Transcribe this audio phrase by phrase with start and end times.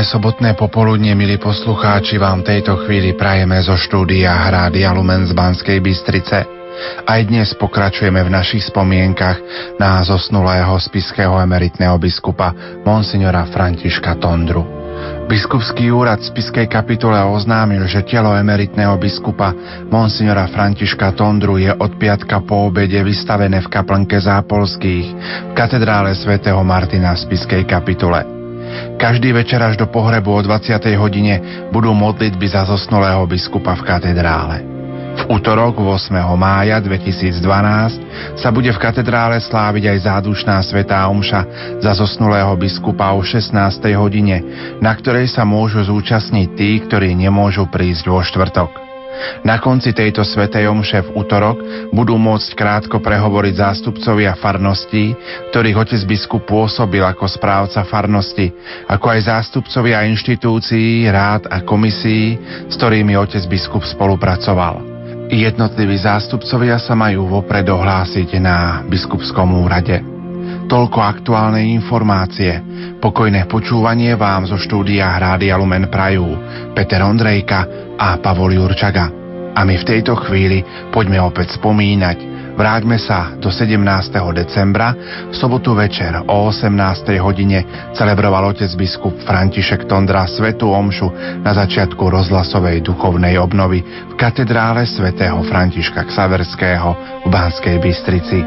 [0.00, 6.48] Sobotné popoludne, milí poslucháči, vám tejto chvíli prajeme zo štúdia Hrády Lumen z Banskej Bystrice.
[7.04, 9.36] Aj dnes pokračujeme v našich spomienkach
[9.76, 12.50] na zosnulého spiského emeritného biskupa
[12.80, 14.64] Monsignora Františka Tondru.
[15.28, 19.52] Biskupský úrad v spiskej kapitule oznámil, že telo emeritného biskupa
[19.92, 25.06] Monsignora Františka Tondru je od piatka po obede vystavené v kaplnke Zápolských
[25.48, 28.39] v katedrále svätého Martina v spiskej kapitule.
[29.00, 30.76] Každý večer až do pohrebu o 20.
[31.00, 34.56] hodine budú modlitby za zosnulého biskupa v katedrále.
[35.10, 36.16] V útorok 8.
[36.38, 41.40] mája 2012 sa bude v katedrále sláviť aj zádušná svetá omša
[41.82, 43.52] za zosnulého biskupa o 16.
[43.98, 44.40] hodine,
[44.78, 48.89] na ktorej sa môžu zúčastniť tí, ktorí nemôžu prísť vo štvrtok.
[49.46, 51.60] Na konci tejto svetej omše v útorok
[51.94, 55.16] budú môcť krátko prehovoriť zástupcovia farností,
[55.54, 58.52] ktorých otec biskup pôsobil ako správca farnosti,
[58.90, 64.82] ako aj zástupcovia inštitúcií, rád a komisí, s ktorými otec biskup spolupracoval.
[65.30, 70.09] Jednotliví zástupcovia sa majú vopred ohlásiť na biskupskom úrade.
[70.70, 72.62] Toľko aktuálne informácie.
[73.02, 76.30] Pokojné počúvanie vám zo štúdia Hrády Lumen Prajú
[76.78, 77.66] Peter Ondrejka
[77.98, 79.10] a Pavol Jurčaga.
[79.50, 80.62] A my v tejto chvíli
[80.94, 82.22] poďme opäť spomínať.
[82.54, 83.82] Vráťme sa do 17.
[84.30, 84.94] decembra.
[85.26, 86.70] V sobotu večer o 18.
[87.18, 94.86] hodine celebroval otec biskup František Tondra Svetu Omšu na začiatku rozhlasovej duchovnej obnovy v katedrále
[94.86, 96.90] svätého Františka Ksaverského
[97.26, 98.38] v Banskej Bystrici.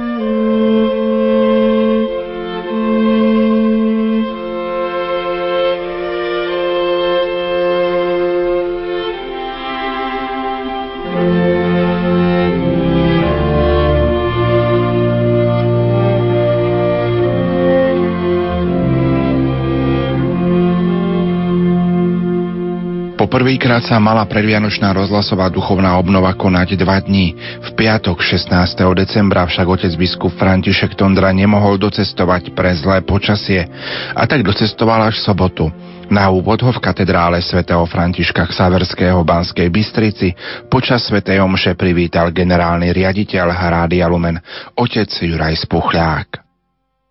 [23.74, 27.34] Prvýkrát sa mala predvianočná rozhlasová duchovná obnova konať dva dní.
[27.58, 28.54] V piatok 16.
[28.94, 33.66] decembra však otec biskup František Tondra nemohol docestovať pre zlé počasie
[34.14, 35.66] a tak docestoval až v sobotu.
[36.06, 40.38] Na úvod ho v katedrále svätého Františka Xaverského Banskej Bystrici
[40.70, 44.38] počas svätej omše privítal generálny riaditeľ Hrádia Lumen,
[44.78, 46.30] otec Juraj Spuchľák.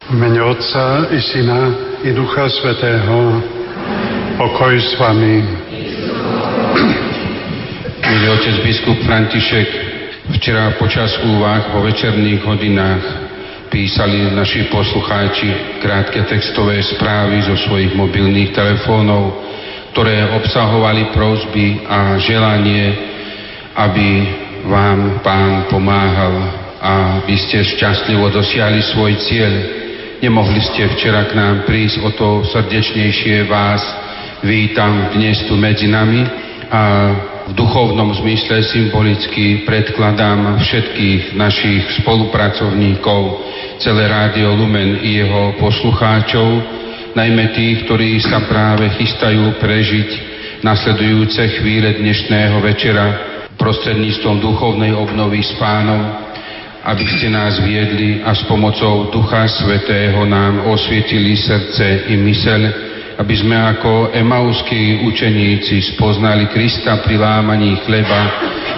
[0.06, 1.74] V mene Otca i Syna
[2.06, 3.18] i Ducha Svetého
[4.38, 5.81] pokoj s vami.
[8.12, 9.68] Milý otec biskup František,
[10.36, 13.04] včera počas úvah vo večerných hodinách
[13.72, 19.32] písali naši poslucháči krátke textové správy zo svojich mobilných telefónov,
[19.96, 22.84] ktoré obsahovali prosby a želanie,
[23.80, 24.08] aby
[24.68, 26.36] vám pán pomáhal
[26.84, 29.52] a vy ste šťastlivo dosiahli svoj cieľ.
[30.20, 33.80] Nemohli ste včera k nám prísť, o to srdečnejšie vás
[34.44, 36.28] vítam dnes tu medzi nami
[36.68, 36.82] a
[37.48, 43.20] v duchovnom zmysle symbolicky predkladám všetkých našich spolupracovníkov,
[43.82, 46.48] celé Rádio Lumen i jeho poslucháčov,
[47.18, 50.08] najmä tých, ktorí sa práve chystajú prežiť
[50.62, 53.06] nasledujúce chvíle dnešného večera
[53.58, 56.22] prostredníctvom duchovnej obnovy s pánom,
[56.82, 63.34] aby ste nás viedli a s pomocou Ducha Svetého nám osvietili srdce i myseľ, aby
[63.36, 68.20] sme ako emauskí učeníci spoznali Krista pri lámaní chleba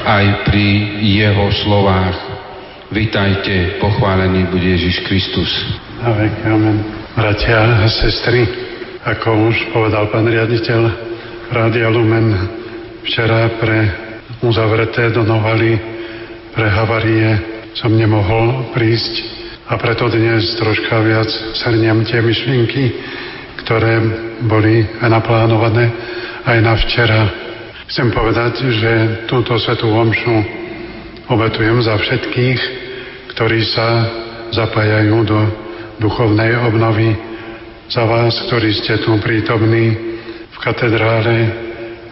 [0.05, 0.67] aj pri
[1.03, 2.17] jeho slovách.
[2.91, 5.51] Vitajte, pochválený bude Ježiš Kristus.
[6.03, 6.85] Amen.
[7.15, 8.47] Bratia a sestry,
[9.03, 10.81] ako už povedal pán riaditeľ
[11.51, 12.35] Rádia Lumen,
[13.07, 13.79] včera pre
[14.43, 15.95] uzavreté do Novali
[16.55, 19.15] pre havarie som nemohol prísť
[19.67, 21.27] a preto dnes troška viac
[21.59, 22.85] srniam tie myšlienky,
[23.65, 24.01] ktoré
[24.45, 25.89] boli naplánované
[26.45, 27.21] aj na včera.
[27.89, 28.93] Chcem povedať, že
[29.25, 30.37] túto svetú omšu
[31.33, 32.61] obetujem za všetkých,
[33.33, 33.89] ktorí sa
[34.53, 35.41] zapájajú do
[35.99, 37.17] duchovnej obnovy,
[37.89, 39.97] za vás, ktorí ste tu prítomní
[40.53, 41.37] v katedrále,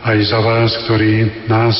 [0.02, 1.76] aj za vás, ktorí nás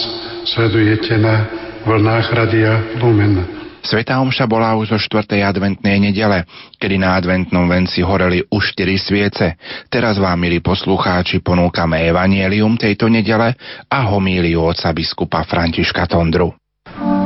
[0.47, 1.49] sledujete na
[1.83, 3.62] vlnách Radia Lumen.
[3.83, 5.43] Sveta Omša bola už zo 4.
[5.43, 6.47] adventnej nedele,
[6.79, 9.47] kedy na adventnom venci horeli už 4 sviece.
[9.91, 13.59] Teraz vám, milí poslucháči, ponúkame evanielium tejto nedele
[13.91, 16.55] a homíliu oca biskupa Františka Tondru.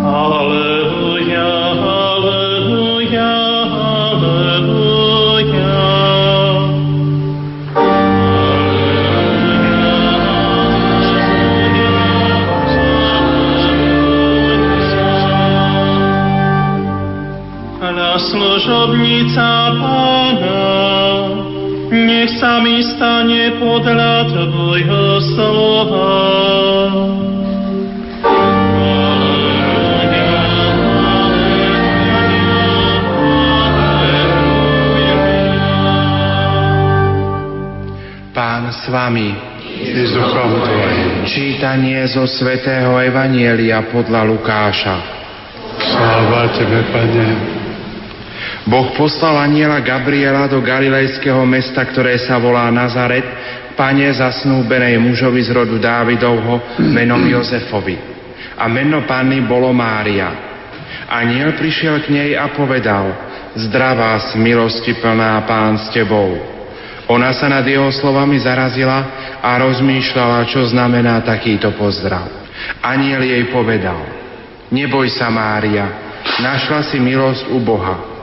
[0.06, 1.55] Alleluja.
[18.36, 19.48] služobnica
[19.80, 20.64] Pána,
[21.88, 26.12] nech sa mi stane podľa Tvojho slova.
[38.36, 39.32] Pán s vami,
[39.80, 40.60] s duchom.
[41.24, 44.96] Čítanie zo svätého Evanielia podľa Lukáša.
[45.80, 47.55] Sláva Tebe, Pane.
[48.66, 53.24] Boh poslal aniela Gabriela do galilejského mesta, ktoré sa volá Nazaret,
[53.76, 57.94] pane zasnúbenej mužovi z rodu Dávidovho menom Jozefovi.
[58.56, 60.32] A meno panny bolo Mária.
[61.06, 63.12] Aniel prišiel k nej a povedal,
[63.54, 66.34] zdravá z milosti plná pán s tebou.
[67.06, 68.98] Ona sa nad jeho slovami zarazila
[69.38, 72.26] a rozmýšľala, čo znamená takýto pozdrav.
[72.82, 74.02] Aniel jej povedal,
[74.74, 75.86] neboj sa Mária,
[76.42, 78.15] našla si milosť u Boha.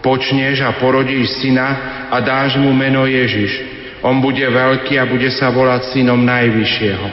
[0.00, 1.68] Počneš a porodíš syna
[2.08, 3.80] a dáš mu meno Ježiš.
[4.00, 7.08] On bude veľký a bude sa volať synom Najvyššieho.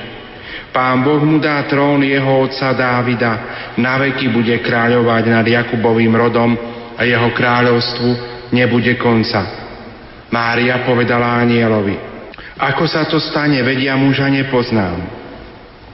[0.71, 3.33] Pán Boh mu dá trón jeho otca Dávida,
[3.75, 6.53] na veky bude kráľovať nad Jakubovým rodom
[6.95, 8.09] a jeho kráľovstvu
[8.55, 9.41] nebude konca.
[10.31, 11.97] Mária povedala anielovi,
[12.57, 15.01] ako sa to stane, vedia muža nepoznám.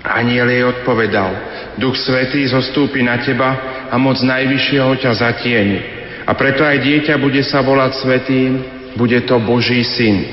[0.03, 1.31] Aniel jej odpovedal,
[1.79, 3.55] Duch Svetý zostúpi na teba
[3.87, 5.79] a moc Najvyššieho ťa zatieni.
[6.23, 8.51] A preto aj dieťa bude sa volať Svetým,
[8.95, 10.23] bude to Boží syn.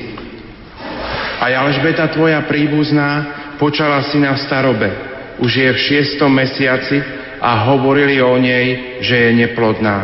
[1.40, 4.88] A Alžbeta tvoja príbuzná počala syna v starobe.
[5.40, 7.00] Už je v šiestom mesiaci
[7.40, 9.98] a hovorili o nej, že je neplodná,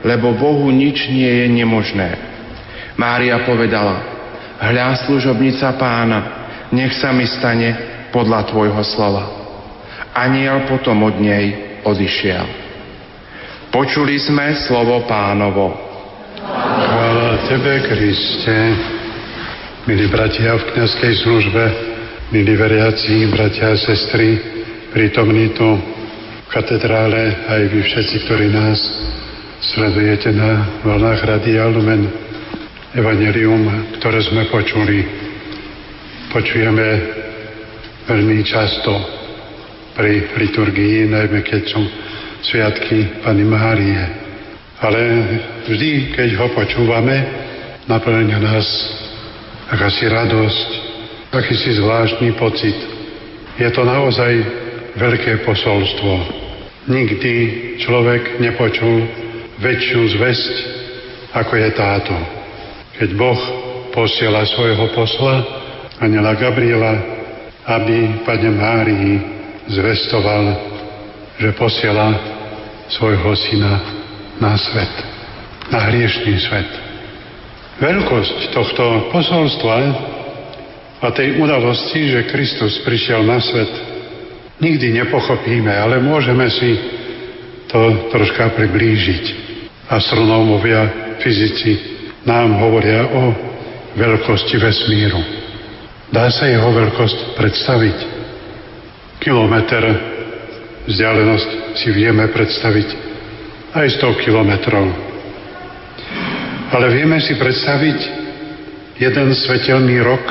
[0.00, 2.10] lebo Bohu nič nie je nemožné.
[2.96, 4.00] Mária povedala,
[4.58, 6.20] hľa služobnica pána,
[6.72, 7.76] nech sa mi stane
[8.10, 9.24] podľa tvojho slova.
[10.16, 12.67] Aniel potom od nej odišiel.
[13.68, 15.76] Počuli sme slovo pánovo.
[16.40, 18.56] Chvála Tebe, Kriste.
[19.84, 21.64] Milí bratia v kniazkej službe,
[22.32, 24.40] milí veriaci, bratia a sestry,
[24.88, 28.80] prítomní tu v katedrále, aj vy všetci, ktorí nás
[29.60, 32.08] sledujete na vlnách Radia Lumen
[32.96, 35.04] evanelium, ktoré sme počuli,
[36.32, 36.86] počujeme
[38.08, 38.96] veľmi často
[39.92, 42.07] pri liturgii, najmä keď sú
[42.42, 44.02] sviatky Pany Márie.
[44.78, 45.00] Ale
[45.66, 47.16] vždy, keď ho počúvame,
[47.90, 48.66] naplňa nás
[49.74, 50.68] akási radosť,
[51.34, 52.78] akýsi zvláštny pocit.
[53.58, 54.32] Je to naozaj
[54.94, 56.12] veľké posolstvo.
[56.88, 57.34] Nikdy
[57.82, 59.02] človek nepočul
[59.58, 60.54] väčšiu zväzť,
[61.34, 62.16] ako je táto
[62.98, 63.40] keď Boh
[63.94, 65.46] posiela svojho posla,
[66.02, 66.98] aniela Gabriela,
[67.62, 69.14] aby Pane Márii
[69.70, 70.67] zvestoval,
[71.38, 72.18] že posiela
[72.90, 73.74] svojho syna
[74.42, 74.94] na svet,
[75.70, 76.70] na hriešný svet.
[77.78, 79.76] Veľkosť tohto posolstva
[80.98, 83.70] a tej udalosti, že Kristus prišiel na svet,
[84.58, 86.74] nikdy nepochopíme, ale môžeme si
[87.70, 89.46] to troška priblížiť.
[89.88, 91.72] Astronómovia, fyzici
[92.26, 93.22] nám hovoria o
[93.94, 95.22] veľkosti vesmíru.
[96.10, 97.98] Dá sa jeho veľkosť predstaviť.
[99.22, 99.82] Kilometr
[100.88, 102.88] vzdialenosť si vieme predstaviť
[103.76, 104.86] aj 100 kilometrov.
[106.72, 107.98] Ale vieme si predstaviť
[108.96, 110.24] jeden svetelný rok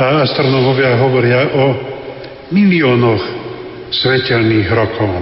[0.00, 1.64] a astronómovia hovoria o
[2.50, 3.22] miliónoch
[3.92, 5.12] svetelných rokov.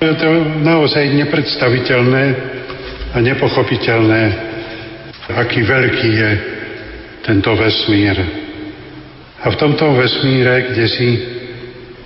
[0.00, 0.28] Je to
[0.60, 2.24] naozaj nepredstaviteľné
[3.12, 4.50] a nepochopiteľné
[5.36, 6.30] aký veľký je
[7.22, 8.16] tento vesmír.
[9.40, 11.08] A v tomto vesmíre, kde si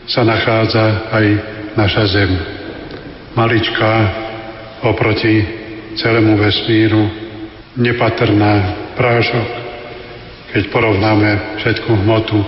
[0.05, 1.27] sa nachádza aj
[1.77, 2.33] naša Zem.
[3.35, 3.93] Maličká
[4.85, 5.43] oproti
[5.97, 7.09] celému vesmíru,
[7.79, 9.49] nepatrná prášok,
[10.55, 12.39] keď porovnáme všetku hmotu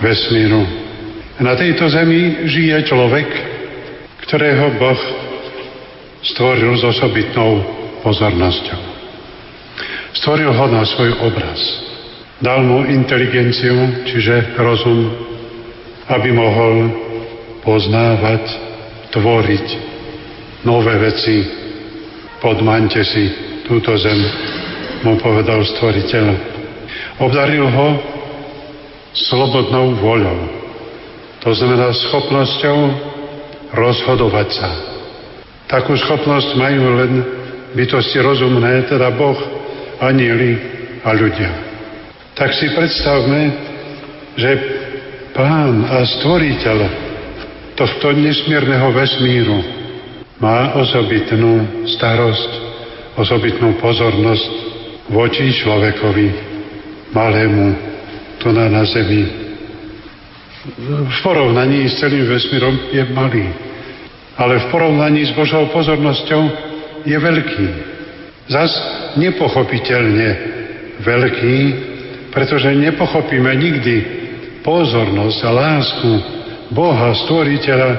[0.00, 0.64] vesmíru.
[1.40, 3.28] Na tejto zemi žije človek,
[4.28, 5.00] ktorého Boh
[6.24, 7.64] stvoril s osobitnou
[8.04, 8.80] pozornosťou.
[10.20, 11.60] Stvoril ho na svoj obraz.
[12.40, 15.29] Dal mu inteligenciu, čiže rozum,
[16.10, 16.74] aby mohol
[17.62, 18.42] poznávať,
[19.14, 19.66] tvoriť
[20.66, 21.46] nové veci.
[22.40, 23.24] Podmaňte si
[23.68, 24.18] túto zem,
[25.06, 26.26] mu povedal stvoriteľ.
[27.20, 27.88] Obdaril ho
[29.12, 30.40] slobodnou voľou.
[31.40, 32.78] To znamená schopnosťou
[33.72, 34.70] rozhodovať sa.
[35.70, 37.12] Takú schopnosť majú len
[37.76, 39.38] bytosti rozumné, teda Boh,
[40.02, 40.58] anieli
[41.06, 41.50] a ľudia.
[42.34, 43.40] Tak si predstavme,
[44.34, 44.79] že
[45.32, 46.78] pán a stvoriteľ
[47.76, 49.58] tohto nesmierneho vesmíru
[50.40, 52.50] má osobitnú starosť,
[53.16, 54.50] osobitnú pozornosť
[55.12, 56.26] voči človekovi,
[57.12, 57.68] malému,
[58.40, 59.24] tu na, na zemi.
[60.86, 63.46] V porovnaní s celým vesmírom je malý,
[64.36, 66.42] ale v porovnaní s Božou pozornosťou
[67.04, 67.66] je veľký.
[68.48, 68.72] Zas
[69.16, 70.28] nepochopiteľne
[71.00, 71.56] veľký
[72.30, 73.94] pretože nepochopíme nikdy
[74.60, 76.10] pozornosť a lásku
[76.70, 77.90] Boha, stvoriteľa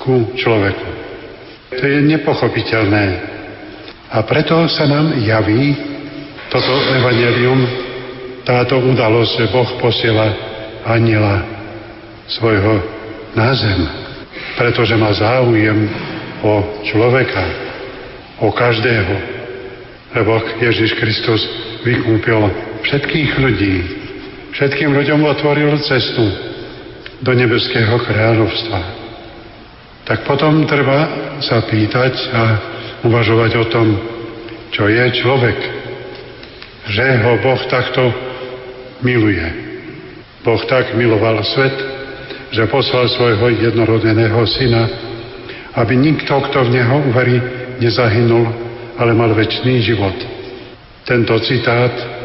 [0.00, 0.88] ku človeku.
[1.76, 3.06] To je nepochopiteľné.
[4.14, 5.76] A preto sa nám javí
[6.48, 7.60] toto evanelium,
[8.46, 10.30] táto udalosť, že Boh posiela
[10.86, 11.42] aniela
[12.30, 12.78] svojho
[13.34, 13.80] na zem,
[14.54, 15.90] pretože má záujem
[16.46, 17.44] o človeka,
[18.38, 19.14] o každého.
[20.14, 21.42] Lebo Ježiš Kristus
[21.82, 22.40] vykúpil
[22.86, 24.05] všetkých ľudí,
[24.56, 26.24] všetkým ľuďom otvoril cestu
[27.20, 28.80] do nebeského kráľovstva.
[30.08, 30.98] Tak potom treba
[31.44, 32.42] sa pýtať a
[33.04, 33.88] uvažovať o tom,
[34.72, 35.58] čo je človek.
[36.88, 38.02] Že ho Boh takto
[39.04, 39.44] miluje.
[40.40, 41.76] Boh tak miloval svet,
[42.54, 44.88] že poslal svojho jednorodeného syna,
[45.76, 47.36] aby nikto, kto v neho uverí,
[47.82, 48.46] nezahynul,
[48.96, 50.16] ale mal väčší život.
[51.04, 52.15] Tento citát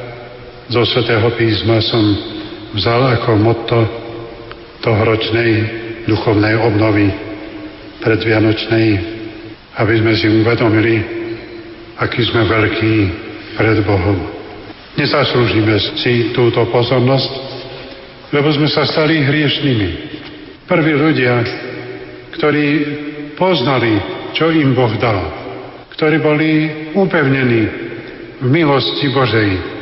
[0.72, 2.00] zo svätého písma som
[2.72, 3.80] vzal ako motto
[4.80, 5.52] tohoročnej
[6.08, 7.12] duchovnej obnovy
[8.00, 8.88] predvianočnej,
[9.78, 10.96] aby sme si uvedomili,
[12.00, 12.96] aký sme veľkí
[13.60, 14.16] pred Bohom.
[14.96, 17.32] Nezaslúžime si túto pozornosť,
[18.32, 19.90] lebo sme sa stali hriešnými.
[20.72, 21.36] Prví ľudia,
[22.40, 22.68] ktorí
[23.36, 24.00] poznali,
[24.32, 25.20] čo im Boh dal,
[26.00, 26.52] ktorí boli
[26.96, 27.62] upevnení
[28.40, 29.81] v milosti Božej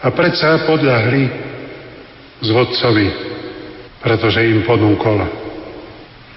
[0.00, 1.22] a predsa podľahli
[2.40, 3.08] zvodcovi,
[4.00, 5.28] pretože im ponúkol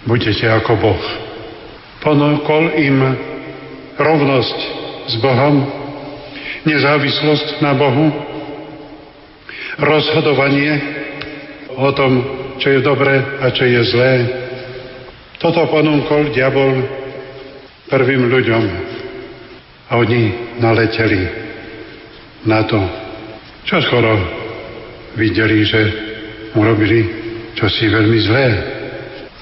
[0.03, 1.03] budete ako Boh.
[2.03, 2.98] Ponúkol im
[3.96, 4.60] rovnosť
[5.08, 5.63] s Bohom,
[6.67, 8.12] nezávislosť na Bohu,
[9.79, 10.72] rozhodovanie
[11.74, 12.12] o tom,
[12.60, 14.13] čo je dobré a čo je zlé.
[15.39, 16.84] Toto ponúkol diabol
[17.88, 18.63] prvým ľuďom
[19.88, 20.22] a oni
[20.60, 21.22] naleteli
[22.43, 22.79] na to,
[23.63, 24.13] čo skoro
[25.15, 25.82] videli, že
[26.53, 27.01] urobili
[27.55, 28.48] čosi veľmi zlé.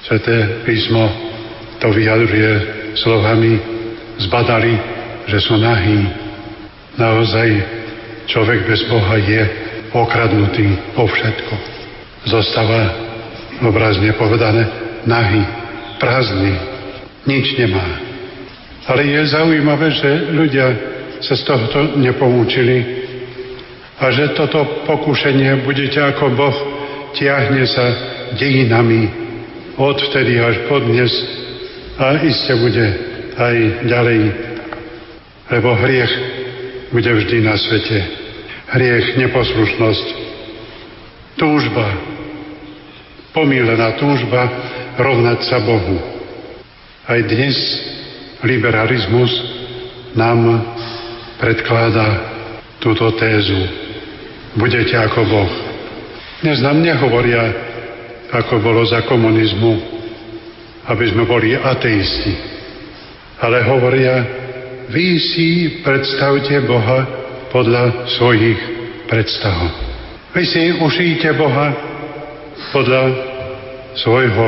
[0.06, 1.10] Sveté písmo
[1.78, 2.50] to vyjadruje
[2.98, 3.52] slovami
[4.22, 4.74] zbadali,
[5.26, 6.06] že sú nahí.
[6.98, 7.48] Naozaj
[8.28, 9.42] človek bez Boha je
[9.90, 11.54] okradnutý po všetko.
[12.28, 12.94] Zostáva
[13.62, 14.66] obrazne povedané
[15.06, 15.42] nahý,
[15.98, 16.54] prázdny,
[17.26, 17.86] nič nemá.
[18.86, 20.66] Ale je zaujímavé, že ľudia
[21.22, 23.01] sa z tohoto nepomúčili
[24.02, 26.56] a že toto pokušenie budete ako Boh
[27.14, 27.86] tiahne sa
[28.34, 29.06] dejinami
[29.78, 31.12] odvtedy až po dnes
[32.02, 32.86] a iste bude
[33.38, 33.56] aj
[33.86, 34.20] ďalej,
[35.54, 36.12] lebo hriech
[36.90, 37.98] bude vždy na svete.
[38.74, 40.06] Hriech, neposlušnosť,
[41.38, 41.86] túžba,
[43.36, 44.50] pomílená túžba
[44.98, 45.96] rovnať sa Bohu.
[47.06, 47.56] Aj dnes
[48.42, 49.30] liberalizmus
[50.16, 50.64] nám
[51.38, 52.08] predkladá
[52.82, 53.60] túto tézu.
[54.52, 55.52] Budete ako Boh.
[56.44, 57.40] Dnes nám nehovoria
[58.28, 59.72] ako bolo za komunizmu,
[60.92, 62.36] aby sme boli ateisti.
[63.40, 64.14] Ale hovoria,
[64.92, 65.48] vy si
[65.80, 67.00] predstavte Boha
[67.48, 68.60] podľa svojich
[69.08, 69.56] predstav.
[70.36, 71.72] Vy si ušíte Boha
[72.76, 73.02] podľa
[74.04, 74.46] svojho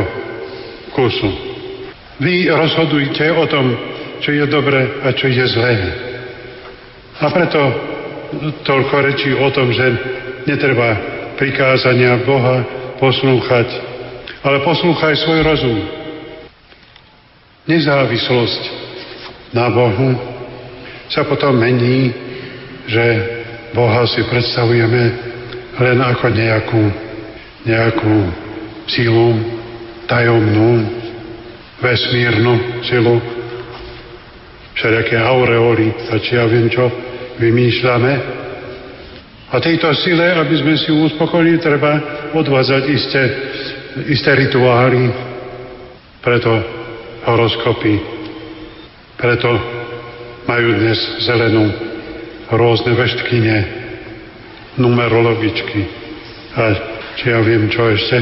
[0.93, 1.33] kusu.
[2.21, 3.73] Vy rozhodujte o tom,
[4.21, 5.75] čo je dobre a čo je zlé.
[7.25, 7.94] A preto
[8.65, 9.87] toľko rečí o tom, že
[10.45, 10.97] netreba
[11.35, 12.63] prikázania Boha
[13.01, 13.69] poslúchať,
[14.45, 15.79] ale poslúchaj svoj rozum.
[17.65, 18.63] Nezávislosť
[19.57, 20.15] na Bohu
[21.09, 22.13] sa potom mení,
[22.87, 23.05] že
[23.73, 25.03] Boha si predstavujeme
[25.81, 26.83] len ako nejakú,
[27.67, 28.17] nejakú
[28.87, 29.35] silu
[30.07, 30.85] tajomnú,
[31.81, 33.19] vesmírnu silu,
[34.75, 35.91] všelijaké aureoly
[36.21, 36.87] či ja viem čo
[37.39, 38.13] vymýšľame,
[39.55, 42.03] a tejto sile, aby sme si uspokojili, treba
[42.35, 43.23] odvádzať isté,
[44.11, 45.07] isté rituály,
[46.19, 46.51] preto
[47.23, 47.95] horoskopy,
[49.15, 49.51] preto
[50.51, 51.71] majú dnes zelenú
[52.51, 53.57] rôzne veštkyne,
[54.75, 55.81] numerologičky
[56.59, 56.63] a
[57.15, 58.19] či ja viem čo ešte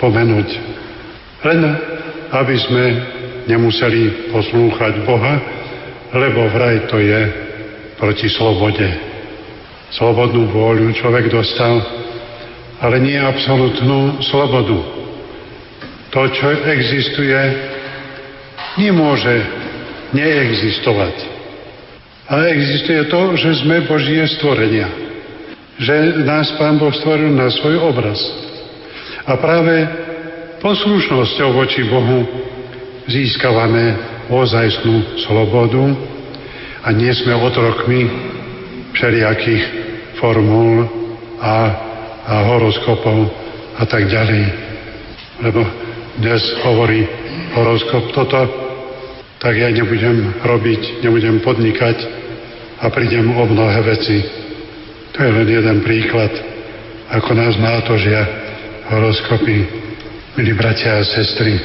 [0.00, 0.48] spomenúť.
[1.44, 1.60] Len
[2.32, 2.84] aby sme
[3.44, 5.34] nemuseli poslúchať Boha,
[6.16, 7.43] lebo vraj to je
[7.98, 9.14] proti slobode
[9.94, 11.78] slobodnú vôľu človek dostal,
[12.82, 14.78] ale nie absolútnu slobodu.
[16.10, 17.38] To, čo existuje,
[18.78, 19.34] nemôže
[20.14, 21.16] neexistovať.
[22.30, 24.88] Ale existuje to, že sme Božie stvorenia.
[25.78, 28.18] Že nás Pán Boh stvoril na svoj obraz.
[29.26, 29.74] A práve
[30.62, 32.24] poslušnosťou voči Bohu
[33.10, 33.98] získavame
[34.30, 35.82] ozajstnú slobodu
[36.84, 38.04] a nie sme otrokmi
[38.92, 39.64] všelijakých
[40.20, 40.84] formul
[41.40, 41.56] a,
[42.28, 43.32] a horoskopov
[43.80, 44.44] a tak ďalej.
[45.40, 45.64] Lebo
[46.20, 47.08] dnes hovorí
[47.56, 48.40] horoskop toto,
[49.40, 51.96] tak ja nebudem robiť, nebudem podnikať
[52.84, 54.20] a prídem o mnohé veci.
[55.16, 56.32] To je len jeden príklad,
[57.08, 58.22] ako nás nátožia
[58.92, 59.56] horoskopy.
[60.36, 61.56] Milí bratia a sestry,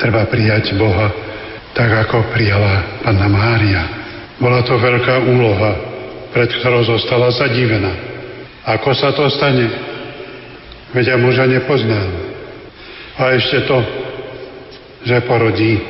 [0.00, 1.10] treba prijať Boha
[1.74, 3.97] tak, ako prijala Panna Mária.
[4.38, 5.72] Bola to veľká úloha,
[6.30, 7.92] pred ktorou zostala zadivená.
[8.64, 9.66] Ako sa to stane?
[10.94, 12.10] Veď ja muža nepoznám.
[13.18, 13.78] A ešte to,
[15.02, 15.82] že porodí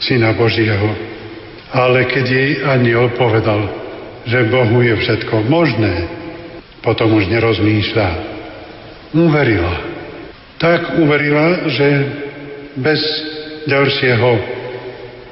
[0.00, 0.96] Syna Božieho.
[1.68, 3.68] Ale keď jej aniel povedal,
[4.24, 6.08] že Bohu je všetko možné,
[6.80, 8.08] potom už nerozmýšľa.
[9.12, 9.98] Uverila
[10.58, 11.88] tak uverila, že
[12.74, 12.98] bez
[13.70, 14.30] ďalšieho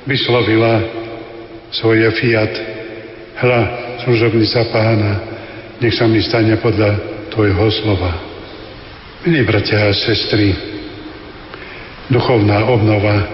[0.06, 0.74] vyslovila
[1.70, 2.52] svoje fiat.
[3.36, 3.60] Hla,
[4.04, 5.12] služobnica pána,
[5.82, 6.90] nech sa mi stane podľa
[7.34, 8.12] tvojho slova.
[9.26, 10.54] Milí bratia a sestry,
[12.08, 13.28] duchovná obnova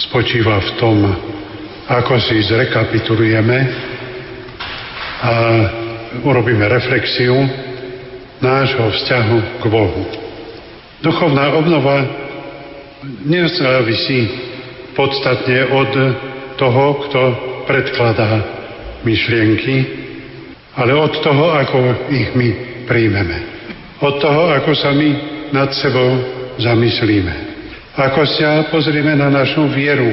[0.00, 0.98] spočíva v tom,
[1.86, 3.58] ako si zrekapitulujeme
[5.22, 5.32] a
[6.24, 7.36] urobíme reflexiu
[8.42, 10.02] nášho vzťahu k Bohu.
[10.98, 12.02] Duchovná obnova
[13.22, 14.30] nezávisí
[14.98, 15.90] podstatne od
[16.62, 17.20] toho, kto
[17.66, 18.30] predkladá
[19.02, 19.74] myšlienky,
[20.78, 21.78] ale od toho, ako
[22.14, 22.48] ich my
[22.86, 23.38] príjmeme.
[23.98, 25.10] Od toho, ako sa my
[25.50, 26.10] nad sebou
[26.62, 27.34] zamyslíme.
[27.98, 30.06] Ako sa pozrieme na našu vieru,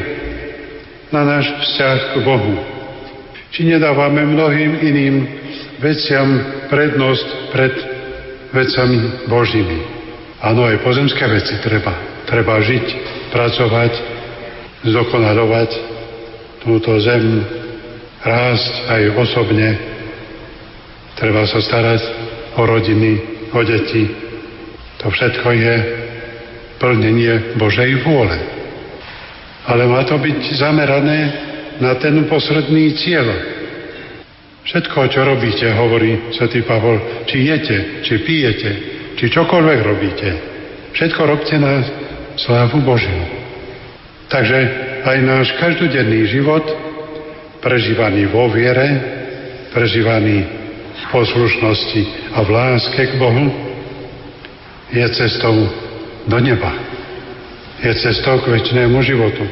[1.13, 2.55] na náš vzťah k Bohu.
[3.53, 5.15] Či nedávame mnohým iným
[5.79, 6.27] veciam
[6.69, 7.73] prednosť pred
[8.51, 9.79] vecami Božími.
[10.43, 11.93] Áno, aj pozemské veci treba.
[12.27, 12.85] Treba žiť,
[13.31, 13.93] pracovať,
[14.85, 15.98] zdokonalovať
[16.63, 17.43] túto zem,
[18.23, 19.69] rásť aj osobne.
[21.15, 22.01] Treba sa starať
[22.55, 23.11] o rodiny,
[23.51, 24.03] o deti.
[24.99, 25.75] To všetko je
[26.79, 28.35] plnenie Božej vôle.
[29.67, 31.19] Ale má to byť zamerané
[31.79, 33.27] na ten posledný cieľ.
[34.63, 38.71] Všetko, čo robíte, hovorí svätý Pavol, či jete, či pijete,
[39.15, 40.29] či čokoľvek robíte,
[40.93, 41.83] všetko robte na
[42.35, 43.23] slávu Božiu.
[44.29, 46.63] Takže aj náš každodenný život,
[47.59, 48.88] prežívaný vo viere,
[49.75, 50.47] prežívaný
[50.99, 52.01] v poslušnosti
[52.35, 53.45] a v láske k Bohu,
[54.89, 55.55] je cestou
[56.25, 56.73] do neba.
[57.79, 59.43] Je cestou k väčšnému životu.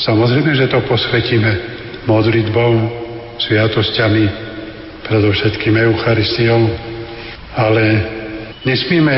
[0.00, 1.50] Samozrejme, že to posvetíme
[2.08, 2.72] modlitbou,
[3.40, 4.24] sviatosťami,
[5.04, 6.60] predovšetkým Eucharistiou,
[7.56, 7.84] ale
[8.60, 9.16] Nesmieme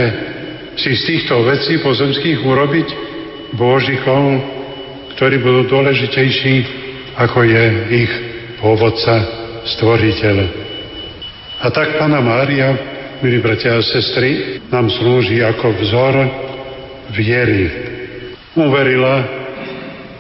[0.79, 2.88] si z týchto vecí pozemských urobiť
[3.59, 4.22] božikov,
[5.16, 6.55] ktorí budú dôležitejší,
[7.16, 8.12] ako je ich
[8.59, 9.14] pôvodca,
[9.77, 10.37] stvoriteľ.
[11.62, 12.75] A tak Pana Mária,
[13.22, 16.14] milí bratia a sestry, nám slúži ako vzor
[17.14, 17.70] viery.
[18.59, 19.22] Uverila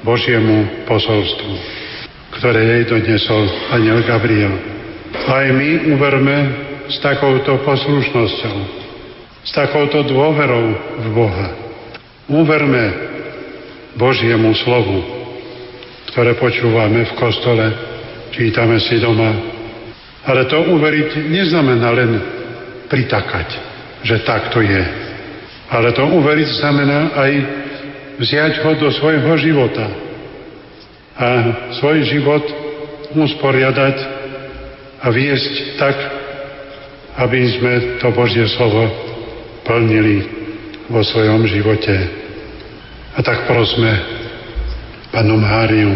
[0.06, 1.52] Božiemu posolstvu,
[2.38, 4.54] ktoré jej donesol aniel Gabriel.
[5.12, 6.36] Aj my uverme
[6.88, 8.82] s takouto poslušnosťou
[9.42, 10.66] s takouto dôverou
[11.02, 11.48] v Boha.
[12.30, 13.11] Uverme
[13.96, 14.98] Božiemu slovu,
[16.12, 17.64] ktoré počúvame v kostole,
[18.32, 19.32] čítame si doma.
[20.22, 22.12] Ale to uveriť neznamená len
[22.88, 23.48] pritakať,
[24.06, 24.82] že tak to je.
[25.72, 27.32] Ale to uveriť znamená aj
[28.20, 29.86] vziať ho do svojho života
[31.16, 31.28] a
[31.80, 32.44] svoj život
[33.12, 33.96] usporiadať
[35.02, 35.96] a viesť tak,
[37.18, 38.88] aby sme to Božie slovo
[39.66, 40.24] plnili
[40.88, 42.21] vo svojom živote.
[43.12, 43.92] A tak prosme
[45.12, 45.92] Panu Máriu,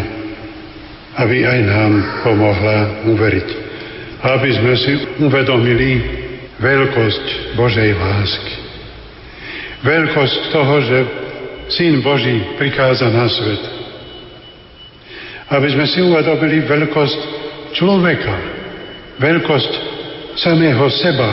[1.17, 3.49] aby aj nám pomohla uveriť.
[4.21, 4.93] Aby sme si
[5.25, 5.91] uvedomili
[6.61, 8.55] veľkosť Božej lásky.
[9.81, 10.99] Veľkosť toho, že
[11.73, 13.65] Syn Boží prikáza na svet.
[15.49, 17.21] Aby sme si uvedomili veľkosť
[17.73, 18.35] človeka,
[19.17, 19.73] veľkosť
[20.37, 21.31] samého seba,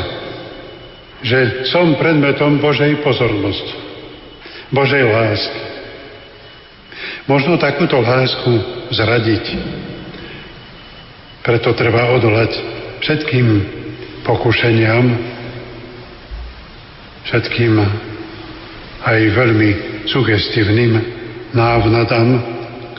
[1.23, 3.75] že som predmetom Božej pozornosti,
[4.71, 5.72] Božej lásky.
[7.23, 8.51] Možno takúto lásku
[8.91, 9.45] zradiť.
[11.43, 12.51] Preto treba odolať
[12.99, 13.47] všetkým
[14.27, 15.05] pokušeniam,
[17.27, 17.73] všetkým
[19.03, 19.69] aj veľmi
[20.07, 20.91] sugestívnym
[21.51, 22.27] návnadám,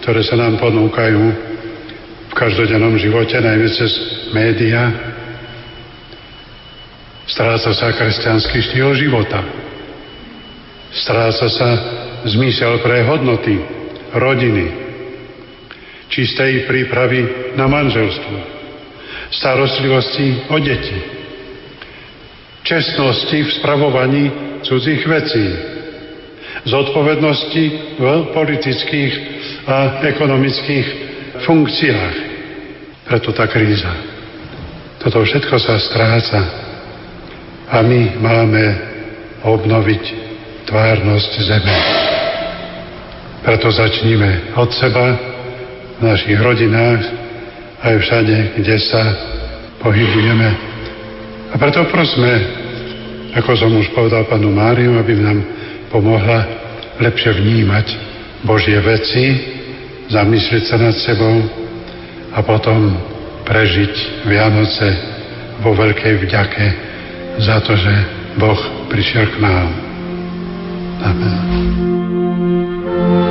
[0.00, 1.22] ktoré sa nám ponúkajú
[2.28, 3.92] v každodennom živote, najmä cez
[4.32, 5.14] médiá,
[7.24, 9.40] Stráca sa kresťanský štýl života.
[10.92, 11.68] Stráca sa
[12.28, 13.56] zmysel pre hodnoty,
[14.14, 14.66] rodiny,
[16.08, 18.36] čistej prípravy na manželstvo,
[19.34, 20.98] starostlivosti o deti.
[22.64, 24.24] čestnosti v spravovaní
[24.64, 25.46] cudzích vecí,
[26.64, 27.64] zodpovednosti
[28.00, 29.12] v politických
[29.68, 30.86] a ekonomických
[31.44, 32.16] funkciách.
[33.04, 33.92] Preto tá kríza.
[35.04, 36.40] Toto všetko sa stráca
[37.68, 38.64] a my máme
[39.44, 40.04] obnoviť
[40.64, 41.76] tvárnosť zeme.
[43.44, 45.06] Preto začníme od seba,
[46.00, 47.00] v našich rodinách,
[47.84, 49.04] aj všade, kde sa
[49.84, 50.48] pohybujeme.
[51.52, 52.32] A preto prosme,
[53.36, 55.44] ako som už povedal panu Máriu, aby nám
[55.92, 56.40] pomohla
[56.98, 57.86] lepšie vnímať
[58.42, 59.24] Božie veci,
[60.08, 61.44] zamyslieť sa nad sebou
[62.34, 62.96] a potom
[63.44, 64.88] prežiť Vianoce
[65.60, 66.66] vo veľkej vďake
[67.38, 67.92] za to, že
[68.40, 68.58] Boh
[68.90, 69.68] prišiel k nám.
[71.04, 73.23] Amen.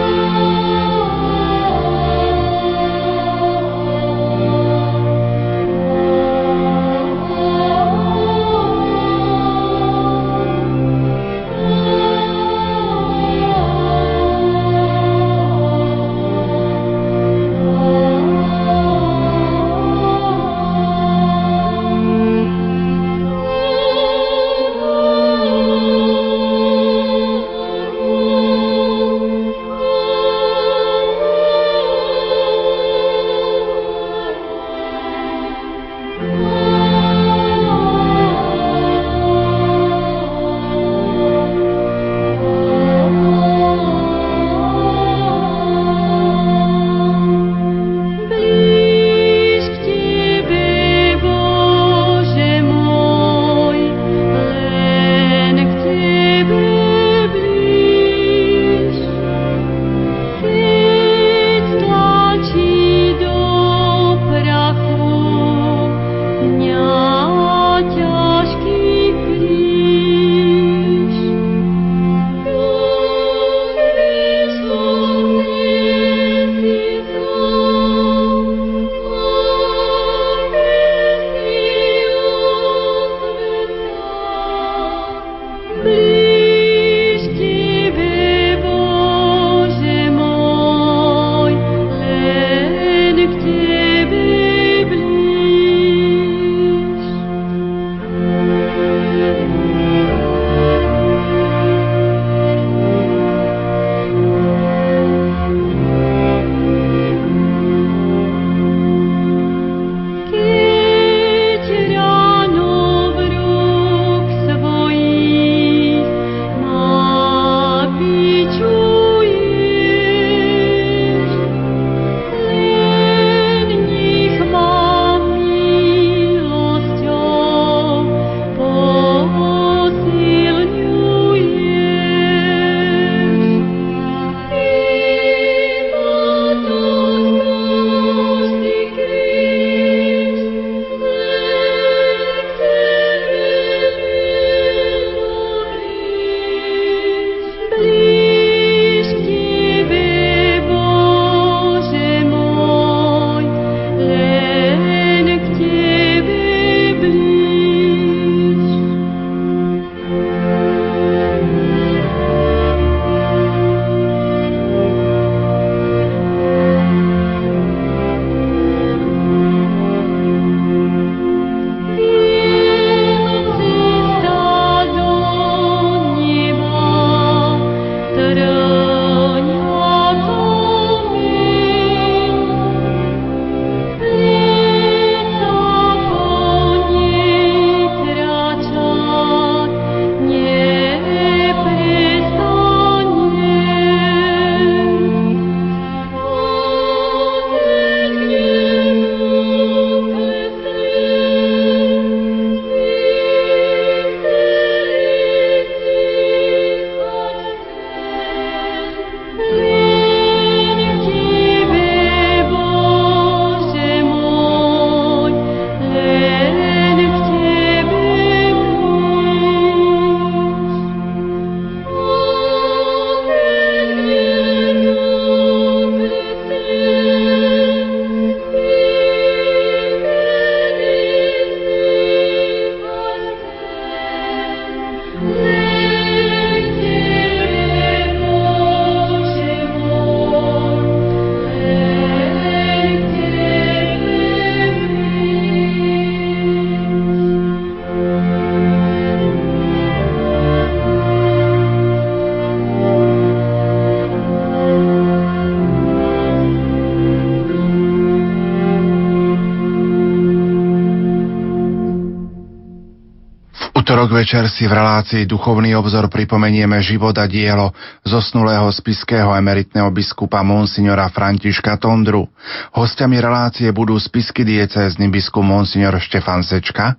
[264.33, 267.69] Večer si v relácii Duchovný obzor pripomenieme život a dielo
[268.01, 272.25] zosnulého spiského emeritného biskupa Monsignora Františka Tondru.
[272.73, 276.97] Hostiami relácie budú spisky diecézny biskup Monsignor Štefan Sečka,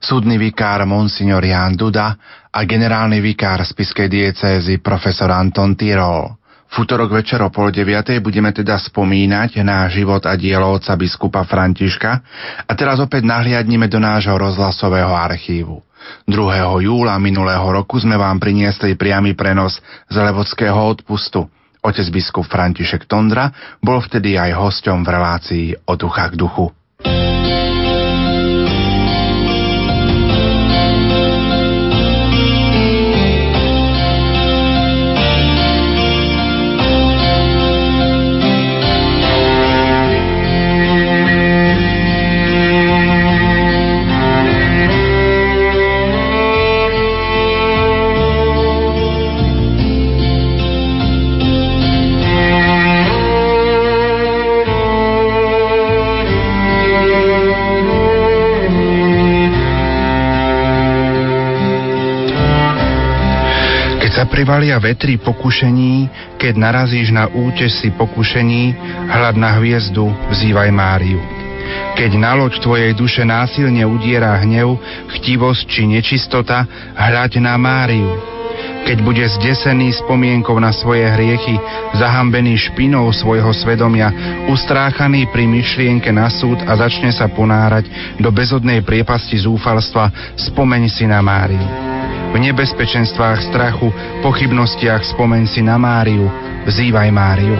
[0.00, 2.16] súdny vikár Monsignor Jan Duda
[2.48, 6.32] a generálny vikár spiskej diecézy profesor Anton Tyrol.
[6.64, 11.44] V útorok večer o pol deviatej budeme teda spomínať na život a dielo otca biskupa
[11.44, 12.10] Františka
[12.64, 15.89] a teraz opäť nahliadnime do nášho rozhlasového archívu.
[16.24, 16.86] 2.
[16.86, 21.46] júla minulého roku sme vám priniesli priamy prenos z Levodského odpustu.
[21.80, 23.48] Otec biskup František Tondra
[23.80, 26.79] bol vtedy aj hosťom v relácii o k duchu.
[64.30, 68.72] Privalia vetri pokušení, keď narazíš na útesy pokušení,
[69.10, 71.20] hľad na hviezdu, vzývaj Máriu.
[71.98, 74.78] Keď na loď tvojej duše násilne udiera hnev,
[75.18, 76.64] chtivosť či nečistota,
[76.96, 78.10] hľaď na Máriu.
[78.80, 81.60] Keď bude zdesený spomienkou na svoje hriechy,
[82.00, 84.10] zahambený špinou svojho svedomia,
[84.48, 91.04] ustráchaný pri myšlienke na súd a začne sa ponárať do bezodnej priepasti zúfalstva, spomeň si
[91.04, 91.89] na Máriu.
[92.30, 93.90] V nebezpečenstvách strachu,
[94.22, 96.30] pochybnostiach spomen si na Máriu,
[96.62, 97.58] vzývaj Máriu.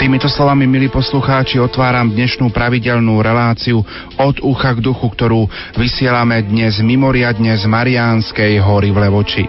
[0.00, 3.84] Týmito slovami, milí poslucháči, otváram dnešnú pravidelnú reláciu
[4.16, 9.44] od ucha k duchu, ktorú vysielame dnes mimoriadne z Mariánskej hory v Levoči.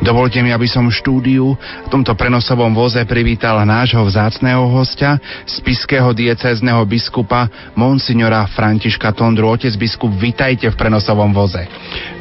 [0.00, 6.82] Dovolte mi, aby som štúdiu v tomto prenosovom voze privítal nášho vzácného hostia, spiského diecézneho
[6.84, 9.48] biskupa Monsignora Františka Tondru.
[9.52, 11.64] Otec biskup, vitajte v prenosovom voze.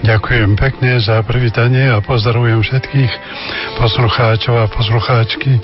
[0.04, 3.12] Ďakujem pekne za privítanie a pozdravujem všetkých
[3.80, 5.60] poslucháčov a poslucháčky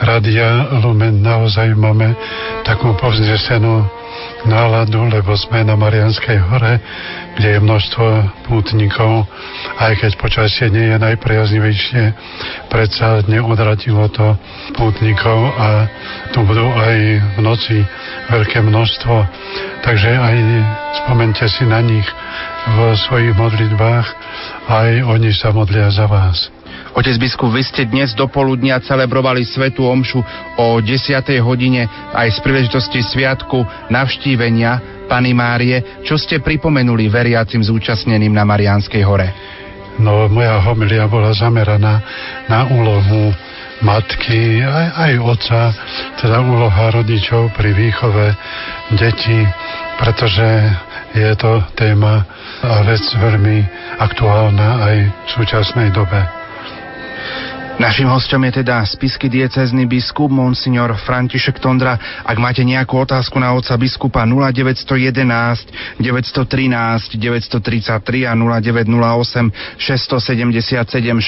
[0.00, 1.20] Radia Lumen.
[1.22, 2.16] Naozaj máme
[2.64, 4.03] takú povznesenú
[4.46, 6.78] náladu, lebo sme na Marianskej hore,
[7.36, 8.06] kde je množstvo
[8.46, 9.26] pútnikov,
[9.82, 12.02] aj keď počasie nie je najpriaznivejšie,
[12.70, 14.38] predsa neodratilo to
[14.78, 15.88] pútnikov a
[16.30, 16.96] tu budú aj
[17.34, 17.76] v noci
[18.30, 19.14] veľké množstvo.
[19.82, 20.36] Takže aj
[21.04, 22.06] spomente si na nich
[22.64, 22.78] v
[23.08, 24.06] svojich modlitbách,
[24.70, 26.53] aj oni sa modlia za vás.
[26.94, 30.22] Otec biskup, vy ste dnes do poludnia celebrovali Svetú Omšu
[30.54, 31.26] o 10.
[31.42, 36.06] hodine aj z príležitosti Sviatku navštívenia Pany Márie.
[36.06, 39.26] Čo ste pripomenuli veriacim zúčastneným na Mariánskej hore?
[39.98, 41.98] No, moja homilia bola zameraná
[42.46, 43.34] na úlohu
[43.82, 45.60] matky, aj, aj otca,
[46.22, 48.26] teda úloha rodičov pri výchove
[48.94, 49.42] detí,
[49.98, 50.46] pretože
[51.10, 52.22] je to téma
[52.62, 53.66] a vec veľmi
[53.98, 56.43] aktuálna aj v súčasnej dobe.
[57.74, 61.98] Našim hostom je teda spisky diecezny biskup Monsignor František Tondra.
[62.22, 71.18] Ak máte nejakú otázku na otca biskupa 0911 913 933 a 0908 677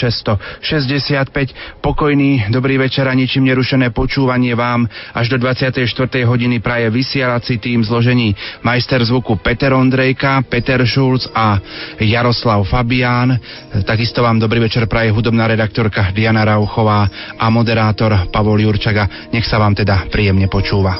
[0.62, 1.82] 665.
[1.82, 4.86] Pokojný, dobrý večer a ničím nerušené počúvanie vám
[5.18, 5.82] až do 24.
[6.30, 11.58] hodiny praje vysielací tým zložení majster zvuku Peter Ondrejka, Peter Šulc a
[11.98, 13.34] Jaroslav Fabián.
[13.82, 17.08] Takisto vám dobrý večer praje hudobná redaktorka Diana Jana Rauchová
[17.40, 19.32] a moderátor Pavol Jurčaga.
[19.32, 20.92] Nech sa vám teda príjemne počúva.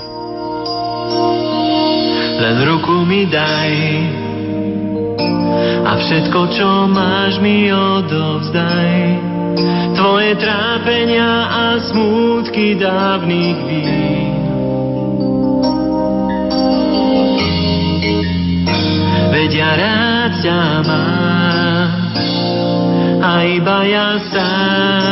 [2.41, 3.73] Len ruku mi daj
[5.85, 8.93] a všetko, čo máš, mi odovzdaj.
[9.93, 14.33] Tvoje trápenia a smútky dávnych vín.
[19.37, 21.91] Veď ja rád ťa mám
[23.21, 25.06] a iba ja sám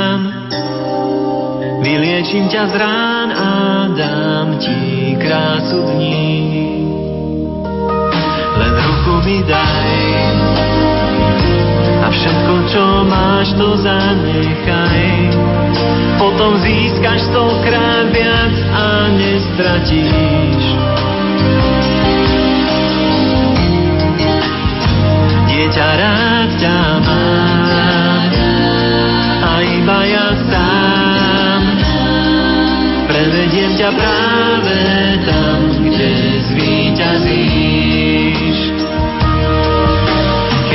[2.35, 3.51] vyliečím ťa z rán a
[3.95, 6.83] dám ti krásu dní.
[8.59, 9.95] Len ruku mi daj
[12.03, 15.31] a všetko, čo máš, to zanechaj.
[16.19, 20.65] Potom získaš stokrát viac a nestratíš.
[25.47, 26.24] Dieťa rád
[33.55, 34.83] Prevediem ťa práve
[35.31, 36.11] tam, kde
[36.43, 37.23] zvíťazíš.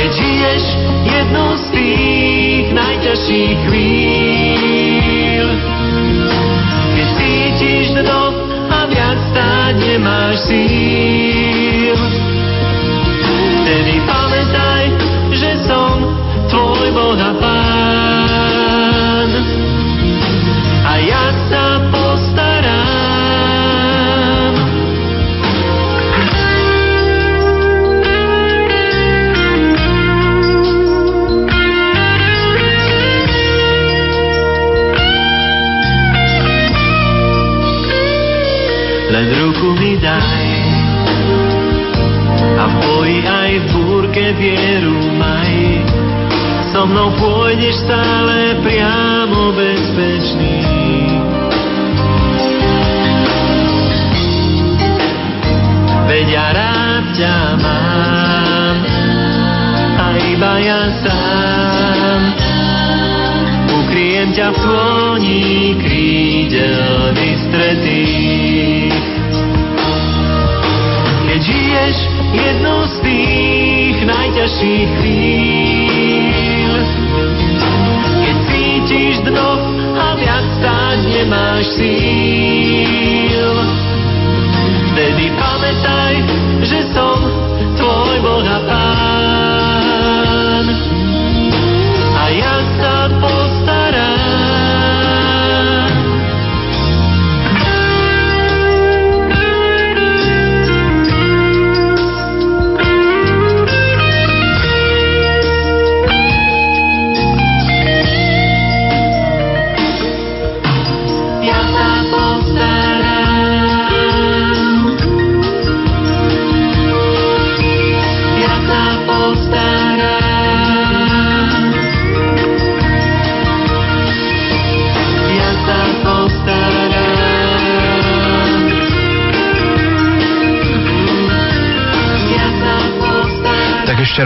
[0.00, 0.64] Keď žije žiješ
[1.04, 5.48] jednu z tých najťažších chvíľ,
[6.96, 8.32] keď cítiš dno
[8.72, 12.00] a viac stáť nemáš síl,
[13.60, 14.88] vtedy pamätaj,
[15.36, 16.00] že som
[16.48, 17.49] tvoj Boh a
[46.80, 50.64] So mnou pôjdeš stále priamo bezpečný.
[56.08, 58.76] Veď ja rád ťa mám
[59.92, 62.20] a iba ja sám
[63.84, 68.96] ukryjem ťa v tloni krídel vystretých.
[71.28, 71.96] Keď žiješ
[72.32, 75.89] jednu z tých najťažších chvíľ,
[81.30, 82.79] nemáš síl,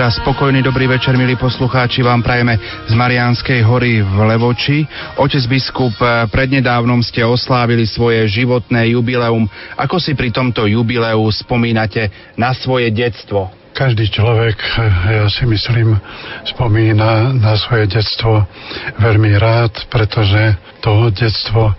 [0.04, 0.20] postarám.
[0.20, 4.84] Tak ešte raz spokojný dobrý večer, milí poslucháči, vám prajeme z Mariánskej hory v Levoči.
[5.16, 9.48] Otec biskup, eh, prednedávnom ste oslávili svoje životné jubileum.
[9.80, 13.48] Ako si pri tomto jubileu spomínate na svoje detstvo?
[13.74, 14.54] Každý človek,
[15.10, 15.98] ja si myslím,
[16.46, 18.46] spomína na svoje detstvo
[19.02, 21.74] veľmi rád, pretože to detstvo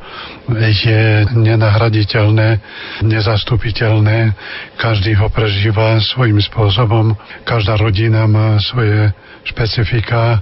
[0.60, 2.60] je nenahraditeľné,
[3.04, 4.32] nezastupiteľné.
[4.80, 7.18] Každý ho prežíva svojím spôsobom.
[7.44, 9.12] Každá rodina má svoje
[9.46, 10.42] špecifika,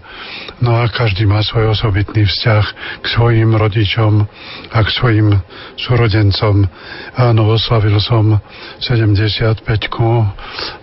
[0.64, 2.66] no a každý má svoj osobitný vzťah
[3.04, 4.24] k svojim rodičom
[4.72, 5.44] a k svojim
[5.76, 6.64] súrodencom.
[7.20, 8.40] Áno, oslavil som
[8.80, 9.68] 75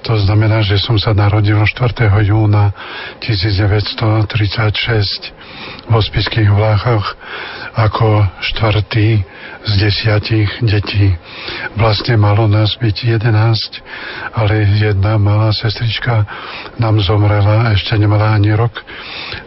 [0.04, 2.12] to znamená, že som sa narodil 4.
[2.28, 2.76] júna
[3.24, 5.39] 1936
[5.88, 7.04] v Ospiských Vláchoch
[7.74, 9.22] ako štvrtý
[9.60, 11.14] z desiatich detí.
[11.76, 13.30] Vlastne malo nás byť 11,
[14.34, 16.24] ale jedna malá sestrička
[16.80, 18.72] nám zomrela, ešte nemala ani rok.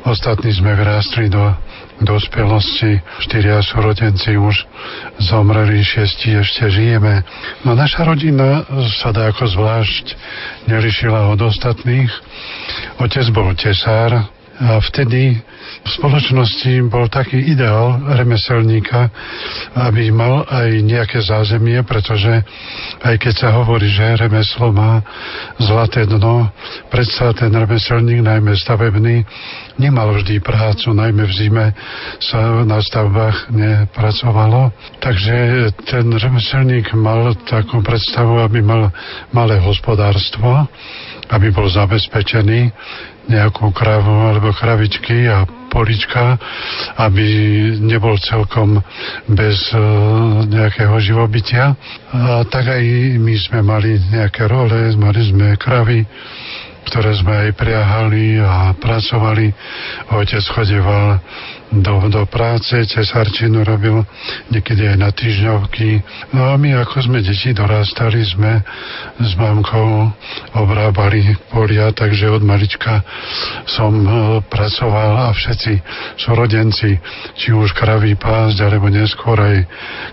[0.06, 1.54] Ostatní sme vyrástli do
[2.02, 3.00] dospelosti.
[3.24, 4.56] Štyria súrodenci už
[5.24, 7.24] zomreli, šiesti ešte žijeme.
[7.64, 8.66] No naša rodina
[9.02, 10.06] sa dá ako zvlášť
[10.68, 12.12] nelišila od ostatných.
[13.00, 14.30] Otec bol tesár
[14.62, 15.42] a vtedy
[15.84, 19.12] v spoločnosti bol taký ideál remeselníka,
[19.76, 22.40] aby mal aj nejaké zázemie, pretože
[23.04, 25.04] aj keď sa hovorí, že remeslo má
[25.60, 26.48] zlaté dno,
[26.88, 29.28] predsa ten remeselník, najmä stavebný,
[29.76, 31.66] nemal vždy prácu, najmä v zime
[32.24, 34.72] sa na stavbách nepracovalo.
[35.04, 38.88] Takže ten remeselník mal takú predstavu, aby mal
[39.36, 40.64] malé hospodárstvo,
[41.28, 42.72] aby bol zabezpečený
[43.28, 46.38] nejakú kravu alebo kravičky a polička,
[47.02, 47.26] aby
[47.82, 48.78] nebol celkom
[49.26, 49.80] bez e,
[50.46, 51.74] nejakého živobytia.
[52.14, 52.84] A tak aj
[53.18, 56.06] my sme mali nejaké role, mali sme kravy,
[56.94, 59.50] ktoré sme aj priahali a pracovali.
[60.14, 61.18] Otec chodeval
[61.82, 64.06] do, do práce, cesarčinu robil
[64.54, 66.06] niekedy aj na týždňovky.
[66.38, 68.62] No a my ako sme deti dorastali, sme
[69.18, 70.14] s mamkou
[70.54, 73.02] obrábali polia, takže od malička
[73.66, 74.10] som e,
[74.46, 75.74] pracoval a všetci
[76.22, 77.02] súrodenci,
[77.34, 79.58] či už kravy pásť, alebo neskôr aj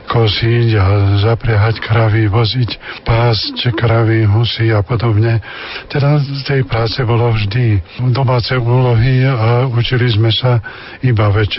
[0.09, 0.85] kosiť a
[1.29, 5.45] zapriahať kravy, voziť, pásť kravy, husy a podobne.
[5.93, 7.79] Teda tej práce bolo vždy
[8.15, 10.63] domáce úlohy a učili sme sa
[11.05, 11.50] iba večer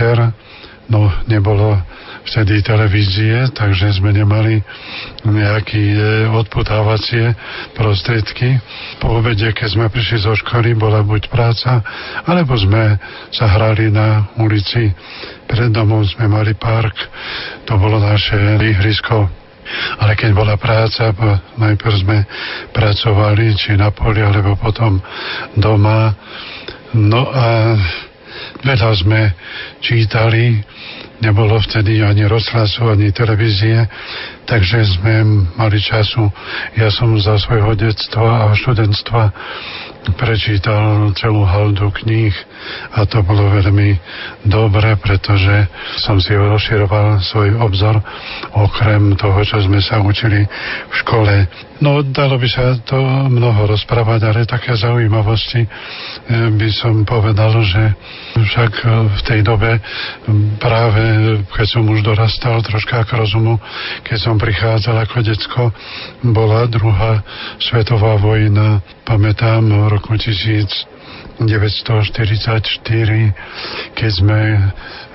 [0.92, 1.80] No, nebolo
[2.28, 4.60] vtedy televízie, takže sme nemali
[5.24, 7.32] nejaké e, odputávacie
[7.74, 8.60] prostriedky.
[9.00, 11.80] Po obede, keď sme prišli zo školy, bola buď práca,
[12.28, 13.00] alebo sme
[13.32, 14.92] sa hrali na ulici.
[15.48, 16.94] Pred domom sme mali park,
[17.64, 19.32] to bolo naše ihrisko.
[20.04, 21.16] Ale keď bola práca,
[21.56, 22.18] najprv sme
[22.76, 25.00] pracovali, či na poli, alebo potom
[25.56, 26.12] doma.
[26.92, 27.80] No a
[28.62, 29.22] veľa sme
[29.82, 30.62] čítali,
[31.22, 33.86] nebolo vtedy ani rozhlasu, ani televízie,
[34.46, 36.30] takže sme mali času.
[36.78, 39.22] Ja som za svojho detstva a študentstva
[40.18, 42.34] prečítal celú haldu kníh
[42.98, 44.02] a to bolo veľmi
[44.50, 45.70] dobre, pretože
[46.02, 48.02] som si rozširoval svoj obzor
[48.58, 50.42] okrem toho, čo sme sa učili
[50.90, 51.46] v škole.
[51.82, 52.98] No, dalo by sa to
[53.30, 55.70] mnoho rozprávať, ale také zaujímavosti eh,
[56.50, 57.94] by som povedal, že
[58.38, 58.74] však
[59.12, 59.82] v tej dobe
[60.58, 61.04] práve,
[61.52, 63.58] keď som už dorastal troška k rozumu,
[64.06, 65.64] keď som prichádzal ako decko,
[66.32, 67.24] bola druhá
[67.58, 68.84] svetová vojna.
[69.04, 71.42] Pamätám v roku 1944,
[73.98, 74.40] keď sme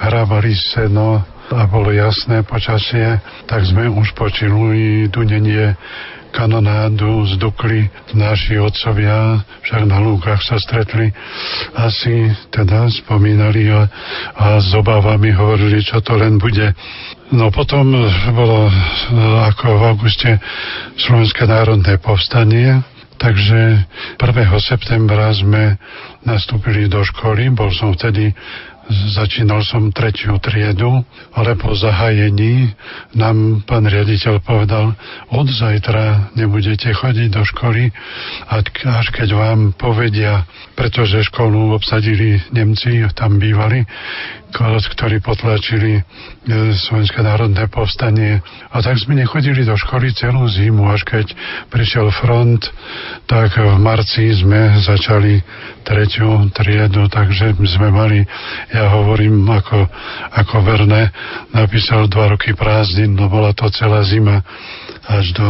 [0.01, 5.79] hrábali seno a bolo jasné počasie, tak sme už počuli dunenie
[6.37, 11.09] kanonádu z Dukly naši otcovia, však na lúkach sa stretli,
[11.73, 13.89] asi teda spomínali a,
[14.37, 16.77] a s obávami hovorili, čo to len bude.
[17.35, 17.91] No potom
[18.31, 18.71] bolo
[19.51, 20.31] ako v auguste
[20.95, 22.87] Slovenské národné povstanie,
[23.19, 23.83] takže
[24.15, 24.23] 1.
[24.63, 25.75] septembra sme
[26.23, 28.31] nastúpili do školy, bol som vtedy
[28.87, 31.03] Začínal som tretiu triedu,
[31.35, 32.71] ale po zahájení
[33.19, 34.95] nám pán riaditeľ povedal,
[35.35, 37.91] od zajtra nebudete chodiť do školy,
[38.87, 40.47] až keď vám povedia,
[40.79, 43.83] pretože školu obsadili Nemci, tam bývali,
[44.55, 46.03] ktorí potlačili e,
[46.73, 48.41] Slovenské národné povstanie.
[48.73, 51.27] A tak sme nechodili do školy celú zimu, až keď
[51.69, 52.65] prišiel front,
[53.29, 55.43] tak v marci sme začali
[55.85, 58.25] tretiu triedu, takže sme mali,
[58.77, 59.89] ja hovorím ako,
[60.37, 61.09] ako verné,
[61.57, 64.45] napísal dva roky prázdnin, no bola to celá zima
[65.09, 65.49] až do,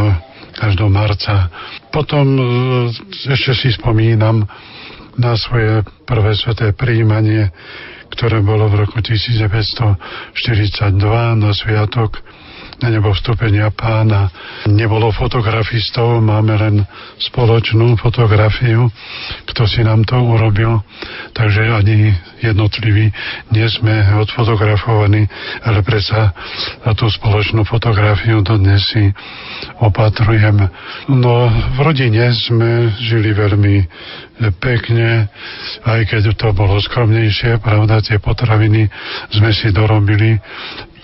[0.63, 1.51] až do marca.
[1.91, 2.43] Potom e,
[3.27, 4.47] ešte si spomínam
[5.19, 7.51] na svoje prvé sveté príjmanie,
[8.15, 9.99] ktoré bolo v roku 1942
[11.35, 12.23] na Sviatok
[12.77, 14.29] na nebo vstúpenia pána.
[14.69, 16.75] Nebolo fotografistov, máme len
[17.17, 18.89] spoločnú fotografiu,
[19.49, 20.85] kto si nám to urobil,
[21.33, 23.09] takže ani jednotliví
[23.49, 25.25] nie sme odfotografovaní,
[25.65, 26.33] ale predsa
[26.85, 29.09] na tú spoločnú fotografiu dodnes si
[29.81, 30.69] opatrujem.
[31.09, 33.75] No v rodine sme žili veľmi
[34.61, 35.25] pekne,
[35.81, 38.85] aj keď to bolo skromnejšie, pravda, tie potraviny
[39.33, 40.37] sme si dorobili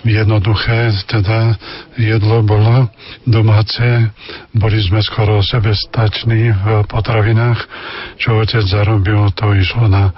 [0.04, 1.56] jednoduché, teda
[1.96, 2.92] jedlo bolo
[3.24, 4.12] domáce,
[4.52, 7.58] boli sme skoro sebestační v potravinách,
[8.20, 10.12] čo otec zarobil, to išlo na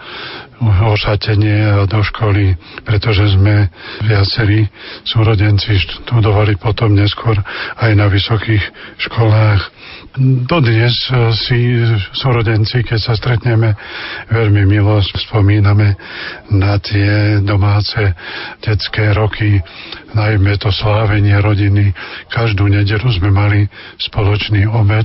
[0.63, 3.69] ošatenie do školy, pretože sme
[4.03, 4.67] viacerí
[5.05, 7.37] súrodenci študovali potom neskôr
[7.77, 8.65] aj na vysokých
[8.97, 9.76] školách
[10.17, 11.77] Dodnes eh, si
[12.17, 13.77] súrodenci, keď sa stretneme,
[14.33, 15.93] veľmi milo spomíname
[16.49, 18.17] na tie domáce
[18.65, 19.61] detské roky,
[20.17, 21.93] najmä to slávenie rodiny.
[22.33, 23.69] Každú nedelu sme mali
[24.01, 25.05] spoločný obed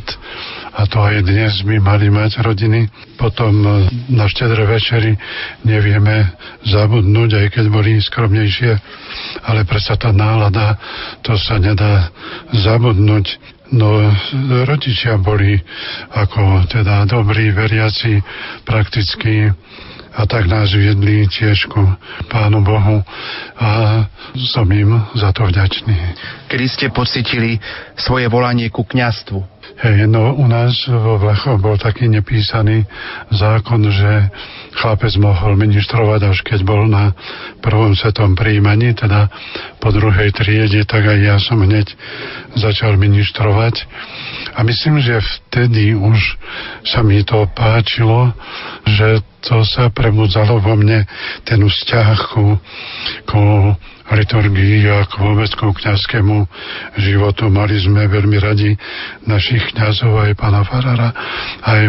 [0.80, 2.88] a to aj dnes by mali mať rodiny.
[3.20, 5.12] Potom eh, na štedre večeri
[5.68, 8.72] nevieme zabudnúť, aj keď boli skromnejšie,
[9.44, 10.80] ale predsa tá nálada,
[11.20, 12.08] to sa nedá
[12.56, 13.51] zabudnúť.
[13.72, 14.04] No,
[14.68, 15.56] rodičia boli
[16.12, 18.20] ako teda dobrí veriaci,
[18.68, 19.48] prakticky
[20.12, 21.80] a tak nás viedli tiež ku
[22.28, 23.00] Pánu Bohu
[23.56, 24.04] a
[24.52, 25.96] som im za to vďačný.
[26.52, 27.64] Kedy ste pocitili
[27.96, 29.40] svoje volanie ku kňastvu?
[29.80, 32.84] Hej, no u nás vo Vlachoch bol taký nepísaný
[33.32, 34.28] zákon, že
[34.76, 37.16] chlapec mohol ministrovať až keď bol na
[37.64, 39.32] prvom svetom príjmaní, teda
[39.80, 41.88] po druhej triede, tak aj ja som hneď
[42.60, 43.88] začal ministrovať.
[44.56, 46.20] A myslím, že vtedy už
[46.84, 48.36] sa mi to páčilo,
[48.84, 51.08] že to sa prebudzalo vo mne
[51.48, 52.60] ten vzťah ku,
[53.26, 53.44] ku
[54.12, 56.48] liturgii a k vôbec kniazskému
[57.00, 57.48] životu.
[57.48, 58.76] Mali sme veľmi radi
[59.24, 61.10] našich kniazov, aj pána Farara,
[61.64, 61.82] aj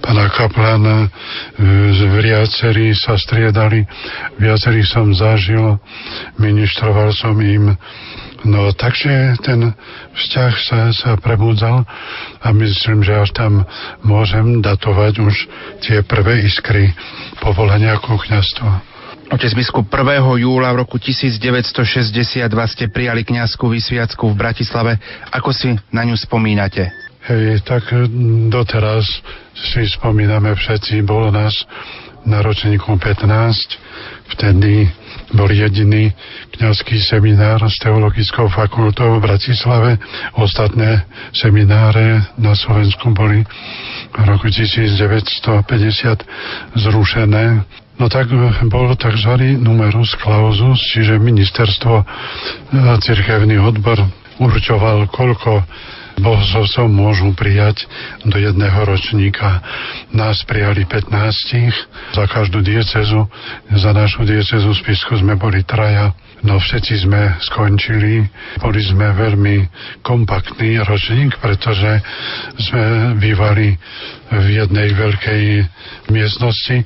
[0.00, 1.12] pána Kaplana.
[2.24, 3.84] Viacerí sa striedali,
[4.40, 5.78] viacerí som zažil,
[6.40, 7.76] ministroval som im
[8.44, 9.72] No takže ten
[10.12, 11.88] vzťah sa, sa prebudzal
[12.44, 13.64] a myslím, že až tam
[14.04, 15.34] môžem datovať už
[15.80, 16.92] tie prvé iskry
[17.40, 18.93] povolenia ku kniazstvu.
[19.32, 20.20] Otec biskup 1.
[20.44, 25.00] júla v roku 1962 ste prijali kňazskú vysviacku v Bratislave.
[25.32, 26.92] Ako si na ňu spomínate?
[27.24, 27.88] Hej, tak
[28.52, 29.08] doteraz
[29.56, 31.56] si spomíname všetci, bolo nás
[32.28, 33.24] na ročníku 15,
[34.36, 34.92] vtedy
[35.32, 36.12] bol jediný
[36.60, 39.96] kňazský seminár s teologickou fakultou v Bratislave.
[40.36, 43.40] Ostatné semináre na Slovensku boli
[44.12, 45.64] v roku 1950
[46.76, 47.64] zrušené.
[47.94, 48.26] No tak
[48.66, 49.32] bol tzv.
[49.62, 52.04] numerus clausus, čiže ministerstvo, e,
[52.98, 54.02] cirkevný odbor
[54.42, 55.62] určoval, koľko
[56.18, 57.86] bohoslovcov môžu prijať
[58.22, 59.62] do jedného ročníka.
[60.14, 61.10] Nás prijali 15,
[62.14, 63.26] za každú diecezu,
[63.74, 66.14] za našu diecezu spisku sme boli traja
[66.44, 68.20] No všetci sme skončili,
[68.60, 69.64] boli sme veľmi
[70.04, 72.04] kompaktný ročník, pretože
[72.60, 73.72] sme bývali
[74.28, 75.42] v jednej veľkej
[76.12, 76.84] miestnosti,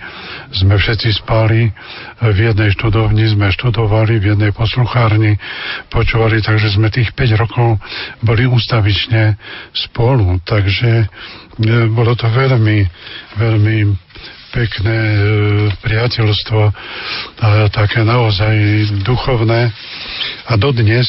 [0.54, 1.74] sme všetci spali,
[2.22, 5.34] v jednej študovni sme študovali, v jednej posluchárni
[5.90, 7.82] počúvali, takže sme tých 5 rokov
[8.22, 9.34] boli ústavične
[9.74, 11.06] spolu, takže e,
[11.90, 12.86] bolo to veľmi,
[13.42, 13.76] veľmi
[14.52, 15.18] pekné e,
[15.82, 16.60] priateľstvo,
[17.38, 18.54] a také naozaj
[19.04, 19.70] duchovné.
[20.48, 21.06] A dodnes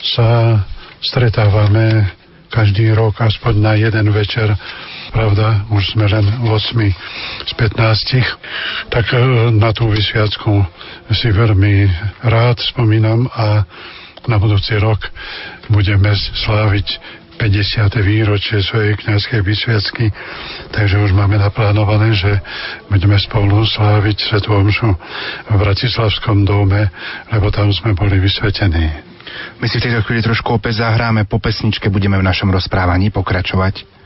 [0.00, 0.60] sa
[1.02, 2.08] stretávame
[2.50, 4.50] každý rok aspoň na jeden večer
[5.10, 9.18] pravda, už sme len 8 z 15, tak e,
[9.54, 10.62] na tú vysviacku
[11.14, 11.90] si veľmi
[12.26, 13.66] rád spomínam a
[14.28, 15.02] na budúci rok
[15.70, 16.86] budeme sláviť
[17.40, 17.88] 50.
[18.04, 20.12] výročie svojej kniazkej vysviacky,
[20.76, 22.36] takže už máme naplánované, že
[22.92, 24.92] budeme spolu sláviť Svetú Omšu
[25.48, 26.92] v Bratislavskom dome,
[27.32, 28.92] lebo tam sme boli vysvetení.
[29.56, 33.99] My si v tejto chvíli trošku opäť zahráme, po pesničke budeme v našom rozprávaní pokračovať.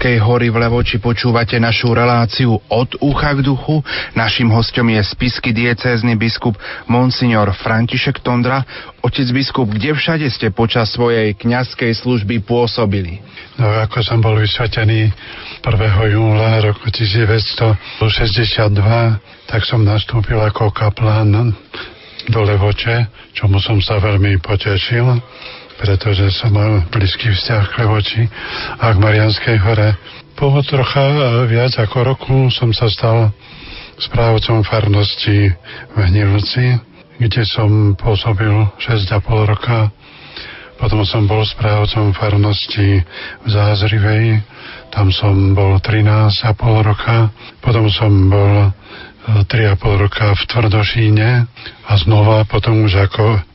[0.00, 3.84] Mariánskej hory v Levoči počúvate našu reláciu od ucha k duchu.
[4.16, 6.56] Našim hostom je spisky diecézny biskup
[6.88, 8.64] Monsignor František Tondra.
[9.04, 13.20] Otec biskup, kde všade ste počas svojej kňazskej služby pôsobili?
[13.60, 15.12] No, ako som bol vysvetený
[15.68, 15.68] 1.
[16.16, 18.00] júla roku 1962,
[19.52, 21.52] tak som nastúpil ako kaplán
[22.24, 23.04] do Levoče,
[23.36, 25.20] čomu som sa veľmi potešil
[25.80, 28.22] pretože som mal blízky vzťah k Levoči
[28.76, 29.96] a k Marianskej hore.
[30.36, 31.04] Po trocha
[31.48, 33.32] viac ako roku som sa stal
[33.96, 35.52] správcom farnosti
[35.92, 36.76] v Hnilci,
[37.16, 39.88] kde som pôsobil 6,5 roka.
[40.80, 43.04] Potom som bol správcom farnosti
[43.44, 44.40] v Zázrivej,
[44.92, 47.28] tam som bol 13,5 roka.
[47.60, 48.72] Potom som bol
[49.28, 51.28] 3,5 roka v Tvrdošíne
[51.84, 53.49] a znova potom už ako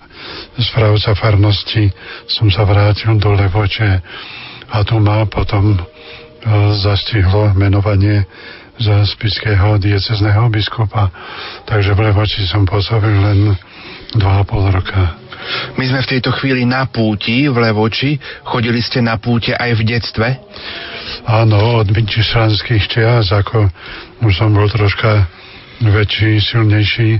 [0.59, 1.91] správca farnosti
[2.27, 3.99] som sa vrátil do Levoče
[4.71, 5.79] a tu ma potom e,
[6.79, 8.23] zastihlo menovanie
[8.75, 11.11] za spiského diecezného biskupa.
[11.63, 13.55] Takže v Levoči som pôsobil len
[14.15, 15.15] 2,5 roka.
[15.77, 18.17] My sme v tejto chvíli na púti v Levoči.
[18.43, 20.27] Chodili ste na púte aj v detstve?
[21.29, 23.69] Áno, od myčišranských čias, ako
[24.25, 25.29] už som bol troška
[25.83, 27.19] väčší, silnejší,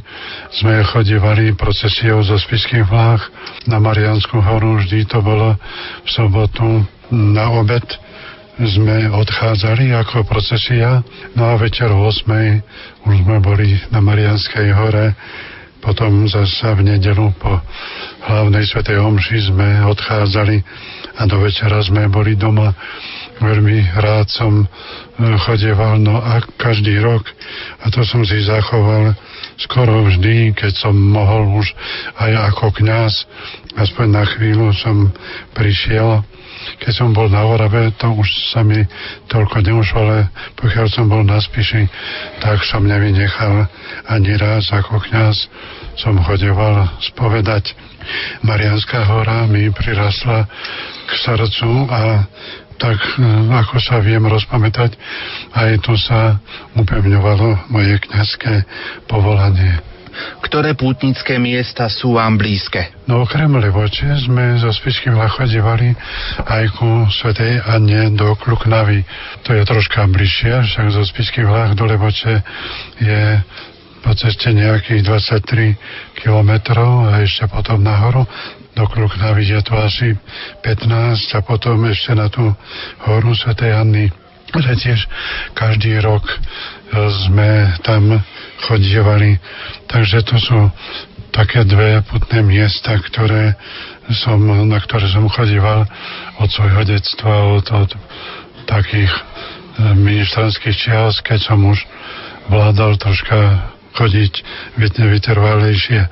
[0.55, 3.27] sme chodívali procesiou zo Spiských vlách
[3.67, 5.59] na Mariánsku horu, vždy to bolo
[6.05, 7.83] v sobotu na obed.
[8.55, 11.03] Sme odchádzali ako procesia,
[11.35, 13.03] no a večer o 8.
[13.03, 15.11] už sme boli na Marianskej hore,
[15.83, 17.59] potom zase v nedelu po
[18.25, 20.57] hlavnej svetej omši sme odchádzali
[21.19, 22.73] a do večera sme boli doma
[23.39, 24.65] veľmi rád som e,
[25.43, 27.27] chodieval, no a každý rok,
[27.83, 29.15] a to som si zachoval
[29.59, 31.67] skoro vždy, keď som mohol už
[32.19, 33.13] aj ako kňaz,
[33.75, 35.11] aspoň na chvíľu som
[35.55, 36.23] prišiel,
[36.81, 38.83] keď som bol na Orave, to už sa mi
[39.29, 40.19] toľko neušlo, ale
[40.57, 41.85] pokiaľ som bol na Spiši,
[42.41, 43.69] tak som nevynechal
[44.09, 45.45] ani raz ako kňaz.
[45.95, 47.71] Som chodeval spovedať.
[48.43, 50.45] Marianská hora mi prirastla
[51.07, 52.27] k srdcu a
[52.75, 54.95] tak e, ako sa viem rozpamätať,
[55.55, 56.39] aj tu sa
[56.75, 58.67] upevňovalo moje kňazské
[59.07, 59.95] povolanie.
[60.39, 63.03] Ktoré pútnické miesta sú vám blízke?
[63.03, 65.91] No okrem Levoče sme zo Spišským lachodevali
[66.39, 69.03] aj ku Svetej Anne do Kluknavy.
[69.43, 72.35] To je troška bližšie, však zo Spišských vlách do Levoče
[73.03, 73.43] je
[74.05, 78.21] po ceste nejakých 23 kilometrov a ešte potom nahoru
[78.75, 80.07] do Kruknavy je to asi
[80.63, 82.51] 15 a potom ešte na tú
[83.07, 83.55] horu Sv.
[83.71, 84.11] Anny,
[84.51, 84.99] že tiež
[85.55, 86.37] každý rok e,
[87.27, 88.19] sme tam
[88.67, 89.39] chodievali.
[89.87, 90.59] Takže to sú
[91.31, 93.55] také dve putné miesta, ktoré
[94.23, 95.87] som, na ktoré som chodíval
[96.39, 97.89] od svojho detstva, od, od
[98.67, 99.21] takých e,
[99.95, 101.79] ministranských čias, keď som už
[102.51, 104.33] vládal troška chodiť
[104.99, 106.11] vytrvalejšie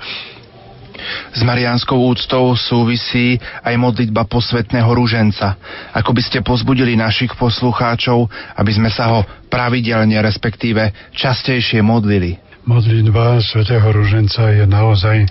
[1.34, 5.56] s Mariánskou úctou súvisí aj modlitba posvetného rúženca.
[5.94, 8.28] Ako by ste pozbudili našich poslucháčov,
[8.58, 12.42] aby sme sa ho pravidelne, respektíve častejšie modlili.
[12.64, 15.28] Modlitba svätého Ruženca je naozaj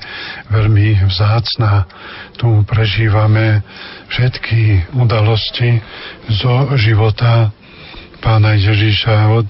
[0.52, 1.88] veľmi vzácná.
[2.36, 3.64] Tu prežívame
[4.12, 5.80] všetky udalosti
[6.28, 7.48] zo života
[8.20, 9.48] pána Ježíša od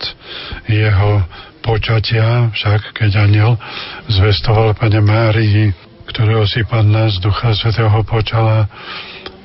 [0.71, 1.27] jeho
[1.61, 3.59] počatia, však keď aniel
[4.07, 5.75] zvestoval Pane Márii
[6.09, 8.67] ktorého si Panna z Ducha Svetého počala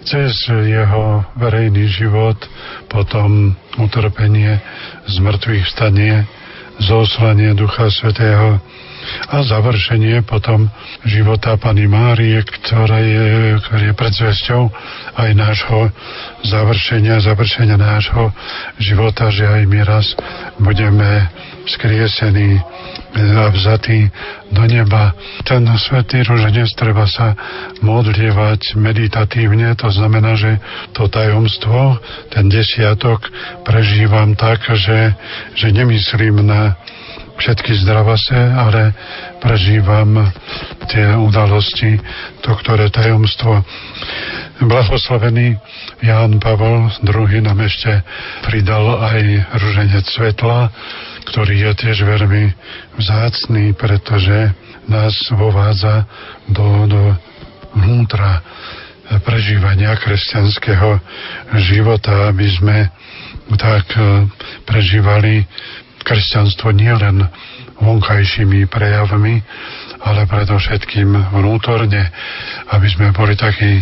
[0.08, 2.40] cez jeho verejný život,
[2.88, 4.64] potom utrpenie,
[5.12, 6.24] zmrtvých vstanie,
[6.80, 8.64] zoslanie Ducha Svetého
[9.28, 10.68] a završenie potom
[11.08, 14.62] života Pany Márie, ktorá je, ktorá je predzvesťou
[15.16, 15.80] aj nášho
[16.44, 18.32] završenia, završenia nášho
[18.80, 20.06] života, že aj my raz
[20.60, 21.28] budeme
[21.68, 22.60] skriesení
[23.18, 24.08] a vzatí
[24.52, 25.12] do neba.
[25.44, 27.36] Ten svetý ruženec treba sa
[27.84, 30.60] modlievať meditatívne, to znamená, že
[30.96, 32.00] to tajomstvo,
[32.32, 33.28] ten desiatok
[33.68, 35.16] prežívam tak, že,
[35.56, 36.80] že nemyslím na
[37.38, 38.98] všetky zdravase, ale
[39.38, 40.34] prežívam
[40.90, 42.02] tie udalosti,
[42.42, 43.62] to, ktoré tajomstvo.
[44.58, 45.54] Blahoslavený
[46.02, 48.02] Ján Pavol II nám ešte
[48.42, 49.22] pridal aj
[49.54, 50.74] ruženec svetla,
[51.32, 52.44] ktorý je tiež veľmi
[52.98, 54.56] vzácný, pretože
[54.88, 56.08] nás vovádza
[56.48, 57.02] do, do
[57.76, 58.42] vnútra
[59.24, 61.00] prežívania kresťanského
[61.64, 62.78] života, aby sme
[63.56, 64.28] tak e,
[64.68, 65.48] prežívali
[66.04, 67.24] kresťanstvo nielen
[67.80, 69.40] vonkajšími prejavmi,
[70.04, 72.12] ale predovšetkým vnútorne,
[72.74, 73.80] aby sme boli takí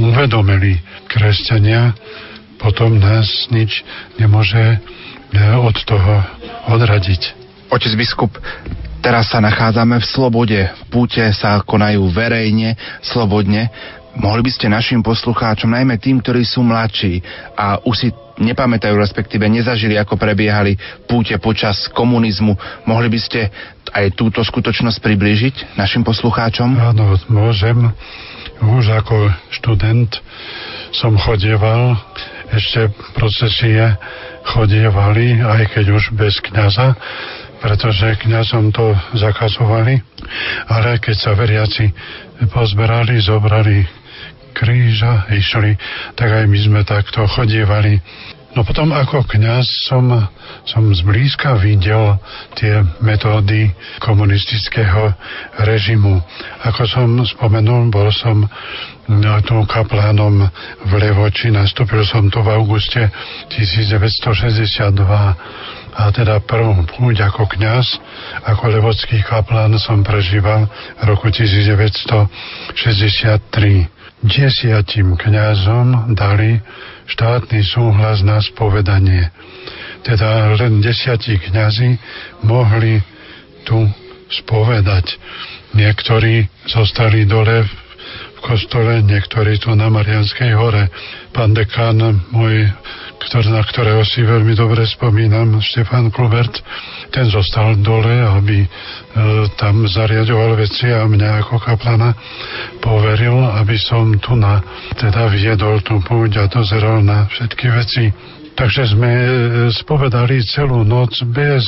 [0.00, 1.92] uvedomili kresťania,
[2.56, 3.84] potom nás nič
[4.16, 4.80] nemôže
[5.40, 6.14] od toho
[6.70, 7.22] odradiť.
[7.72, 8.30] Otec biskup,
[9.02, 10.60] teraz sa nachádzame v slobode.
[10.88, 13.68] Púte sa konajú verejne, slobodne.
[14.14, 17.18] Mohli by ste našim poslucháčom, najmä tým, ktorí sú mladší
[17.58, 18.08] a už si
[18.38, 20.78] nepamätajú, respektíve nezažili, ako prebiehali
[21.10, 22.54] púte počas komunizmu,
[22.86, 23.50] mohli by ste
[23.90, 26.78] aj túto skutočnosť priblížiť našim poslucháčom?
[26.78, 27.90] Áno, môžem.
[28.62, 30.14] Už ako študent
[30.94, 31.98] som chodieval,
[32.52, 33.96] ešte procesie
[34.44, 36.92] chodievali, aj keď už bez kniaza,
[37.64, 40.04] pretože kňazom to zakazovali,
[40.68, 41.88] ale keď sa veriaci
[42.52, 43.88] pozberali, zobrali
[44.54, 45.74] kríža išli,
[46.14, 47.98] tak aj my sme takto chodievali.
[48.54, 50.06] No potom ako kňaz som,
[50.62, 52.22] som zblízka videl
[52.54, 55.10] tie metódy komunistického
[55.66, 56.22] režimu.
[56.62, 58.46] Ako som spomenul, bol som
[59.42, 60.46] tu kaplánom
[60.86, 63.10] v Levoči, nastúpil som tu v auguste
[63.50, 65.02] 1962
[65.94, 67.98] a teda prvú púť ako kňaz,
[68.46, 73.94] ako levocký kaplán som prežíval v roku 1963
[74.24, 76.56] desiatim kňazom dali
[77.08, 79.28] štátny súhlas na spovedanie.
[80.04, 81.96] Teda len desiatí kňazi
[82.44, 83.00] mohli
[83.64, 83.88] tu
[84.28, 85.16] spovedať.
[85.74, 90.92] Niektorí zostali dole v kostole, niektorí tu na Marianskej hore.
[91.32, 91.98] Pán dekán
[92.30, 92.68] môj
[93.24, 96.52] ktorý, na ktorého si veľmi dobre spomínam, Štefan Klubert,
[97.10, 98.68] ten zostal dole, aby e,
[99.56, 102.12] tam zariadoval veci a mňa ako kaplana
[102.84, 104.60] poveril, aby som tu na,
[104.94, 108.04] teda viedol tú púť a dozeral na všetky veci.
[108.54, 109.26] Takže sme e,
[109.74, 111.66] spovedali celú noc bez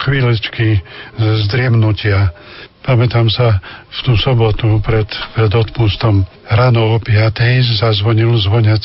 [0.00, 0.80] chvíľečky
[1.20, 2.32] zdriemnutia.
[2.84, 7.32] Pamätám sa, v tú sobotu pred, pred odpustom ráno o 5.
[7.80, 8.84] zazvonil zvonec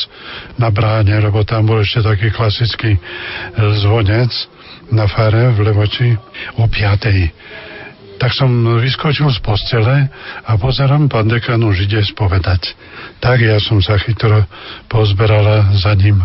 [0.56, 3.00] na bráne, lebo tam bol ešte taký klasický e,
[3.84, 4.32] zvonec
[4.96, 6.16] na fare v Levoči
[6.56, 8.24] o 5.
[8.24, 8.48] Tak som
[8.80, 10.08] vyskočil z postele
[10.48, 12.72] a pozerám, pán dekan už ide spovedať.
[13.20, 14.48] Tak ja som sa chytro
[14.88, 16.24] pozberala za ním.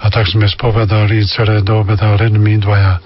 [0.00, 2.96] A tak sme spovedali celé do obeda len my dvaja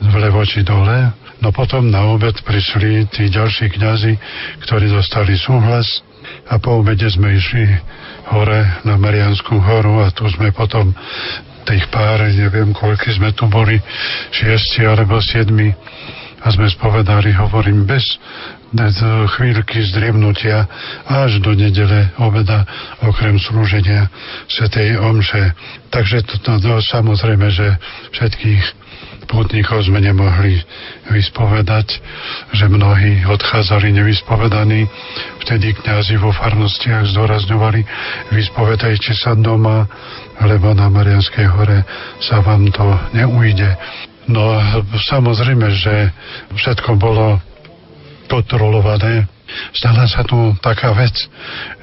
[0.00, 4.12] v Levoči dole No potom na obed prišli tí ďalší kňazi,
[4.64, 5.84] ktorí dostali súhlas
[6.48, 7.64] a po obede sme išli
[8.32, 10.96] hore na Marianskú horu a tu sme potom
[11.66, 13.78] tých pár, neviem koľky sme tu boli,
[14.30, 15.74] šiesti alebo siedmi
[16.42, 18.18] a sme spovedali, hovorím, bez
[19.34, 20.68] chvíľky zdriemnutia
[21.06, 22.62] až do nedele obeda,
[23.02, 24.10] okrem slúženia
[24.46, 25.54] Svetej Omše.
[25.90, 27.78] Takže to, to, to samozrejme, že
[28.14, 28.62] všetkých
[29.26, 30.62] pútnikov sme nemohli
[31.10, 32.00] vyspovedať,
[32.54, 34.86] že mnohí odchádzali nevyspovedaní.
[35.42, 37.80] Vtedy kňazi vo farnostiach zdôrazňovali,
[38.32, 39.86] vyspovedajte sa doma,
[40.42, 41.82] lebo na Marianskej hore
[42.22, 43.68] sa vám to neujde.
[44.26, 44.58] No
[45.10, 46.10] samozrejme, že
[46.54, 47.38] všetko bolo
[48.26, 49.30] kontrolované.
[49.70, 51.14] Stala sa tu taká vec,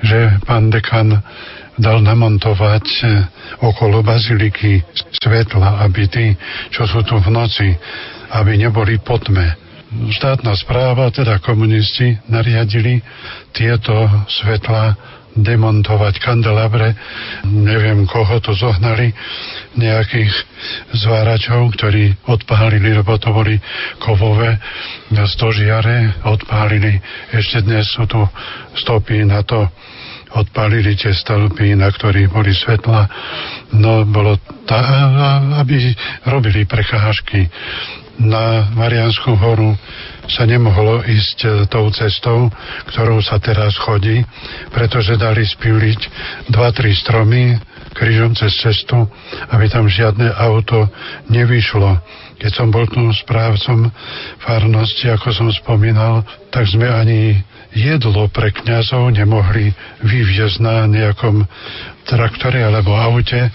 [0.04, 1.24] že pán dekan
[1.78, 3.04] dal namontovať e,
[3.66, 4.84] okolo baziliky
[5.24, 6.26] svetla, aby tí,
[6.70, 7.68] čo sú tu v noci,
[8.34, 9.58] aby neboli potme.
[9.94, 12.98] Štátna správa, teda komunisti, nariadili
[13.54, 14.98] tieto svetla
[15.34, 16.94] demontovať kandelabre.
[17.46, 19.14] Neviem, koho to zohnali,
[19.74, 20.30] nejakých
[20.94, 23.58] zváračov, ktorí odpálili, lebo to boli
[23.98, 24.62] kovové
[25.26, 27.02] stožiare, odpálili.
[27.34, 28.22] Ešte dnes sú tu
[28.78, 29.66] stopy na to,
[30.34, 33.08] odpálili tie stĺpy, na ktorých boli svetla.
[33.78, 34.82] No, bolo tá,
[35.62, 35.94] aby
[36.26, 37.50] robili prechážky
[38.22, 39.74] na Marianskú horu
[40.30, 42.48] sa nemohlo ísť e, tou cestou,
[42.94, 44.22] ktorou sa teraz chodí,
[44.70, 46.00] pretože dali spíliť
[46.54, 47.58] dva, tri stromy
[47.94, 49.06] krížom cez cestu,
[49.54, 50.90] aby tam žiadne auto
[51.30, 52.02] nevyšlo.
[52.42, 53.90] Keď som bol tu správcom
[54.42, 57.38] farnosti, ako som spomínal, tak sme ani
[57.74, 59.74] jedlo pre kňazov nemohli
[60.06, 61.46] vyviezť na nejakom
[62.06, 63.50] traktore alebo aute,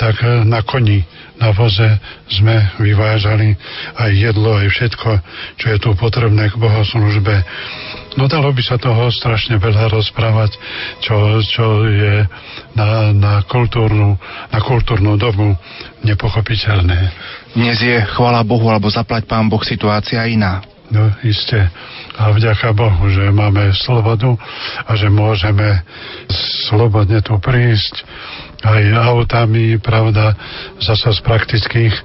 [0.00, 1.04] tak e, na koni,
[1.38, 1.98] na voze
[2.30, 3.54] sme vyvážali
[3.98, 5.10] aj jedlo, aj všetko,
[5.58, 7.34] čo je tu potrebné k bohoslužbe.
[8.16, 10.52] No dalo by sa toho strašne veľa rozprávať,
[11.00, 12.28] čo, čo je
[12.76, 14.16] na, na, kultúrnu,
[14.52, 15.56] na kultúrnu dobu
[16.04, 16.98] nepochopiteľné.
[17.56, 20.71] Dnes je, chvala Bohu, alebo zaplať pán Boh, situácia iná.
[20.92, 21.72] No, isté.
[22.20, 24.36] A vďaka Bohu, že máme slobodu
[24.84, 25.80] a že môžeme
[26.68, 28.04] slobodne tu prísť.
[28.60, 30.36] Aj autami, pravda,
[30.76, 32.02] zasa z praktických e,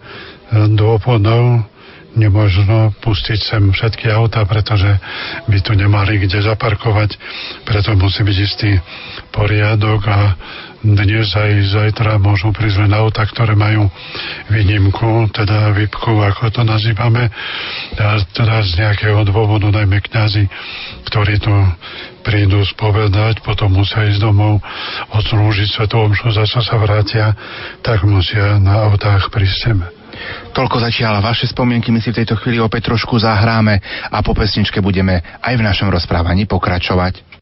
[0.80, 1.68] dôvodov.
[2.16, 4.90] Nemožno pustiť sem všetky auta, pretože
[5.52, 7.14] by tu nemali kde zaparkovať,
[7.68, 8.72] preto musí byť istý
[9.36, 10.20] poriadok a
[10.86, 13.90] dnes aj zajtra môžu prísť len auta, ktoré majú
[14.54, 17.34] výnimku, teda výpku, ako to nazývame.
[17.98, 20.46] A teda z nejakého dôvodu, najmä kňazi,
[21.10, 21.54] ktorí tu
[22.22, 24.62] prídu spovedať, potom musia ísť domov,
[25.16, 27.34] odslúžiť svetovú omšu, zase sa vrátia,
[27.82, 29.80] tak musia na autách prísť sem.
[30.54, 34.82] Toľko zatiaľ vaše spomienky, my si v tejto chvíli opäť trošku zahráme a po pesničke
[34.82, 37.38] budeme aj v našom rozprávaní pokračovať.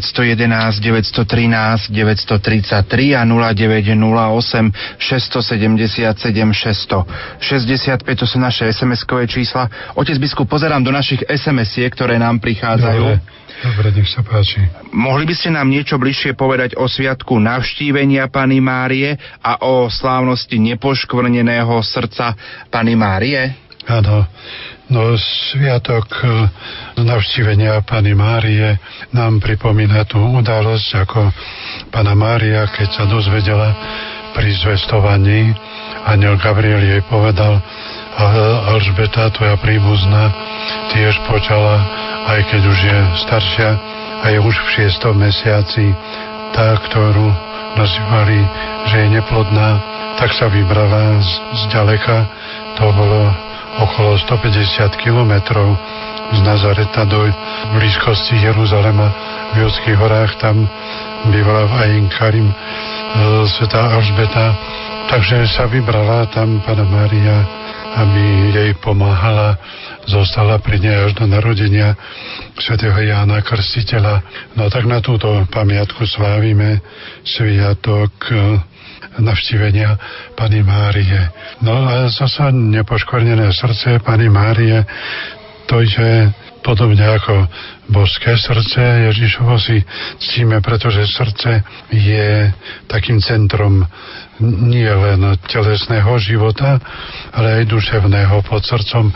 [0.00, 7.04] 911 913 933 a 0908 677 600.
[7.40, 9.68] 65 to sú naše SMS-kové čísla.
[9.94, 13.04] Otec biskup, pozerám do našich SMS-iek, ktoré nám prichádzajú.
[13.04, 13.38] Dobre.
[13.60, 14.64] Dobre, nech sa páči.
[14.96, 20.56] Mohli by ste nám niečo bližšie povedať o sviatku navštívenia Pany Márie a o slávnosti
[20.56, 22.32] nepoškvrneného srdca
[22.72, 23.68] Pany Márie?
[23.84, 24.24] Áno,
[24.90, 26.26] No sviatok e,
[26.98, 28.74] navštívenia Pany Márie
[29.14, 31.30] nám pripomína tú udalosť, ako
[31.94, 33.70] Pana Mária, keď sa dozvedela
[34.34, 35.54] pri zvestovaní,
[36.10, 37.62] aniel Gabriel jej povedal,
[38.74, 40.34] Alžbeta, tvoja príbuzná,
[40.90, 41.78] tiež počala,
[42.34, 43.70] aj keď už je staršia
[44.20, 45.94] a je už v šiestom mesiaci,
[46.50, 47.30] tá, ktorú
[47.78, 48.42] nazývali,
[48.90, 49.70] že je neplodná,
[50.18, 52.16] tak sa vybrala z, z ďaleka.
[52.82, 55.78] To bolo okolo 150 kilometrov
[56.30, 57.26] z Nazareta do
[57.74, 59.08] blízkosti Jeruzalema
[59.54, 60.38] v Judských horách.
[60.38, 60.66] Tam
[61.30, 62.56] bývala v Ain Karim e,
[63.46, 64.46] sveta Alžbeta.
[65.10, 67.42] Takže sa vybrala tam Pana Mária,
[67.98, 69.58] aby jej pomáhala.
[70.06, 71.98] Zostala pri nej až do narodenia
[72.62, 74.22] svätého Jána Krstiteľa.
[74.54, 76.78] No tak na túto pamiatku slávime
[77.26, 78.34] sviatok e,
[79.18, 79.98] navštívenia
[80.38, 81.30] Pany Márie.
[81.64, 84.86] No a zasa nepoškvrnené srdce Pany Márie
[85.70, 86.26] to je
[86.66, 87.46] podobne ako
[87.94, 88.82] božské srdce
[89.14, 89.86] Ježišovo si
[90.18, 91.62] ctíme, pretože srdce
[91.94, 92.50] je
[92.90, 93.86] takým centrom
[94.40, 96.80] nie len telesného života,
[97.30, 98.40] ale aj duševného.
[98.44, 99.12] Pod srdcom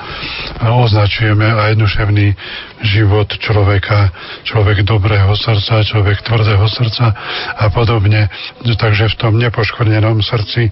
[0.61, 2.29] označujeme aj duševný
[2.85, 4.13] život človeka,
[4.45, 7.17] človek dobrého srdca, človek tvrdého srdca
[7.57, 8.29] a podobne.
[8.63, 10.69] Takže v tom nepoškvrnenom srdci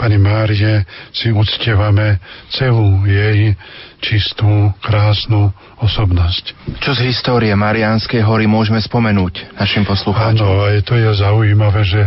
[0.00, 3.52] Pani Márie si uctievame celú jej
[4.00, 6.56] čistú, krásnu osobnosť.
[6.80, 10.44] Čo z histórie Mariánskej hory môžeme spomenúť našim poslucháčom?
[10.44, 12.02] Áno, aj to je zaujímavé, že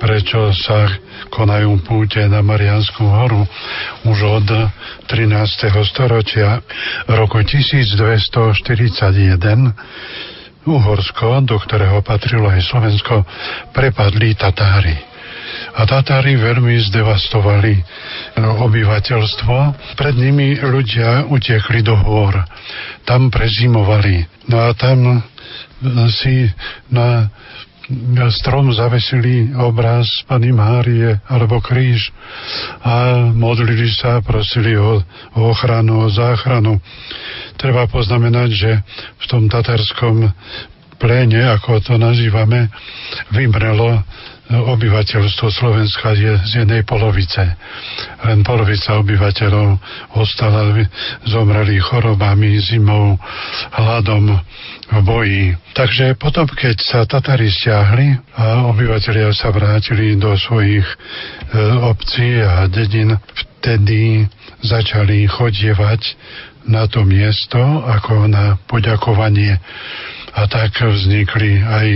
[0.00, 0.88] prečo sa
[1.28, 3.44] konajú púte na Mariánsku horu
[4.08, 4.48] už od
[5.06, 5.84] 13.
[5.84, 6.64] storočia
[7.06, 8.64] roku 1241
[10.64, 13.20] Uhorsko, do ktorého patrilo aj Slovensko,
[13.76, 15.13] prepadli Tatári
[15.74, 17.74] a Tatári veľmi zdevastovali
[18.38, 19.56] no, obyvateľstvo.
[19.98, 22.38] Pred nimi ľudia utekli do hôr.
[23.02, 24.22] Tam prezimovali.
[24.46, 25.18] No a tam
[26.14, 26.46] si
[26.94, 27.26] na
[28.32, 32.14] strom zavesili obraz Pany Márie alebo kríž
[32.80, 35.02] a modlili sa, prosili o,
[35.36, 36.80] o ochranu, o záchranu.
[37.60, 38.70] Treba poznamenať, že
[39.20, 40.32] v tom tatarskom
[40.96, 42.72] pléne, ako to nazývame,
[43.34, 44.00] vymrelo
[44.52, 47.56] obyvateľstvo Slovenska je z jednej polovice.
[48.24, 49.80] Len polovica obyvateľov
[50.20, 50.84] ostala,
[51.24, 53.16] zomreli chorobami, zimou,
[53.72, 54.36] hladom,
[54.84, 55.44] v boji.
[55.72, 60.96] Takže potom, keď sa Tatari stiahli a obyvateľia sa vrátili do svojich e,
[61.88, 64.28] obcí a dedín, vtedy
[64.60, 66.00] začali chodievať
[66.68, 69.60] na to miesto ako na poďakovanie
[70.34, 71.88] a tak vznikli aj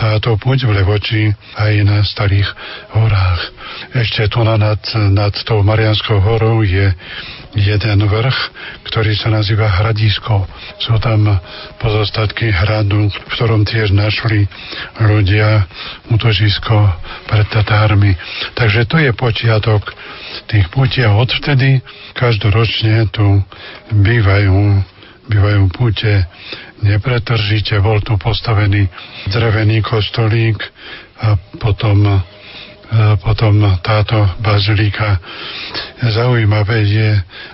[0.00, 1.22] táto puť v Levoči
[1.60, 2.48] aj na Starých
[2.96, 3.40] horách.
[3.92, 4.80] Ešte tu na nad,
[5.12, 6.88] nad tou Marianskou horou je
[7.52, 8.38] jeden vrch,
[8.88, 10.48] ktorý sa nazýva Hradisko.
[10.80, 11.28] Sú tam
[11.76, 14.48] pozostatky hradu, v ktorom tiež našli
[14.96, 15.68] ľudia
[16.08, 16.96] útožisko
[17.28, 18.16] pred Tatármi.
[18.56, 19.92] Takže to je počiatok
[20.48, 21.84] tých putí a odvtedy
[22.16, 23.44] každoročne tu
[23.92, 24.80] bývajú,
[25.28, 26.24] bývajú púte
[26.82, 27.78] nepretržite.
[27.80, 28.90] Bol tu postavený
[29.30, 30.58] drevený kostolík
[31.22, 32.22] a potom,
[33.22, 35.22] potom táto bazilika.
[36.02, 37.10] Zaujímavé je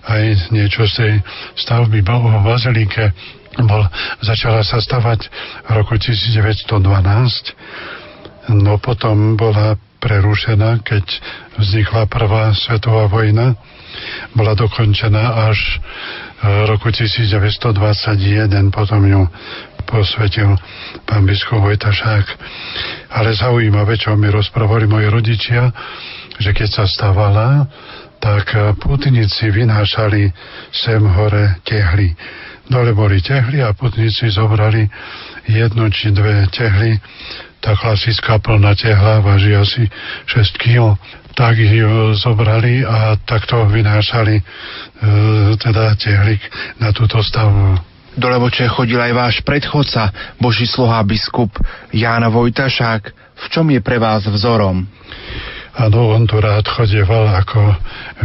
[0.08, 1.14] aj niečo z tej
[1.60, 3.12] stavby v bazilike.
[3.58, 3.84] Bol,
[4.22, 5.28] začala sa stavať
[5.66, 6.78] v roku 1912,
[8.54, 11.02] no potom bola prerušená, keď
[11.58, 13.58] vznikla prvá svetová vojna.
[14.30, 15.58] Bola dokončená až
[16.42, 19.26] roku 1921, potom ju
[19.88, 20.54] posvetil
[21.08, 22.26] pán biskup Vojtašák.
[23.10, 25.72] Ale zaujímavé, čo mi rozprávali moji rodičia,
[26.38, 27.66] že keď sa stávala,
[28.18, 28.50] tak
[28.82, 30.30] putníci vynášali
[30.74, 32.14] sem hore tehly.
[32.68, 34.84] Dole boli tehly a putníci zobrali
[35.48, 37.00] jednu či dve tehly.
[37.58, 39.82] Tá klasická plná tehla váži asi
[40.30, 40.94] 6 kg
[41.38, 41.70] tak ich
[42.18, 44.44] zobrali a takto vynášali e,
[45.54, 46.42] teda tehlik
[46.82, 47.78] na túto stavu.
[48.18, 50.10] Do Levoče chodil aj váš predchodca,
[50.42, 51.54] boží sloha biskup
[51.94, 53.02] Ján Vojtašák.
[53.38, 54.82] V čom je pre vás vzorom?
[55.78, 57.70] Áno, on tu rád chodieval, ako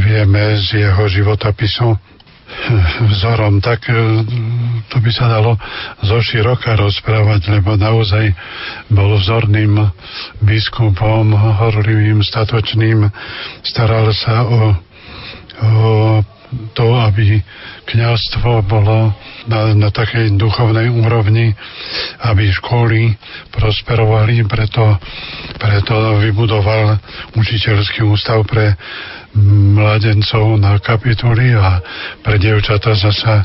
[0.02, 1.94] vieme z jeho životopisu
[3.10, 3.96] vzorom, tak e,
[4.90, 5.58] to by sa dalo
[6.04, 8.34] zo široka rozprávať, lebo naozaj
[8.90, 9.80] bol vzorným
[10.44, 13.10] biskupom, horlivým, statočným,
[13.66, 14.60] staral sa o,
[15.64, 15.82] o
[16.74, 17.42] to, aby
[17.90, 19.12] kniazstvo bolo
[19.50, 21.52] na, na takej duchovnej úrovni,
[22.24, 23.18] aby školy
[23.52, 24.98] prosperovali, preto,
[25.58, 27.02] preto vybudoval
[27.36, 28.78] učiteľský ústav pre
[29.34, 31.82] mladencov na kapituly a
[32.22, 33.42] pre devčata zasa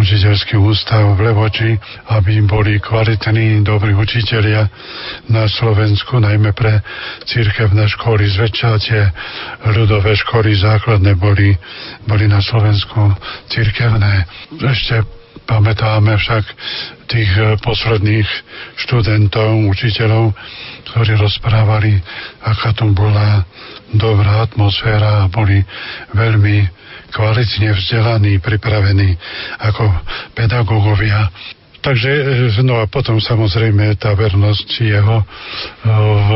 [0.00, 1.70] učiteľský ústav v Levoči,
[2.08, 4.64] aby boli kvalitní, dobrí učitelia
[5.28, 6.80] na Slovensku, najmä pre
[7.28, 8.32] církevné školy.
[8.32, 9.02] Zväčša tie
[9.76, 11.52] ľudové školy základné boli,
[12.08, 13.12] boli na Slovensku
[13.52, 14.24] církevné.
[14.56, 15.04] Ešte
[15.44, 16.44] pamätáme však
[17.06, 17.30] tých
[17.62, 18.28] posledných
[18.82, 20.34] študentov, učiteľov,
[20.90, 22.00] ktorí rozprávali,
[22.42, 23.46] aká tu bola
[23.94, 25.62] dobrá atmosféra a boli
[26.14, 26.66] veľmi
[27.14, 29.14] kvalitne vzdelaní, pripravení
[29.62, 29.86] ako
[30.34, 31.30] pedagógovia.
[31.86, 32.10] Takže,
[32.66, 35.22] no a potom samozrejme tá vernosť jeho
[35.86, 36.30] v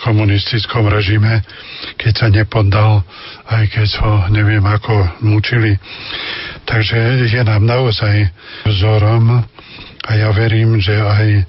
[0.00, 1.44] komunistickom režime,
[2.00, 3.04] keď sa nepoddal,
[3.52, 5.76] aj keď ho neviem ako mučili.
[6.64, 8.32] Takže je nám naozaj
[8.64, 9.44] vzorom
[10.08, 11.44] a ja verím, že aj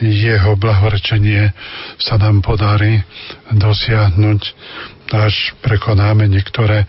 [0.00, 1.52] jeho blahorečenie
[2.00, 3.04] sa nám podarí
[3.52, 4.40] dosiahnuť,
[5.10, 6.86] až prekonáme niektoré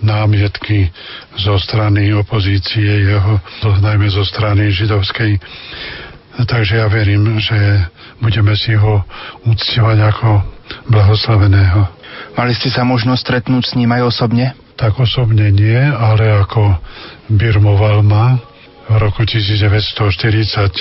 [0.00, 0.88] námietky
[1.36, 5.36] zo strany opozície jeho, najmä zo strany židovskej.
[6.38, 7.58] Takže ja verím, že
[8.22, 9.04] budeme si ho
[9.44, 10.30] uctievať ako
[10.88, 11.90] blahoslaveného.
[12.38, 14.54] Mali ste sa možnosť stretnúť s ním aj osobne?
[14.78, 16.78] Tak osobne nie, ale ako
[17.26, 18.38] birmoval ma
[18.88, 20.72] v roku 1947,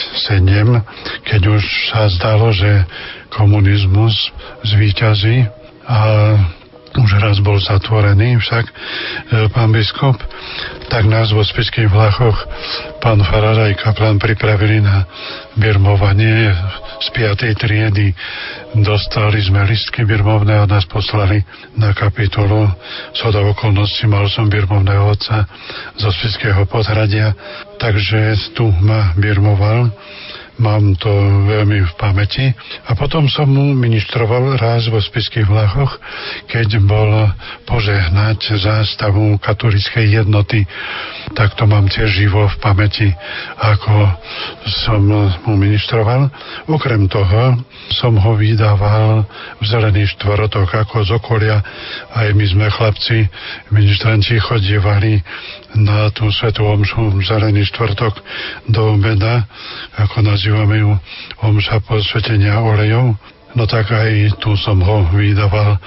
[1.27, 2.87] keď už sa zdalo, že
[3.27, 4.31] komunizmus
[4.63, 5.43] zvíťazí
[5.83, 5.99] a
[6.97, 8.73] už raz bol zatvorený však e,
[9.53, 10.17] pán biskup,
[10.89, 12.37] tak nás vo Spiských Vlachoch
[12.97, 15.05] pán Farada aj kaplan pripravili na
[15.55, 16.51] birmovanie
[16.97, 17.61] z 5.
[17.61, 18.11] triedy.
[18.77, 21.45] Dostali sme listky birmovné a nás poslali
[21.77, 22.67] na kapitolu.
[23.13, 25.45] Soda okolností mal som birmovného otca
[25.95, 27.31] zo Spiského podhradia,
[27.77, 29.93] takže tu ma birmoval
[30.57, 31.13] Mám to
[31.45, 32.49] veľmi v pamäti.
[32.89, 36.01] A potom som mu ministroval raz vo Spiských Vlachoch,
[36.49, 37.29] keď bol
[37.69, 40.65] požehnať zástavu katolickej jednoty.
[41.37, 43.13] Tak to mám tiež živo v pamäti,
[43.61, 44.17] ako
[44.81, 45.05] som
[45.45, 46.33] mu ministroval.
[46.65, 47.61] Okrem toho
[47.93, 49.29] som ho vydával
[49.61, 51.61] v zelený štvorotok ako z okolia.
[52.17, 53.29] Aj my sme chlapci,
[53.69, 55.21] ministranti chodievali
[55.75, 58.13] na tú svetú omšu zelený štvrtok
[58.71, 59.43] do obeda,
[59.99, 60.91] ako nazývame ju
[61.43, 63.17] omša posvetenia olejov.
[63.57, 65.81] No tak aj tu som ho vydával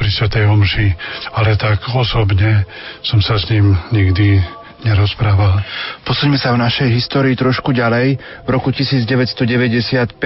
[0.00, 0.88] pri Svetej Omši,
[1.36, 2.64] ale tak osobne
[3.04, 4.40] som sa s ním nikdy
[4.84, 5.60] nerozprával.
[6.04, 8.16] Posuňme sa v našej histórii trošku ďalej.
[8.44, 10.16] V roku 1995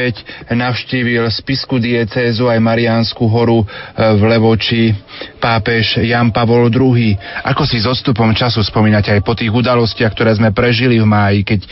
[0.55, 3.67] navštívil spisku diecézu aj Mariánsku horu e,
[3.99, 4.95] v Levoči
[5.43, 7.15] pápež Jan Pavol II.
[7.45, 11.39] Ako si s odstupom času spomínate aj po tých udalostiach, ktoré sme prežili v máji,
[11.43, 11.69] keď e,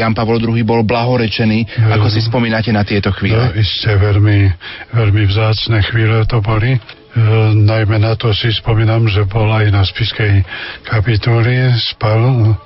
[0.00, 3.52] Jan Pavol II bol blahorečený, ako si spomínate na tieto chvíle?
[3.52, 4.50] No, isté veľmi,
[4.92, 6.80] veľmi vzácne chvíle to boli.
[7.14, 7.20] E,
[7.54, 10.42] najmä na to si spomínam, že bol aj na spiskej
[10.82, 12.18] kapitoli, spal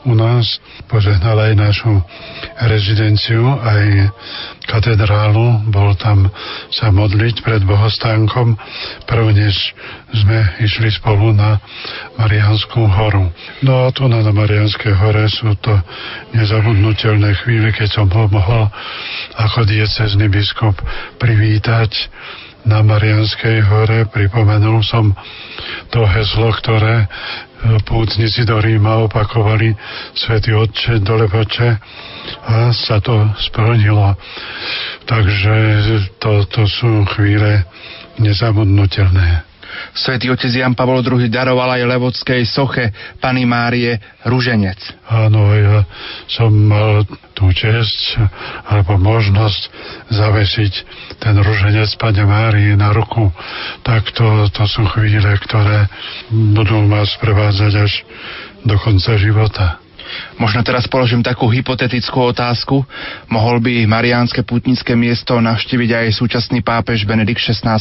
[0.09, 0.57] u nás,
[0.89, 2.01] požehnal aj našu
[2.57, 4.09] rezidenciu, aj
[4.65, 6.33] katedrálu, bol tam
[6.73, 8.57] sa modliť pred bohostánkom,
[9.05, 9.77] prv než
[10.16, 11.61] sme išli spolu na
[12.16, 13.29] Marianskú horu.
[13.61, 15.77] No a tu na Marianskej hore sú to
[16.33, 18.73] nezabudnutelné chvíle, keď som ho mohol
[19.37, 20.81] ako diecezný biskup
[21.20, 22.09] privítať
[22.67, 24.07] na Marianskej hore.
[24.11, 25.15] Pripomenul som
[25.91, 27.07] to heslo, ktoré e,
[27.87, 29.75] pútnici do Ríma opakovali
[30.15, 31.71] Svetý Otče do Lepoče
[32.45, 34.15] a sa to splnilo.
[35.09, 35.55] Takže
[36.21, 37.65] to, to sú chvíle
[38.21, 39.48] nezabudnutelné.
[39.93, 44.78] Svetý otec Jan Pavol II daroval aj Levodskej soche Pany Márie Ruženec.
[45.09, 45.85] Áno, ja
[46.31, 48.19] som mal tú čest
[48.66, 49.62] alebo možnosť
[50.11, 50.73] zavesiť
[51.23, 53.31] ten ruženec Pane Márie na ruku.
[53.86, 55.86] Tak to, to sú chvíle, ktoré
[56.31, 57.93] budú ma sprevádzať až
[58.66, 59.66] do konca života.
[60.39, 62.87] Možno teraz položím takú hypotetickú otázku.
[63.29, 67.81] Mohol by Mariánske putnické miesto navštíviť aj súčasný pápež Benedikt XVI?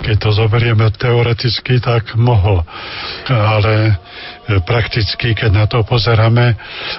[0.00, 2.62] Keď to zoberieme teoreticky, tak mohol.
[3.28, 3.74] Ale
[4.48, 6.56] e, prakticky, keď na to pozeráme,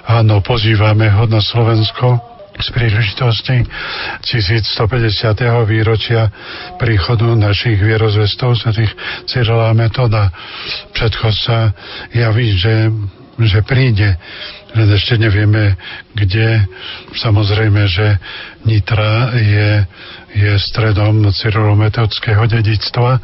[0.08, 3.64] áno, pozývame ho na Slovensko, z príležitosti
[4.22, 5.66] 1150.
[5.66, 6.30] výročia
[6.78, 8.92] príchodu našich vierozvestov svetých
[9.26, 10.30] Cyrila Metoda.
[10.94, 11.74] Predchodca
[12.14, 12.92] javí, že
[13.40, 14.20] že príde,
[14.72, 15.76] len ešte nevieme
[16.16, 16.64] kde.
[17.16, 18.20] Samozrejme, že
[18.64, 19.84] Nitra je,
[20.36, 23.20] je stredom cyrilometodického dedictva,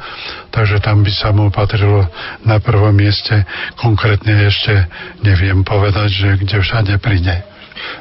[0.52, 2.08] takže tam by sa mu patrilo
[2.44, 3.48] na prvom mieste.
[3.80, 4.88] Konkrétne ešte
[5.24, 7.44] neviem povedať, že kde všade príde.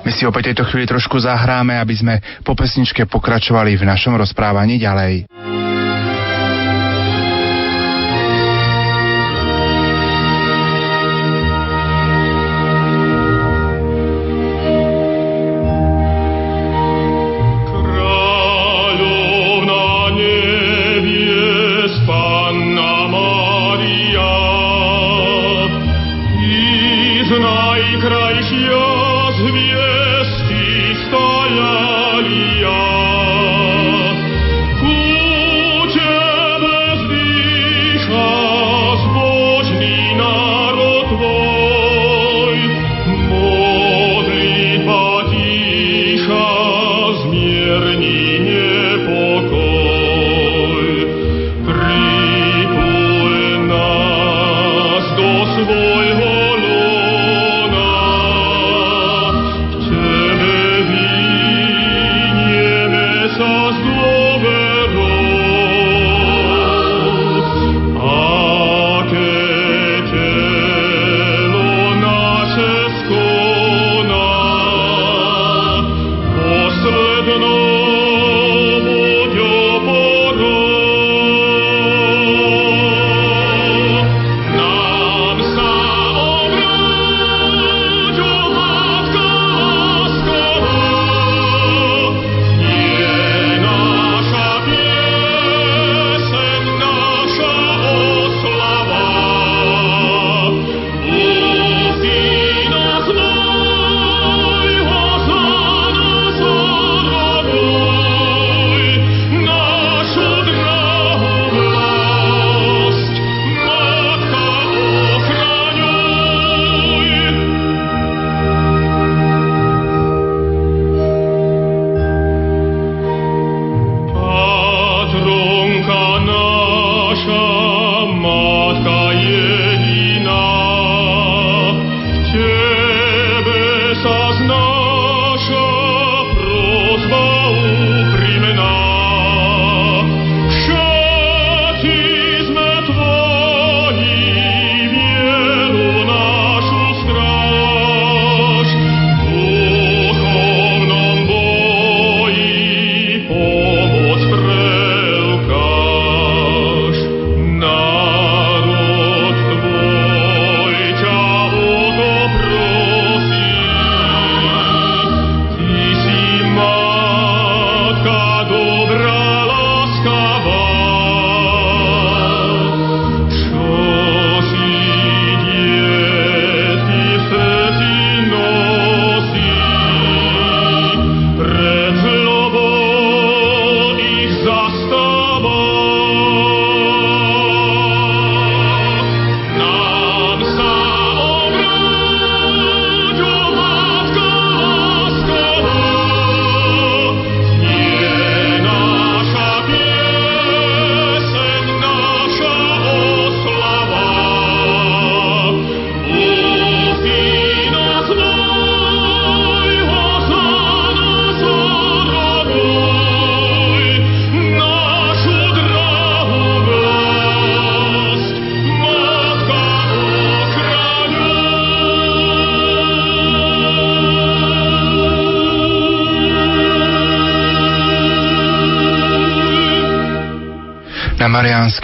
[0.03, 4.81] My si opäť tejto chvíli trošku zahráme, aby sme po pesničke pokračovali v našom rozprávaní
[4.81, 5.29] ďalej.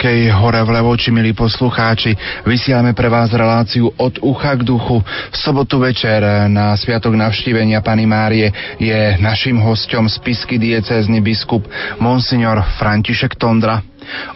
[0.03, 2.11] Marianskej hore v Levoči, milí poslucháči.
[2.43, 4.99] Vysielame pre vás reláciu od ucha k duchu.
[5.31, 6.19] V sobotu večer
[6.51, 8.51] na Sviatok navštívenia Pany Márie
[8.83, 11.63] je našim hostom spisky diecézny biskup
[12.03, 13.79] Monsignor František Tondra.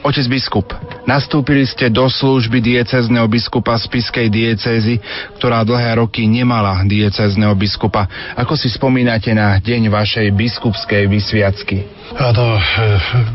[0.03, 0.71] Otec biskup,
[1.03, 4.99] nastúpili ste do služby diecezneho biskupa z Piskej diecézy,
[5.39, 8.07] ktorá dlhé roky nemala diecezneho biskupa.
[8.39, 11.83] Ako si spomínate na deň vašej biskupskej vysviacky?
[12.15, 12.61] Áno, e,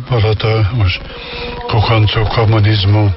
[0.09, 0.51] bolo to
[0.81, 0.93] už
[1.69, 3.13] ku koncu komunizmu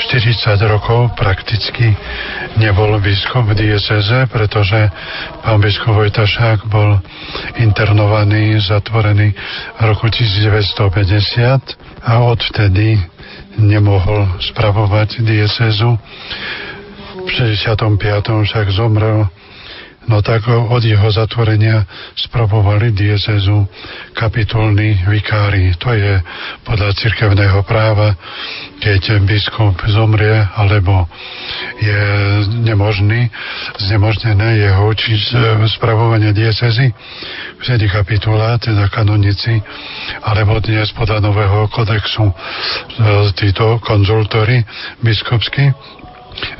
[0.00, 1.92] 40 rokov prakticky
[2.56, 4.88] nebol biskup v dieceze, pretože
[5.44, 6.96] pán biskup Vojtašák bol
[7.60, 9.36] internovaný, zatvorený
[9.76, 12.96] v roku 1950 a odvtedy
[13.60, 15.96] nemohol spravovať diecezu.
[17.20, 17.76] V 65.
[18.44, 19.28] však zomrel
[20.10, 21.86] No tak od jeho zatvorenia
[22.18, 23.62] spravovali diecezu
[24.10, 25.70] kapitulní vikári.
[25.78, 26.18] To je
[26.66, 28.18] podľa cirkevného práva,
[28.82, 31.06] keď biskup zomrie alebo
[31.78, 32.02] je
[32.58, 33.30] nemožný,
[33.86, 35.14] znemožnené jeho či
[35.78, 36.90] spravovanie diecezy,
[37.62, 39.62] vtedy kapitula, teda kanonici,
[40.26, 42.34] alebo dnes podľa nového kodexu e,
[43.38, 44.66] títo konzultory
[45.06, 45.70] biskupsky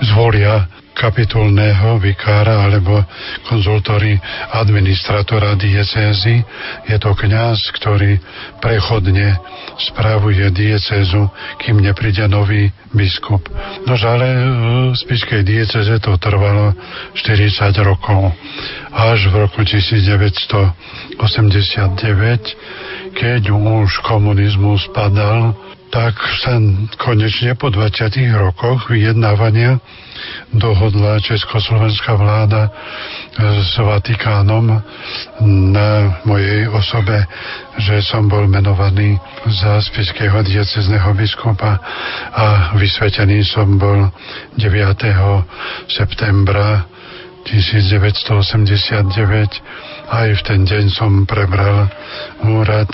[0.06, 3.00] zvolia kapitulného vikára alebo
[3.48, 4.18] konzultory
[4.52, 6.42] administratora diecézy.
[6.86, 8.20] Je to kňaz, ktorý
[8.60, 9.38] prechodne
[9.80, 11.30] spravuje diecézu,
[11.62, 13.48] kým nepríde nový biskup.
[13.86, 14.26] No ale
[14.90, 16.74] v spiskej dieceze to trvalo
[17.14, 18.34] 40 rokov.
[18.90, 21.16] Až v roku 1989,
[23.14, 25.54] keď už komunizmus padal,
[25.90, 26.14] tak
[26.46, 26.54] sa
[27.02, 29.82] konečne po 20 rokoch vyjednávania
[30.52, 32.70] dohodla československá vláda
[33.38, 34.82] s Vatikánom
[35.46, 35.90] na
[36.26, 37.24] mojej osobe,
[37.78, 39.16] že som bol menovaný
[39.46, 41.78] za spiského diecezneho biskupa
[42.34, 44.10] a vysvetený som bol
[44.58, 44.66] 9.
[45.88, 46.84] septembra
[47.48, 49.00] 1989.
[50.10, 51.88] Aj v ten deň som prebral
[52.44, 52.90] úrad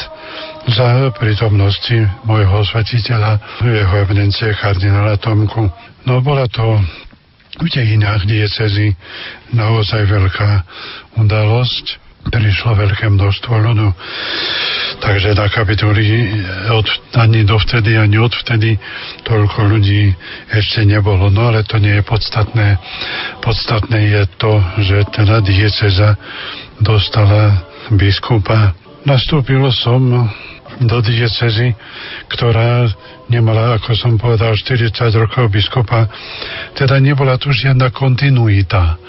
[0.66, 5.70] za prítomnosti môjho osvetiteľa, jeho eminencie kardinála Tomku.
[6.06, 6.78] No bola to
[7.60, 8.92] v dejinách diecezy
[9.52, 10.50] naozaj veľká
[11.16, 12.04] udalosť.
[12.26, 13.94] Prišlo veľké množstvo ľudu.
[14.98, 16.34] Takže na kapituli
[16.74, 16.82] od,
[17.14, 18.74] ani dovtedy, ani odvtedy
[19.22, 20.10] toľko ľudí
[20.50, 21.30] ešte nebolo.
[21.30, 22.82] No ale to nie je podstatné.
[23.46, 26.18] Podstatné je to, že teda dieceza
[26.82, 27.62] dostala
[27.94, 28.74] biskupa.
[29.06, 30.26] Nastúpilo som
[30.80, 31.72] do diecezy,
[32.28, 32.90] ktorá
[33.32, 36.08] nemala, ako som povedal, 40 rokov biskupa,
[36.76, 39.00] teda nebola tu žiadna kontinuita.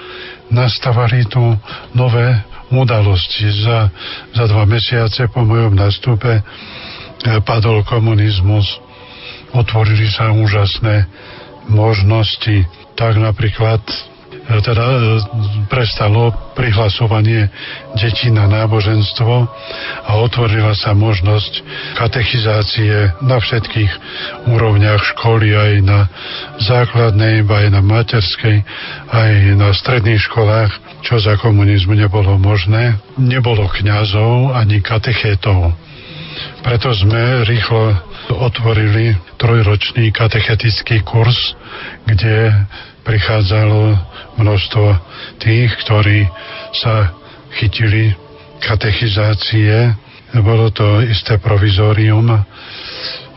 [0.48, 1.44] Nastavali tu
[1.92, 2.40] nové
[2.72, 3.52] udalosti.
[3.52, 3.92] Za,
[4.32, 6.44] za dva mesiace po mojom nastupe eh,
[7.44, 8.80] padol komunizmus,
[9.52, 11.08] otvorili sa úžasné
[11.68, 12.64] možnosti,
[12.96, 14.17] tak napríklad E,
[14.48, 15.00] teda e,
[15.68, 17.52] prestalo prihlasovanie
[18.00, 19.34] detí na náboženstvo
[20.08, 21.62] a otvorila sa možnosť
[22.00, 23.92] katechizácie na všetkých
[24.48, 26.00] úrovniach školy, aj na
[26.64, 28.64] základnej, aj na materskej,
[29.12, 30.72] aj na stredných školách,
[31.04, 32.96] čo za komunizmu nebolo možné.
[33.20, 35.76] Nebolo kňazov ani katechétov.
[36.64, 37.96] Preto sme rýchlo
[38.32, 41.56] otvorili trojročný katechetický kurz,
[42.04, 42.52] kde
[43.08, 43.96] prichádzalo
[44.38, 44.88] množstvo
[45.42, 46.30] tých, ktorí
[46.74, 47.14] sa
[47.58, 48.14] chytili
[48.62, 49.94] katechizácie.
[50.42, 52.30] Bolo to isté provizórium,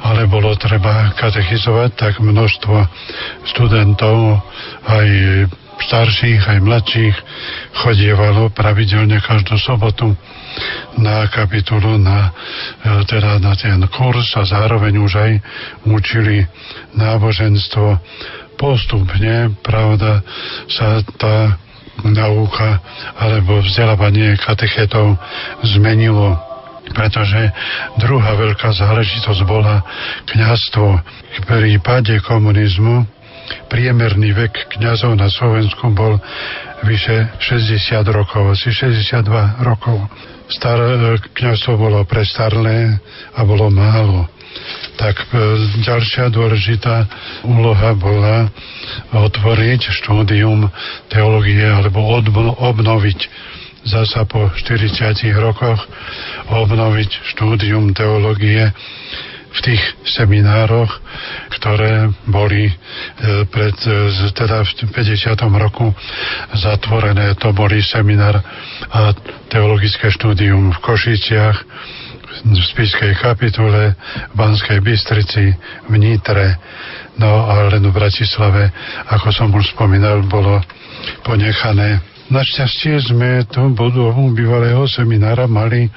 [0.01, 2.77] ale bolo treba katechizovať, tak množstvo
[3.53, 4.41] študentov,
[4.89, 5.09] aj
[5.81, 7.17] starších, aj mladších,
[7.81, 10.13] chodievalo pravidelne každú sobotu
[11.01, 12.35] na kapitulu, na,
[12.85, 15.33] e, teda na ten kurz a zároveň už aj
[15.89, 16.45] učili
[16.93, 17.97] náboženstvo
[18.61, 20.21] postupne, pravda,
[20.69, 21.57] sa tá
[22.05, 22.81] nauka
[23.17, 25.17] alebo vzdelávanie katechetov
[25.65, 26.51] zmenilo
[26.91, 27.55] pretože
[28.03, 29.83] druhá veľká záležitosť bola
[30.27, 30.89] kňazstvo.
[31.39, 33.07] V prípade komunizmu
[33.71, 36.19] priemerný vek kňazov na Slovensku bol
[36.83, 39.23] vyše 60 rokov, asi 62
[39.63, 40.03] rokov.
[40.51, 40.99] Staré
[41.31, 42.99] kňazstvo bolo prestarlé
[43.39, 44.27] a bolo málo
[44.97, 45.37] tak e,
[45.81, 47.09] ďalšia dôležitá
[47.47, 48.53] úloha bola
[49.15, 50.69] otvoriť štúdium
[51.09, 52.05] teológie alebo
[52.59, 53.19] obnoviť
[53.85, 55.81] zasa po 40 rokoch
[56.53, 58.69] obnoviť štúdium teológie
[59.51, 61.03] v tých seminároch,
[61.59, 62.75] ktoré boli e,
[63.51, 65.35] pred, e, teda v 50.
[65.59, 65.91] roku
[66.55, 67.35] zatvorené.
[67.43, 68.39] To boli seminár
[68.95, 69.11] a
[69.51, 71.57] teologické štúdium v Košiciach,
[72.45, 73.93] v Spiskej kapitule,
[74.33, 75.53] v Banskej Bystrici,
[75.89, 76.57] v Nitre,
[77.21, 78.73] no a len v Bratislave,
[79.13, 80.61] ako som už spomínal, bolo
[81.25, 82.01] ponechané.
[82.31, 85.91] Našťastie sme tú budovu bývalého seminára mali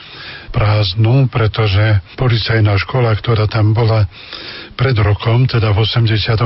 [0.49, 4.09] prázdnu, pretože policajná škola, ktorá tam bola
[4.73, 6.41] pred rokom, teda v 88.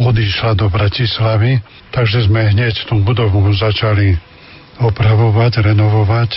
[0.00, 1.60] odišla do Bratislavy,
[1.92, 4.16] takže sme hneď tú budovu začali
[4.80, 6.30] opravovať, renovovať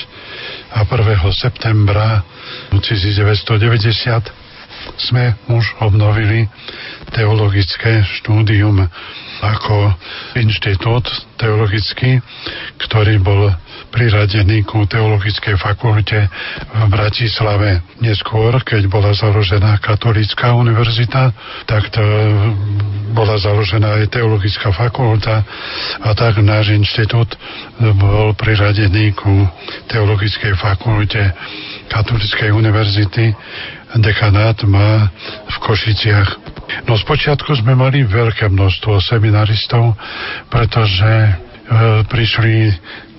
[0.74, 1.22] a 1.
[1.38, 2.26] septembra
[2.74, 4.34] 1990
[4.98, 6.50] sme už obnovili
[7.14, 8.82] teologické štúdium
[9.44, 9.94] ako
[10.34, 11.06] inštitút
[11.38, 12.20] teologický,
[12.82, 13.54] ktorý bol
[13.94, 16.26] priradený ku teologickej fakulte
[16.74, 17.86] v Bratislave.
[18.02, 21.30] Neskôr, keď bola založená katolická univerzita,
[21.70, 22.02] tak to
[23.14, 25.46] bola založená aj teologická fakulta
[26.02, 27.38] a tak náš inštitút
[27.78, 29.46] bol priradený ku
[29.86, 31.30] teologickej fakulte
[31.94, 33.38] katolickej univerzity
[34.02, 35.14] dekanát má
[35.46, 36.30] v Košiciach.
[36.90, 39.94] No spočiatku sme mali veľké množstvo seminaristov,
[40.50, 41.32] pretože e,
[42.10, 42.74] prišli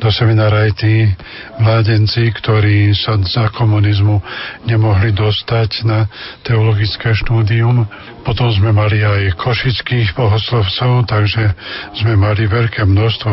[0.05, 1.09] do seminára aj tí
[1.57, 4.21] mládenci, ktorí sa za komunizmu
[4.69, 6.05] nemohli dostať na
[6.45, 7.89] teologické štúdium.
[8.21, 11.57] Potom sme mali aj košických bohoslovcov, takže
[11.97, 13.33] sme mali veľké množstvo.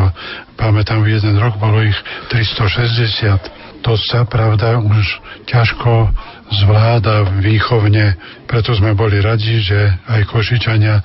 [0.55, 1.99] Pamätám, v jeden rok bolo ich
[2.31, 3.83] 360.
[3.83, 5.05] To sa, pravda, už
[5.51, 6.07] ťažko
[6.51, 8.19] zvláda výchovne.
[8.45, 9.79] Preto sme boli radi, že
[10.11, 10.99] aj Košičania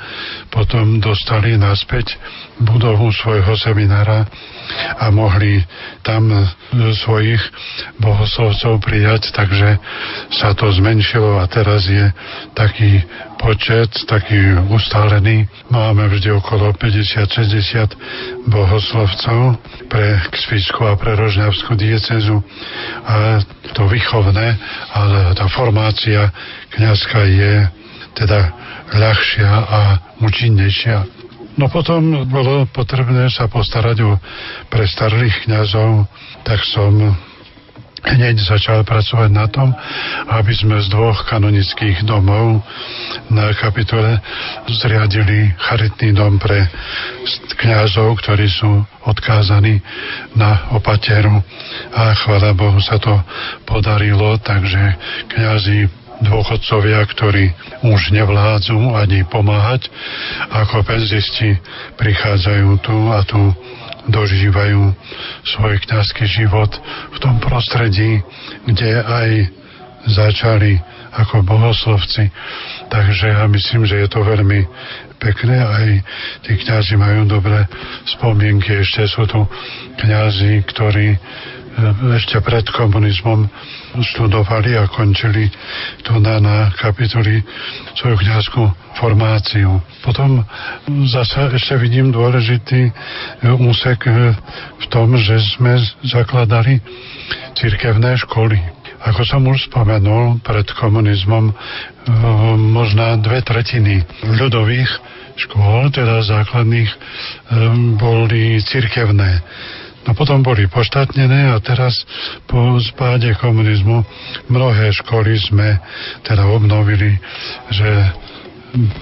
[0.50, 2.18] potom dostali naspäť
[2.58, 4.26] budovu svojho seminára
[4.98, 5.62] a mohli
[6.02, 6.26] tam
[6.74, 7.38] svojich
[8.02, 9.78] bohoslovcov prijať, takže
[10.34, 12.10] sa to zmenšilo a teraz je
[12.58, 13.06] taký
[13.38, 15.48] počet, taký ustálený.
[15.68, 22.42] Máme vždy okolo 50-60 bohoslovcov pre Kspisku a pre Rožňavskú diecezu
[23.06, 23.40] a
[23.76, 24.56] to výchovné,
[24.96, 26.32] ale tá formácia
[26.72, 27.54] kniazka je
[28.16, 28.40] teda
[28.96, 29.80] ľahšia a
[30.24, 30.98] účinnejšia.
[31.56, 34.20] No potom bolo potrebné sa postarať o
[34.68, 36.04] prestarlých kňazov,
[36.44, 37.16] tak som
[38.06, 39.74] hneď začal pracovať na tom,
[40.30, 42.62] aby sme z dvoch kanonických domov
[43.28, 44.22] na kapitole
[44.70, 46.70] zriadili charitný dom pre
[47.58, 49.82] kňazov, ktorí sú odkázaní
[50.38, 51.42] na opateru.
[51.94, 53.18] A chvála Bohu sa to
[53.66, 54.94] podarilo, takže
[55.34, 55.90] kňazi
[56.22, 57.52] dôchodcovia, ktorí
[57.84, 59.92] už nevládzu ani pomáhať,
[60.48, 61.60] ako penzisti
[62.00, 63.52] prichádzajú tu a tu
[64.08, 64.94] dožívajú
[65.42, 66.70] svoj kňazský život
[67.14, 68.22] v tom prostredí,
[68.66, 69.28] kde aj
[70.06, 70.78] začali
[71.16, 72.30] ako bohoslovci.
[72.92, 74.68] Takže ja myslím, že je to veľmi
[75.16, 75.86] pekné, aj
[76.44, 77.64] tí kňazi majú dobré
[78.04, 78.84] spomienky.
[78.84, 79.42] Ešte sú tu
[79.98, 81.16] kňazi, ktorí
[82.16, 83.44] ešte pred komunizmom
[84.00, 85.52] študovali a končili
[86.00, 87.44] tu na, na kapitoli
[88.00, 88.64] svoju kniazskú
[88.96, 89.84] formáciu.
[90.00, 90.40] Potom
[91.04, 92.92] zase ešte vidím dôležitý
[93.60, 94.08] úsek
[94.80, 96.80] v tom, že sme zakladali
[97.52, 98.56] cirkevné školy.
[99.06, 101.52] Ako som už spomenul, pred komunizmom
[102.72, 104.88] možná dve tretiny ľudových
[105.36, 106.88] škôl, teda základných,
[108.00, 109.44] boli cirkevné.
[110.06, 112.06] No potom boli poštátnené a teraz
[112.46, 114.06] po spáde komunizmu
[114.46, 115.82] mnohé školy sme
[116.22, 117.18] teda obnovili,
[117.74, 117.90] že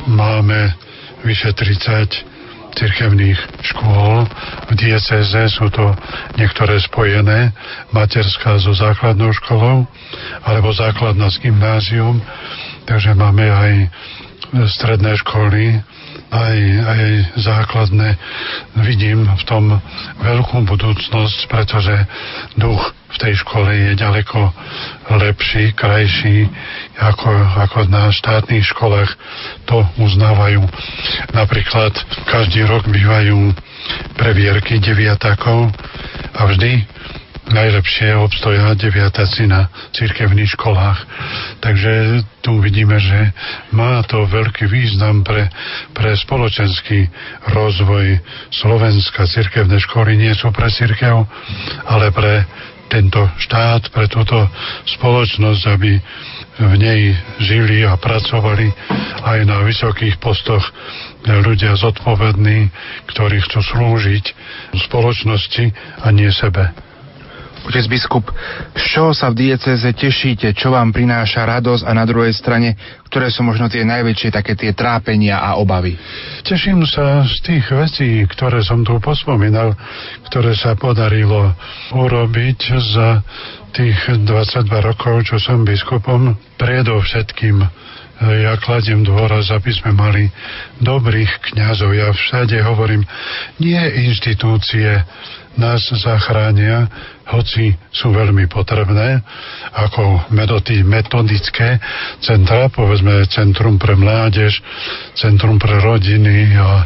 [0.08, 0.72] máme
[1.24, 2.34] vyše 30
[2.74, 4.26] cirkevných škôl.
[4.68, 5.94] V dieceze sú to
[6.34, 7.54] niektoré spojené,
[7.94, 9.86] materská so základnou školou,
[10.42, 12.18] alebo základná s gymnázium,
[12.84, 13.72] takže máme aj
[14.74, 15.82] stredné školy,
[16.30, 17.04] aj, aj
[17.40, 18.08] základné.
[18.84, 19.64] Vidím v tom
[20.22, 21.94] veľkú budúcnosť, pretože
[22.56, 24.50] duch v tej škole je ďaleko
[25.22, 26.50] lepší, krajší,
[26.98, 27.30] ako,
[27.62, 29.14] ako na štátnych školách
[29.70, 30.66] to uznávajú.
[31.30, 31.94] Napríklad
[32.26, 33.54] každý rok bývajú
[34.18, 35.70] previerky deviatakov
[36.34, 36.82] a vždy
[37.50, 40.98] najlepšie obstoja deviataci na cirkevných školách.
[41.60, 43.32] Takže tu vidíme, že
[43.72, 45.52] má to veľký význam pre,
[45.92, 47.08] pre spoločenský
[47.52, 49.28] rozvoj Slovenska.
[49.28, 51.28] Cirkevné školy nie sú pre cirkev,
[51.88, 52.48] ale pre
[52.88, 54.38] tento štát, pre túto
[54.86, 55.98] spoločnosť, aby
[56.54, 58.70] v nej žili a pracovali
[59.24, 60.62] aj na vysokých postoch
[61.26, 62.70] ľudia zodpovední,
[63.10, 64.24] ktorí chcú slúžiť
[64.86, 65.64] spoločnosti
[66.04, 66.83] a nie sebe.
[67.64, 68.28] Otec biskup,
[68.76, 72.76] z čoho sa v dieceze tešíte, čo vám prináša radosť a na druhej strane,
[73.08, 75.96] ktoré sú možno tie najväčšie také tie trápenia a obavy?
[76.44, 79.72] Teším sa z tých vecí, ktoré som tu pospomínal,
[80.28, 81.56] ktoré sa podarilo
[81.96, 83.24] urobiť za
[83.72, 86.36] tých 22 rokov, čo som biskupom.
[86.60, 87.64] Predovšetkým
[88.22, 90.30] ja kladiem dôraz, aby sme mali
[90.78, 91.90] dobrých kňazov.
[91.96, 93.02] Ja všade hovorím,
[93.58, 95.02] nie inštitúcie
[95.56, 96.90] nás zachránia,
[97.30, 99.22] hoci sú veľmi potrebné,
[99.72, 100.28] ako
[100.84, 101.78] metodické
[102.20, 104.60] centra, povedzme Centrum pre mládež,
[105.14, 106.84] Centrum pre rodiny a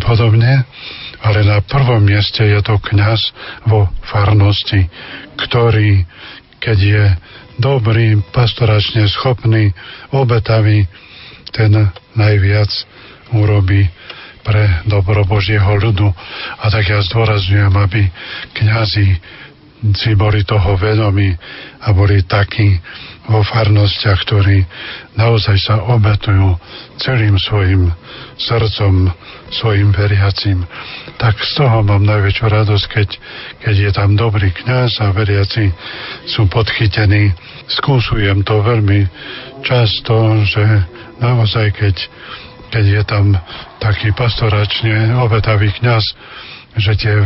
[0.00, 0.64] podobne,
[1.22, 3.20] ale na prvom mieste je to kňaz
[3.68, 4.88] vo farnosti,
[5.38, 6.04] ktorý,
[6.60, 7.04] keď je
[7.56, 9.72] dobrý, pastoračne schopný,
[10.12, 10.84] obetavý,
[11.52, 11.72] ten
[12.12, 12.68] najviac
[13.32, 13.88] urobí
[14.46, 16.06] pre dobro Božieho ľudu.
[16.62, 18.06] A tak ja zdôrazňujem, aby
[18.54, 19.06] kňazi
[19.92, 21.36] si boli toho vedomí
[21.84, 22.78] a boli takí
[23.26, 24.62] vo farnostiach, ktorí
[25.18, 26.56] naozaj sa obetujú
[27.02, 27.90] celým svojim
[28.38, 29.10] srdcom,
[29.50, 30.62] svojim veriacim.
[31.18, 33.08] Tak z toho mám najväčšiu radosť, keď,
[33.66, 35.74] keď je tam dobrý kňaz a veriaci
[36.30, 37.34] sú podchytení.
[37.66, 39.10] Skúsujem to veľmi
[39.66, 40.14] často,
[40.46, 40.64] že
[41.18, 41.96] naozaj keď,
[42.70, 43.24] keď je tam
[43.78, 46.04] taký pastoračne obetavý kňaz,
[46.76, 47.16] že tie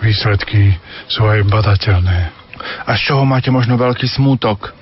[0.00, 0.76] výsledky
[1.10, 2.44] sú aj badateľné.
[2.88, 4.72] A z čoho máte možno veľký smútok?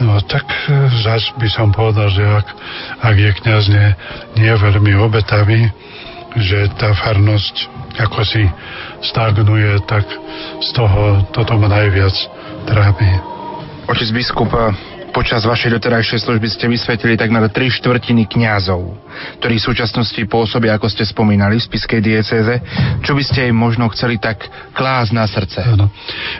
[0.00, 2.46] No tak e, zas by som povedal, že ak,
[3.04, 3.88] ak je kniaz nie,
[4.40, 5.68] nie veľmi obetavý,
[6.36, 8.44] že tá farnosť ako si
[9.04, 10.04] stagnuje, tak
[10.60, 12.12] z toho toto ma najviac
[12.68, 13.08] trápi.
[13.88, 14.52] Otec biskup,
[15.16, 19.00] Počas vašej doterajšej služby ste vysvetlili tak na tri štvrtiny kňazov,
[19.40, 22.60] ktorí v súčasnosti pôsobia, ako ste spomínali, v spiskej diecéze.
[23.00, 24.44] Čo by ste im možno chceli tak
[24.76, 25.64] klásť na srdce?
[25.64, 25.88] Ano.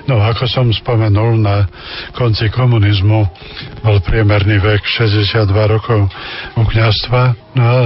[0.04, 1.64] No, ako som spomenul, na
[2.12, 3.24] konci komunizmu
[3.80, 6.12] bol priemerný vek 62 rokov
[6.52, 7.56] u kňazstva.
[7.56, 7.80] No a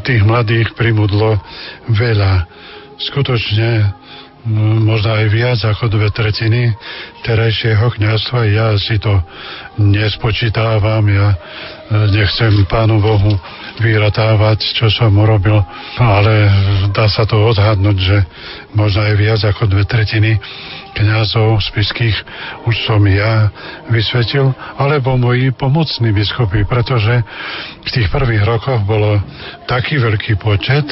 [0.00, 1.36] tých mladých primudlo
[1.92, 2.48] veľa.
[2.96, 3.92] Skutočne
[4.84, 6.76] možno aj viac ako dve tretiny
[7.24, 8.44] terajšieho kniazstva.
[8.52, 9.24] Ja si to
[9.80, 11.36] nespočítávam, ja e,
[12.12, 13.32] nechcem Pánu Bohu
[13.80, 15.64] vyratávať, čo som urobil,
[15.98, 16.46] ale
[16.92, 18.18] dá sa to odhadnúť, že
[18.76, 20.38] možno aj viac ako dve tretiny
[20.94, 22.14] kniazov spiských
[22.70, 23.50] už som ja
[23.90, 27.24] vysvetil, alebo moji pomocní biskupy, pretože
[27.82, 29.18] v tých prvých rokoch bolo
[29.66, 30.86] taký veľký počet,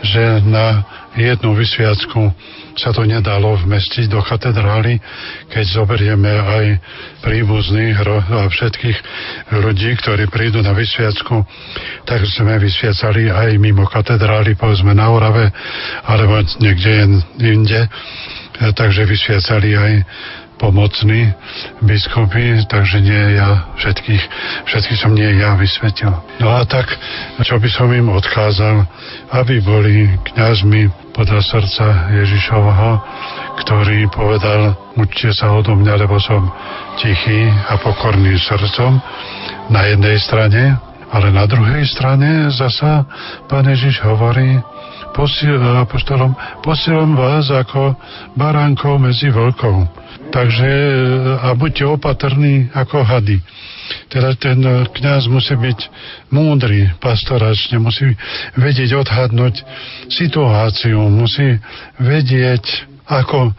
[0.00, 2.32] že na jednu vysviacku
[2.76, 4.98] sa to nedalo vmestiť do katedrály,
[5.52, 6.64] keď zoberieme aj
[7.20, 8.98] príbuzných a všetkých
[9.60, 11.44] ľudí, ktorí prídu na vysviacku,
[12.08, 15.52] tak sme vysviacali aj mimo katedrály, povedzme na Orave,
[16.08, 17.80] alebo niekde inde,
[18.74, 19.92] takže vysviacali aj
[20.62, 21.34] pomocní
[21.82, 24.22] biskupy, takže nie ja všetkých,
[24.70, 26.14] všetkých som nie ja vysvetil.
[26.38, 26.86] No a tak,
[27.42, 28.86] čo by som im odkázal,
[29.34, 32.90] aby boli kňazmi podľa srdca Ježišovho,
[33.66, 36.46] ktorý povedal, učte sa odo mňa, lebo som
[37.02, 39.02] tichý a pokorný srdcom
[39.66, 40.78] na jednej strane,
[41.10, 43.02] ale na druhej strane zasa
[43.50, 44.62] pán Ježiš hovorí,
[45.12, 46.32] posiel, apoštolom,
[46.64, 47.98] posielam vás ako
[48.38, 50.01] baránkov medzi vlkov.
[50.32, 50.70] Takže
[51.44, 53.36] a buďte opatrní ako hady.
[54.08, 55.78] Teda ten kňaz musí byť
[56.32, 58.16] múdry pastoračne, musí
[58.56, 59.60] vedieť odhadnúť
[60.08, 61.60] situáciu, musí
[62.00, 63.52] vedieť, ako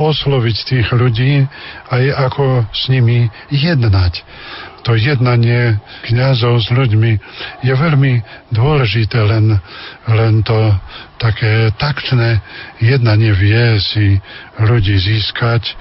[0.00, 1.44] osloviť tých ľudí
[1.92, 4.24] aj ako s nimi jednať
[4.86, 7.18] to jednanie kňazov s ľuďmi
[7.66, 8.22] je veľmi
[8.54, 9.58] dôležité, len,
[10.06, 10.54] len to
[11.16, 12.40] také taktné
[12.80, 14.20] jednanie vie si
[14.60, 15.76] ľudí získať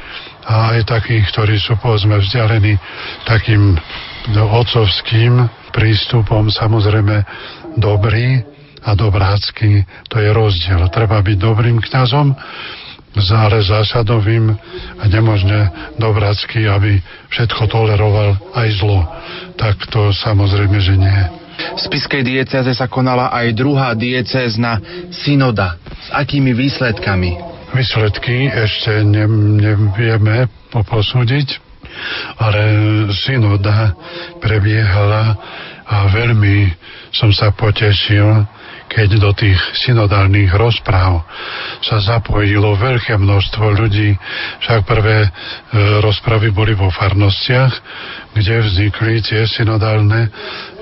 [0.48, 2.80] a aj takých, ktorí sú povedzme vzdialení
[3.28, 3.76] takým
[4.34, 7.26] otcovským prístupom, samozrejme
[7.76, 8.42] dobrý
[8.86, 10.88] a dobrácky, to je rozdiel.
[10.94, 12.32] Treba byť dobrým kňazom,
[13.16, 14.52] ale zásadovým
[15.00, 17.00] a nemožne dobrácky, aby
[17.32, 19.08] všetko toleroval aj zlo.
[19.56, 21.45] Tak to samozrejme, že nie.
[21.74, 24.78] V spiskej dieceze sa konala aj druhá diecézna
[25.10, 25.82] synoda.
[26.06, 27.32] S akými výsledkami?
[27.74, 29.26] Výsledky ešte ne,
[29.60, 31.60] nevieme posúdiť,
[32.38, 32.62] ale
[33.12, 33.96] synoda
[34.40, 35.36] prebiehala
[35.86, 36.72] a veľmi
[37.16, 38.44] som sa potešil,
[38.86, 41.26] keď do tých synodálnych rozpráv
[41.82, 44.14] sa zapojilo veľké množstvo ľudí.
[44.62, 45.30] Však prvé e,
[46.00, 47.74] rozpravy boli vo farnostiach,
[48.36, 50.30] kde vznikli tie synodálne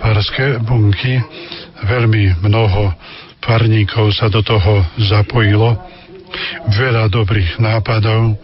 [0.03, 1.23] farské bunky.
[1.87, 2.91] Veľmi mnoho
[3.39, 5.79] farníkov sa do toho zapojilo.
[6.75, 8.35] Veľa dobrých nápadov,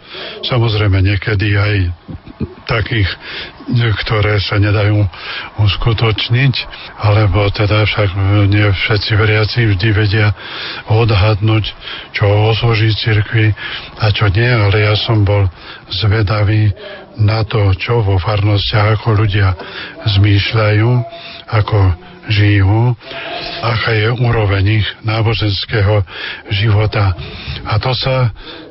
[0.46, 1.90] samozrejme niekedy aj
[2.70, 3.10] takých,
[4.06, 5.02] ktoré sa nedajú
[5.58, 6.54] uskutočniť,
[7.02, 8.14] alebo teda však
[8.46, 10.30] nie všetci veriaci vždy vedia
[10.86, 11.66] odhadnúť,
[12.14, 13.50] čo osloží cirkvi
[13.98, 15.50] a čo nie, ale ja som bol
[15.90, 16.70] zvedavý
[17.18, 19.50] na to, čo vo farnostiach ako ľudia
[20.06, 20.88] zmýšľajú,
[21.50, 21.78] ako
[22.30, 22.94] žijú,
[23.60, 26.06] aká je úroveň ich náboženského
[26.54, 27.12] života.
[27.66, 28.30] A to sa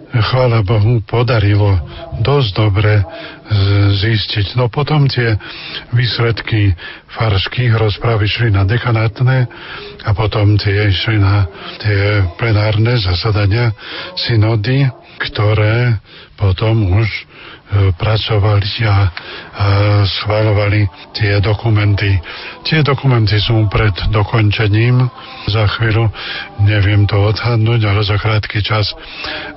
[0.10, 1.78] chvála Bohu, podarilo
[2.26, 3.06] dosť dobre
[3.94, 4.58] zistiť.
[4.58, 5.38] No potom tie
[5.94, 6.74] výsledky
[7.14, 9.46] farských rozpráv išli na dekanátne
[10.06, 11.46] a potom tie išli na
[11.78, 13.74] tie plenárne zasadania
[14.18, 14.90] synody,
[15.20, 16.00] ktoré
[16.40, 17.29] potom už
[17.70, 18.98] pracovali a,
[20.06, 22.18] schváľovali tie dokumenty.
[22.66, 25.06] Tie dokumenty sú pred dokončením.
[25.50, 26.10] Za chvíľu
[26.66, 28.90] neviem to odhadnúť, ale za krátky čas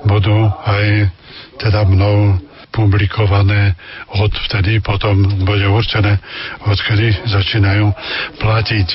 [0.05, 1.09] budú aj
[1.57, 2.37] teda mnou
[2.73, 3.77] publikované
[4.17, 6.17] od vtedy, potom bude určené,
[6.65, 7.93] odkedy začínajú
[8.41, 8.87] platiť.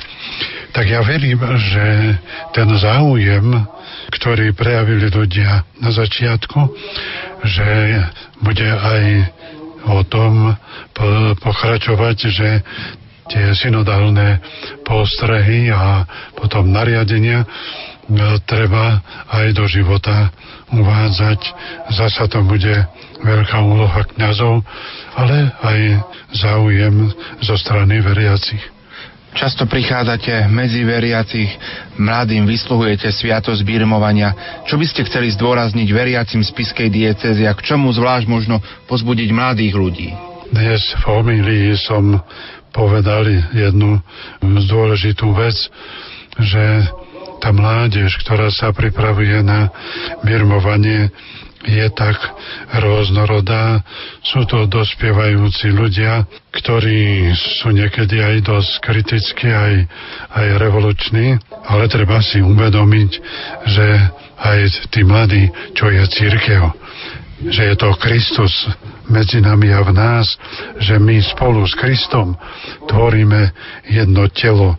[0.72, 2.16] Tak ja verím, že
[2.52, 3.46] ten záujem,
[4.12, 6.60] ktorý prejavili ľudia na začiatku,
[7.44, 7.68] že
[8.44, 9.04] bude aj
[9.88, 10.52] o tom
[11.40, 12.48] pokračovať, že
[13.28, 14.40] tie synodálne
[14.88, 17.46] postrehy a potom nariadenia e,
[18.48, 20.32] treba aj do života
[20.72, 21.40] uvádzať.
[21.92, 22.72] Zasa to bude
[23.20, 24.64] veľká úloha kňazov,
[25.12, 25.80] ale aj
[26.32, 27.12] záujem
[27.44, 28.77] zo strany veriacich.
[29.38, 31.46] Často prichádzate medzi veriacich,
[31.94, 34.34] mladým vysluhujete sviatosť birmovania.
[34.66, 38.58] Čo by ste chceli zdôrazniť veriacim z Piskej diecezy a k čomu zvlášť možno
[38.90, 40.10] pozbudiť mladých ľudí?
[40.50, 42.18] Dnes v homílii som
[42.74, 44.02] povedal jednu
[44.42, 45.54] dôležitú vec,
[46.42, 46.90] že
[47.38, 49.70] tá mládež, ktorá sa pripravuje na
[50.26, 51.14] birmovanie,
[51.66, 52.14] je tak
[52.78, 53.82] rôznorodá.
[54.22, 56.22] Sú to dospievajúci ľudia,
[56.54, 59.74] ktorí sú niekedy aj dosť kritickí, aj,
[60.38, 63.10] aj revoluční, ale treba si uvedomiť,
[63.66, 63.86] že
[64.38, 64.58] aj
[64.94, 66.62] tí mladí, čo je církev,
[67.50, 68.54] že je to Kristus
[69.08, 70.26] medzi nami a v nás,
[70.78, 72.36] že my spolu s Kristom
[72.86, 73.50] tvoríme
[73.88, 74.76] jedno telo.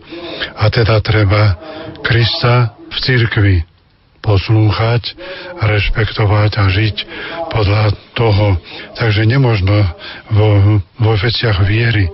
[0.56, 1.56] A teda treba
[2.00, 3.69] Krista v církvi
[4.30, 5.18] poslúchať,
[5.58, 6.96] rešpektovať a žiť
[7.50, 7.84] podľa
[8.14, 8.62] toho.
[8.94, 9.90] Takže nemožno
[10.30, 12.06] vo, vo veciach viery,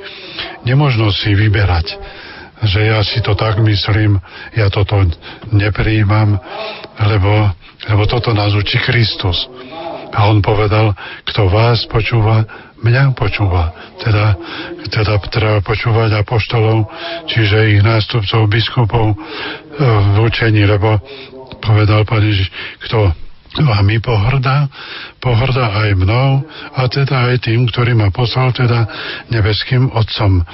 [0.64, 1.92] nemožno si vyberať,
[2.64, 4.16] že ja si to tak myslím,
[4.56, 5.04] ja toto
[5.52, 6.40] nepríjmam,
[7.04, 7.52] lebo,
[7.92, 9.44] lebo toto nás učí Kristus.
[10.16, 10.96] A on povedal,
[11.28, 12.48] kto vás počúva,
[12.80, 13.76] mňa počúva.
[14.00, 14.32] Teda,
[14.88, 16.88] teda treba počúvať apoštolov,
[17.28, 19.16] čiže ich nástupcov, biskupov e,
[19.84, 20.96] v učení, lebo
[21.66, 22.48] povedal Pán Ježiš,
[22.86, 23.10] kto
[23.56, 24.68] vami pohrdá,
[25.16, 26.44] pohrdá aj mnou
[26.76, 28.84] a teda aj tým, ktorý ma poslal, teda
[29.32, 30.44] nebeským Otcom.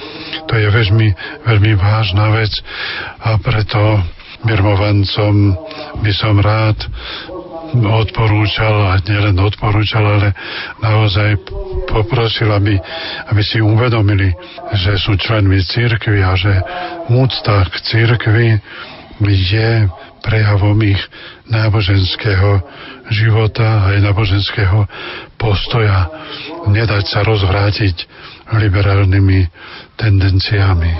[0.47, 1.09] To je veľmi,
[1.43, 2.53] veľmi vážna vec
[3.19, 3.99] a preto
[4.43, 5.55] birmovancom
[5.99, 6.79] by som rád
[7.73, 10.29] odporúčal, a nielen odporúčal, ale
[10.77, 11.41] naozaj
[11.89, 12.77] poprosil, aby,
[13.33, 14.29] aby si uvedomili,
[14.77, 16.53] že sú členmi církvy a že
[17.09, 18.61] úcta k církvy
[19.23, 19.89] je
[20.23, 20.99] prejavom ich
[21.51, 22.63] náboženského
[23.11, 24.87] života aj náboženského
[25.35, 26.07] postoja.
[26.71, 28.07] Nedať sa rozvrátiť
[28.55, 29.39] liberálnymi
[29.99, 30.91] tendenciami.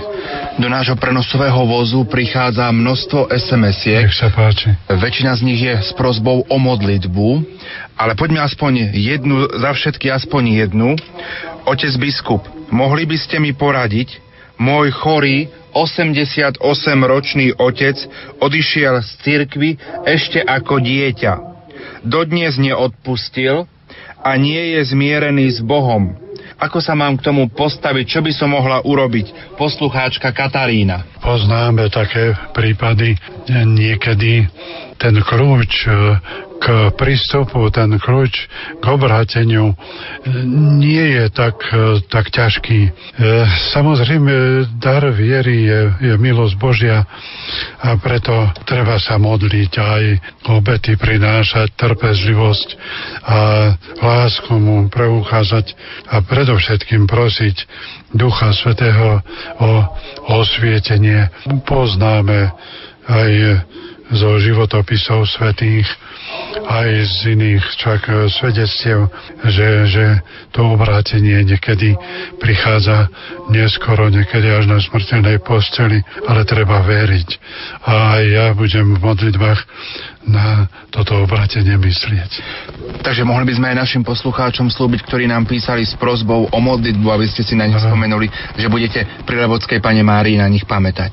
[0.60, 4.06] Do nášho prenosového vozu prichádza množstvo SMS-iek.
[4.06, 4.70] Nech sa páči.
[4.86, 7.28] Väčšina z nich je s prozbou o modlitbu,
[7.98, 10.94] ale poďme aspoň jednu, za všetky aspoň jednu.
[11.64, 14.20] Otec biskup, mohli by ste mi poradiť,
[14.64, 17.96] môj chorý 88-ročný otec
[18.40, 19.76] odišiel z cirkvy
[20.08, 21.32] ešte ako dieťa.
[22.00, 23.68] Dodnes neodpustil
[24.24, 26.16] a nie je zmierený s Bohom.
[26.54, 28.04] Ako sa mám k tomu postaviť?
[28.08, 29.58] Čo by som mohla urobiť?
[29.58, 31.02] Poslucháčka Katarína.
[31.20, 33.18] Poznáme také prípady.
[33.50, 34.46] Niekedy
[34.98, 35.90] ten kľúč
[36.64, 36.66] k
[36.96, 38.48] prístupu, ten kľúč
[38.80, 39.76] k obráteniu
[40.80, 41.60] nie je tak,
[42.08, 42.80] tak ťažký.
[42.88, 42.90] E,
[43.76, 44.32] samozrejme,
[44.80, 47.04] dar viery je, je milosť Božia
[47.84, 48.32] a preto
[48.64, 50.02] treba sa modliť aj
[50.56, 52.68] obety prinášať, trpezlivosť
[53.28, 53.38] a
[54.00, 55.76] lásku mu preukázať
[56.08, 57.56] a predovšetkým prosiť
[58.16, 59.20] Ducha Svetého
[59.60, 59.70] o
[60.32, 61.28] osvietenie.
[61.68, 62.56] Poznáme
[63.04, 63.32] aj
[64.14, 65.86] zo životopisov svetých,
[66.64, 69.10] aj z iných čak e, svedectiev,
[69.42, 70.04] že, že
[70.54, 71.98] to obrátenie niekedy
[72.38, 73.10] prichádza
[73.50, 77.28] neskoro, niekedy až na smrteľnej posteli, ale treba veriť.
[77.84, 79.60] A ja budem v modlitbách
[80.24, 82.32] na toto obratenie myslieť.
[83.04, 87.06] Takže mohli by sme aj našim poslucháčom slúbiť, ktorí nám písali s prozbou o modlitbu,
[87.12, 91.12] aby ste si na nich spomenuli, že budete pri Levodskej Pane Márii na nich pamätať.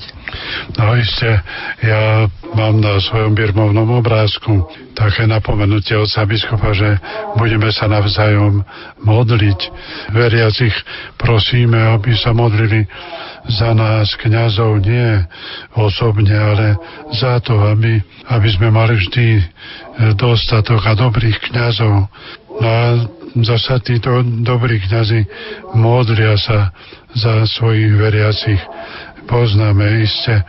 [0.79, 1.43] No iste,
[1.83, 4.63] ja mám na svojom birmovnom obrázku
[5.01, 6.99] také napomenutie sa biskupa, že
[7.39, 8.61] budeme sa navzájom
[9.01, 9.59] modliť.
[10.13, 10.75] Veriacich
[11.17, 12.85] prosíme, aby sa modlili
[13.49, 15.25] za nás, kňazov, nie
[15.73, 16.77] osobne, ale
[17.15, 19.43] za to, aby, aby sme mali vždy e,
[20.13, 22.05] dostatok a dobrých kňazov.
[22.61, 23.07] No a
[23.41, 25.25] zasa títo dobrí kňazi
[25.73, 26.75] modlia sa
[27.15, 28.61] za svojich veriacich.
[29.21, 30.43] Poznáme iste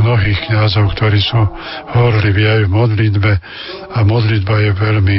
[0.00, 1.38] mnohých kňazov, ktorí sú
[1.94, 3.32] horliví aj v modlitbe
[3.94, 5.18] a modlitba je veľmi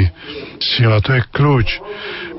[0.60, 1.00] sila.
[1.00, 1.68] To je kľúč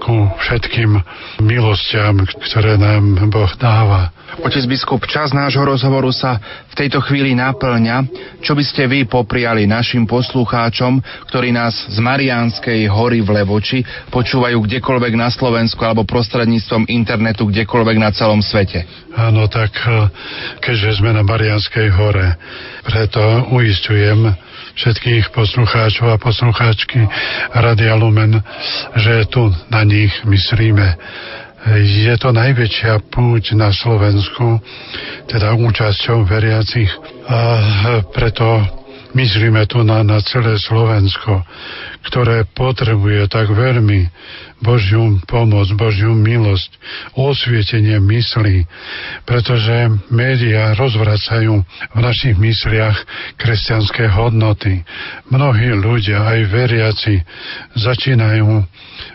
[0.04, 1.00] ku všetkým
[1.42, 4.14] milostiam, ktoré nám Boh dáva.
[4.38, 6.38] Otec biskup, čas nášho rozhovoru sa
[6.70, 8.06] v tejto chvíli naplňa.
[8.46, 11.02] Čo by ste vy popriali našim poslucháčom,
[11.34, 13.82] ktorí nás z Mariánskej hory v Levoči
[14.14, 18.86] počúvajú kdekoľvek na Slovensku alebo prostredníctvom internetu kdekoľvek na celom svete?
[19.18, 20.08] Áno, tak eh,
[20.62, 22.38] keďže sme na Mariánskej hore,
[22.86, 24.30] preto uistujem
[24.80, 27.04] všetkých poslucháčov a poslucháčky
[27.52, 28.40] Radia Lumen,
[28.96, 30.96] že tu na nich myslíme.
[31.68, 34.64] Je to najväčšia púť na Slovensku,
[35.28, 36.88] teda účasťou veriacich.
[37.28, 37.40] A
[38.16, 38.64] preto
[39.12, 41.44] myslíme tu na, na celé Slovensko,
[42.08, 44.08] ktoré potrebuje tak veľmi
[44.60, 46.72] Božiu pomoc, Božiu milosť,
[47.16, 48.68] osvietenie myslí,
[49.24, 51.64] pretože médiá rozvracajú
[51.96, 52.96] v našich mysliach
[53.40, 54.84] kresťanské hodnoty.
[55.32, 57.24] Mnohí ľudia, aj veriaci,
[57.76, 58.68] začínajú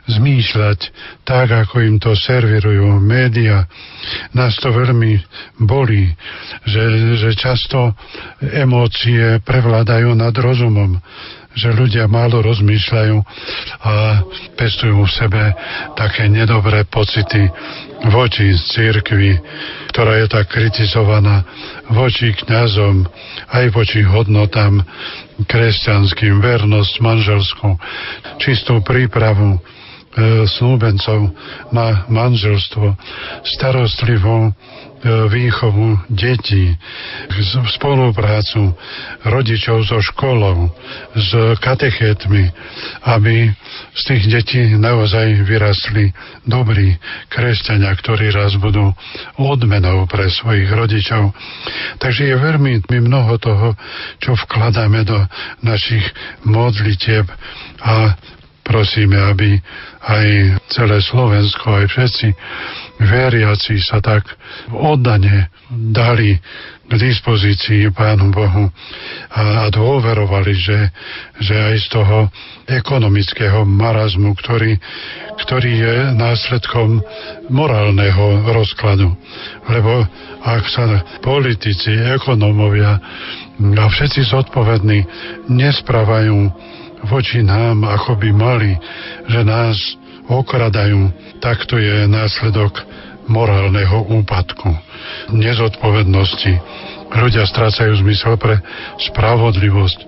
[0.08, 0.80] zmýšľať
[1.28, 3.68] tak, ako im to servirujú média.
[4.32, 5.20] Nás to veľmi
[5.60, 6.08] bolí,
[6.64, 6.82] že,
[7.20, 7.92] že často
[8.40, 11.00] emócie prevládajú nad rozumom
[11.54, 13.16] že ľudia málo rozmýšľajú
[13.86, 13.92] a
[14.58, 15.42] pestujú v sebe
[15.94, 17.46] také nedobré pocity
[18.10, 19.38] voči církvi,
[19.94, 21.46] ktorá je tak kritizovaná,
[21.94, 23.06] voči kňazom,
[23.54, 24.82] aj voči hodnotám
[25.46, 27.78] kresťanským, vernosť manželskú,
[28.42, 29.62] čistú prípravu
[30.14, 31.34] E, snúbencov
[31.74, 32.94] na manželstvo,
[33.42, 34.54] starostlivú
[35.04, 36.72] výchovu detí,
[37.76, 38.72] spoluprácu
[39.28, 40.72] rodičov so školou,
[41.12, 42.48] s katechétmi,
[43.04, 43.52] aby
[43.92, 46.10] z tých detí naozaj vyrastli
[46.48, 46.96] dobrí
[47.28, 48.96] kresťania, ktorí raz budú
[49.36, 51.36] odmenou pre svojich rodičov.
[52.00, 53.68] Takže je veľmi mnoho toho,
[54.24, 55.20] čo vkladáme do
[55.60, 56.04] našich
[56.48, 57.28] modlitieb
[57.84, 58.16] a
[58.64, 59.60] prosíme, aby
[60.04, 60.26] aj
[60.68, 62.28] celé Slovensko, aj všetci
[63.00, 64.28] veriaci sa tak
[64.70, 66.38] oddane dali
[66.84, 68.68] k dispozícii Pánu Bohu
[69.32, 70.78] a, a dôverovali, že,
[71.40, 72.18] že aj z toho
[72.68, 74.76] ekonomického marazmu, ktorý,
[75.40, 77.00] ktorý je následkom
[77.48, 79.16] morálneho rozkladu.
[79.66, 80.04] Lebo
[80.44, 80.84] ak sa
[81.24, 83.00] politici, ekonómovia
[83.54, 85.08] a všetci zodpovední
[85.48, 86.52] nesprávajú
[87.06, 88.72] voči nám, ako by mali,
[89.28, 89.76] že nás
[90.28, 92.80] okradajú, tak to je následok
[93.28, 94.68] morálneho úpadku,
[95.32, 96.60] nezodpovednosti.
[97.14, 98.60] Ľudia strácajú zmysel pre
[99.00, 100.00] spravodlivosť.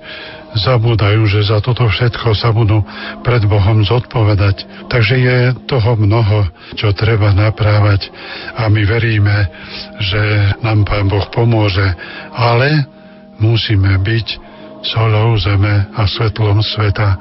[0.56, 2.80] Zabúdajú, že za toto všetko sa budú
[3.20, 4.88] pred Bohom zodpovedať.
[4.88, 6.48] Takže je toho mnoho,
[6.80, 8.08] čo treba naprávať
[8.56, 9.52] a my veríme,
[10.00, 11.84] že nám Pán Boh pomôže,
[12.32, 12.88] ale
[13.36, 14.45] musíme byť
[14.92, 17.18] solou zeme a svetlom sveta,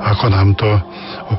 [0.00, 0.70] ako nám to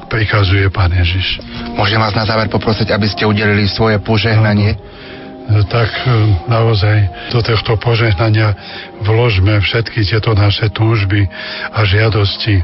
[0.10, 1.42] prikazuje Pán Ježiš.
[1.74, 4.78] Môžem vás na záver poprosiť, aby ste udelili svoje požehnanie?
[5.68, 6.10] tak e,
[6.48, 6.98] naozaj
[7.36, 8.56] do tohto požehnania
[9.04, 11.28] vložme všetky tieto naše túžby
[11.74, 12.64] a žiadosti.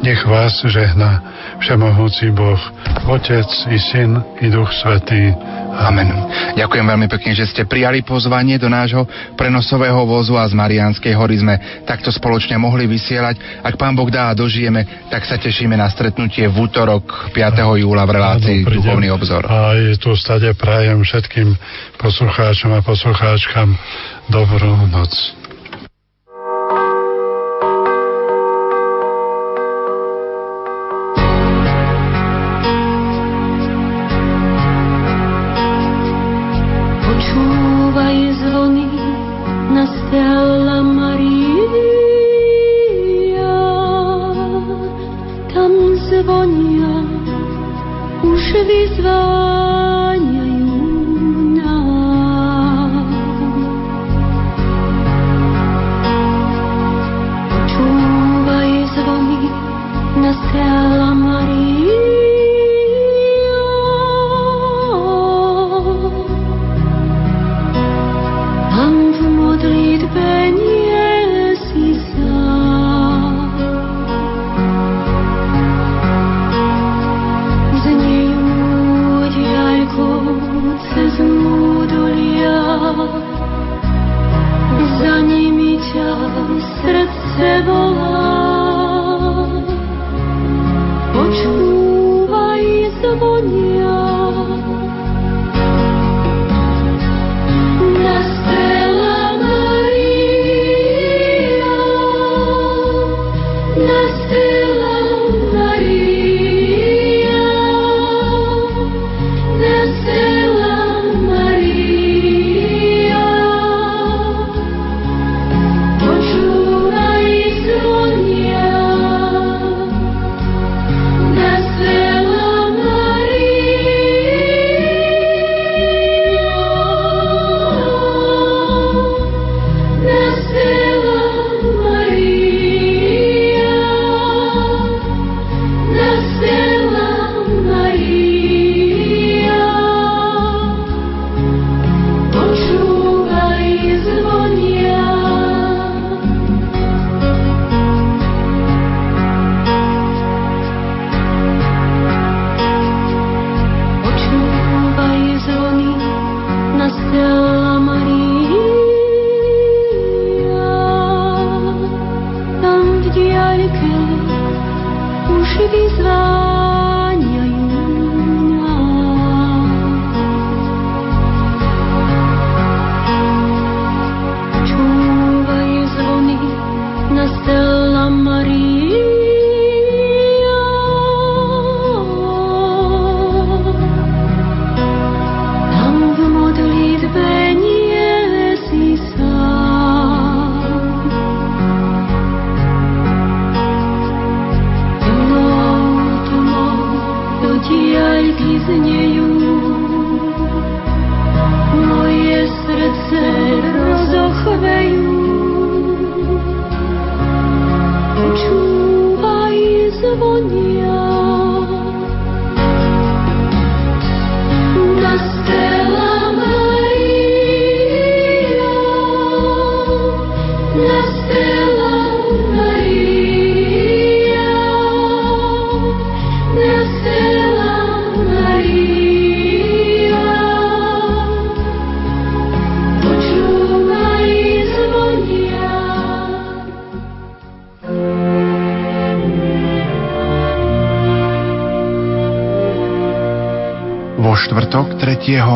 [0.00, 1.20] Nech vás žehna
[1.60, 2.60] Všemohúci Boh,
[3.08, 5.32] Otec i Syn i Duch Svetý.
[5.76, 6.08] Amen.
[6.56, 9.04] Ďakujem veľmi pekne, že ste prijali pozvanie do nášho
[9.36, 11.54] prenosového vozu a z Marianskej hory sme
[11.84, 13.60] takto spoločne mohli vysielať.
[13.60, 17.76] Ak pán Boh dá a dožijeme, tak sa tešíme na stretnutie v útorok 5.
[17.80, 19.44] júla v relácii Áno, Duchovný obzor.
[19.46, 21.52] A je tu stade prajem všetkým
[22.00, 23.76] poslucháčom a poslucháčkam
[24.32, 25.45] dobrú noc.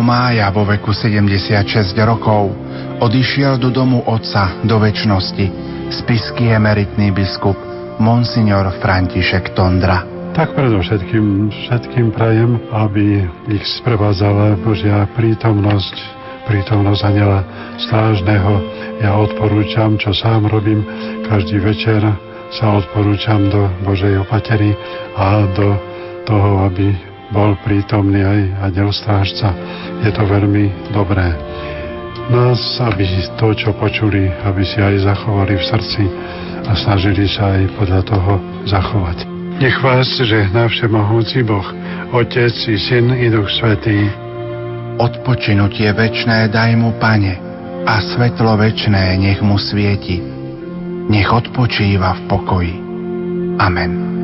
[0.01, 2.53] Mája vo veku 76 rokov
[3.01, 5.47] odišiel do domu otca do väčšnosti
[5.91, 7.57] spisky emeritný biskup
[8.01, 10.07] Monsignor František Tondra.
[10.33, 15.97] Tak predovšetkým všetkým prajem, aby ich sprevádzala Božia prítomnosť,
[16.47, 17.43] prítomnosť aniela
[17.83, 18.63] strážneho.
[19.03, 20.87] Ja odporúčam, čo sám robím,
[21.27, 22.01] každý večer
[22.55, 24.73] sa odporúčam do Božej opatery
[25.19, 25.75] a do
[26.25, 26.95] toho, aby
[27.31, 28.41] bol prítomný aj
[28.71, 29.55] aniel strážca.
[30.01, 31.37] Je to veľmi dobré.
[32.31, 33.05] Nás, aby
[33.37, 36.03] to, čo počuli, aby si aj zachovali v srdci
[36.65, 38.33] a snažili sa aj podľa toho
[38.71, 39.27] zachovať.
[39.61, 41.67] Nech vás žehná všemohúci Boh,
[42.17, 44.09] Otec i Syn i Duch Svetý.
[44.97, 47.37] Odpočinutie večné daj mu, Pane,
[47.85, 50.23] a svetlo večné nech mu svieti.
[51.11, 52.75] Nech odpočíva v pokoji.
[53.59, 54.20] Amen.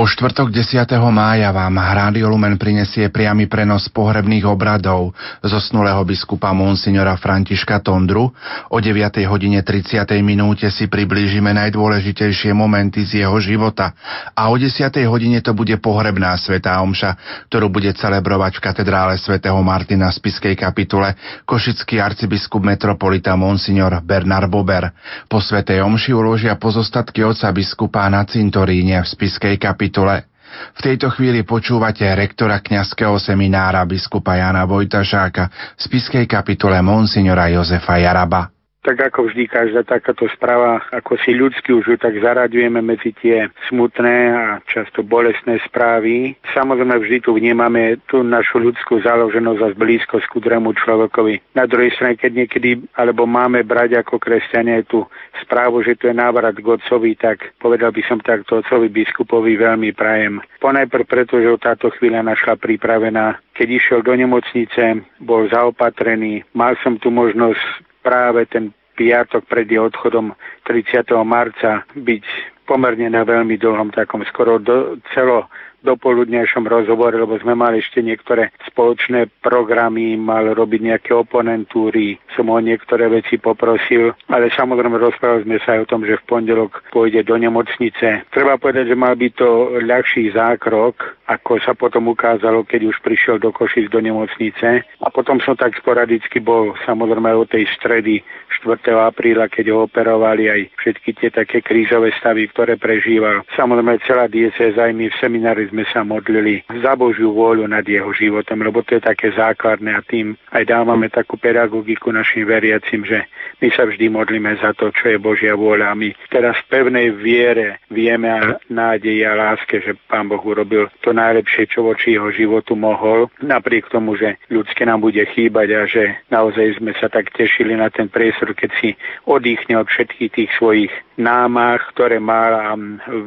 [0.00, 0.96] Vo štvrtok 10.
[1.12, 5.12] mája vám Rádio Lumen prinesie priamy prenos pohrebných obradov
[5.44, 8.32] zosnulého biskupa Monsignora Františka Tondru.
[8.72, 8.96] O 9.
[9.28, 10.08] hodine 30.
[10.24, 13.92] minúte si priblížime najdôležitejšie momenty z jeho života
[14.32, 14.88] a o 10.
[15.04, 17.20] hodine to bude pohrebná svetá omša,
[17.52, 21.12] ktorú bude celebrovať v katedrále svätého Martina v Spiskej kapitule
[21.44, 24.96] košický arcibiskup metropolita Monsignor Bernard Bober.
[25.28, 30.30] Po svetej omši uložia pozostatky oca biskupa na cintoríne v Spiskej kapitule kapitule.
[30.78, 37.98] V tejto chvíli počúvate rektora kňazského seminára biskupa Jana Vojtašáka v spiskej kapitule Monsignora Jozefa
[37.98, 43.12] Jaraba tak ako vždy každá takáto správa, ako si ľudsky už ju tak zaraďujeme medzi
[43.12, 46.36] tie smutné a často bolestné správy.
[46.56, 51.52] Samozrejme vždy tu vnímame tú našu ľudskú založenosť a blízkosť ku druhému človekovi.
[51.52, 55.04] Na druhej strane, keď niekedy, alebo máme brať ako kresťania tú
[55.44, 59.92] správu, že to je návrat k otcovi, tak povedal by som takto otcovi biskupovi veľmi
[59.92, 60.40] prajem.
[60.60, 63.36] Ponajprv preto, že táto chvíľa našla pripravená.
[63.52, 69.88] Keď išiel do nemocnice, bol zaopatrený, mal som tu možnosť práve ten piatok pred jeho
[69.88, 70.36] odchodom
[70.68, 71.08] 30.
[71.24, 72.24] marca byť
[72.68, 75.48] pomerne na veľmi dlhom takom skoro do, celo
[75.82, 82.58] dopoludnejšom rozhovore, lebo sme mali ešte niektoré spoločné programy, mal robiť nejaké oponentúry, som ho
[82.60, 87.24] niektoré veci poprosil, ale samozrejme rozprávali sme sa aj o tom, že v pondelok pôjde
[87.24, 88.28] do nemocnice.
[88.28, 93.38] Treba povedať, že mal by to ľahší zákrok, ako sa potom ukázalo, keď už prišiel
[93.38, 94.82] do Košic do nemocnice.
[94.82, 98.18] A potom som tak sporadicky bol samozrejme o tej stredy
[98.66, 98.82] 4.
[98.98, 103.46] apríla, keď ho operovali aj všetky tie také krízové stavy, ktoré prežíval.
[103.54, 108.10] Samozrejme celá dieceza aj my v seminári sme sa modlili za Božiu vôľu nad jeho
[108.10, 113.24] životom, lebo to je také základné a tým aj dávame takú pedagogiku našim veriacim, že
[113.62, 115.92] my sa vždy modlíme za to, čo je Božia vôľa.
[115.92, 120.90] A my teraz v pevnej viere vieme a nádeji a láske, že Pán Boh urobil
[121.00, 125.80] to najlepšie, čo voči jeho životu mohol, napriek tomu, že ľudské nám bude chýbať a
[125.86, 126.02] že
[126.32, 128.88] naozaj sme sa tak tešili na ten priestor, keď si
[129.28, 132.72] oddychne od všetkých tých svojich námach, ktoré mal a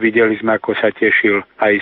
[0.01, 1.73] videli sme, ako sa tešil aj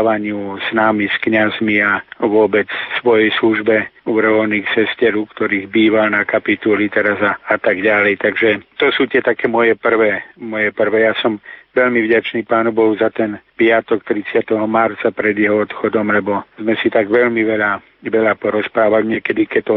[0.00, 2.64] stretávaniu s námi, s kňazmi a vôbec
[3.04, 8.16] svojej službe u reholných sester, u ktorých býval na kapituli teraz a, a tak ďalej.
[8.16, 8.48] Takže
[8.80, 11.04] to sú tie také moje prvé, moje prvé.
[11.04, 11.36] Ja som
[11.76, 14.56] veľmi vďačný Pánu Bohu za ten piatok 30.
[14.64, 19.20] marca pred jeho odchodom, lebo sme si tak veľmi veľa, veľa porozprávali.
[19.20, 19.76] Niekedy, keď to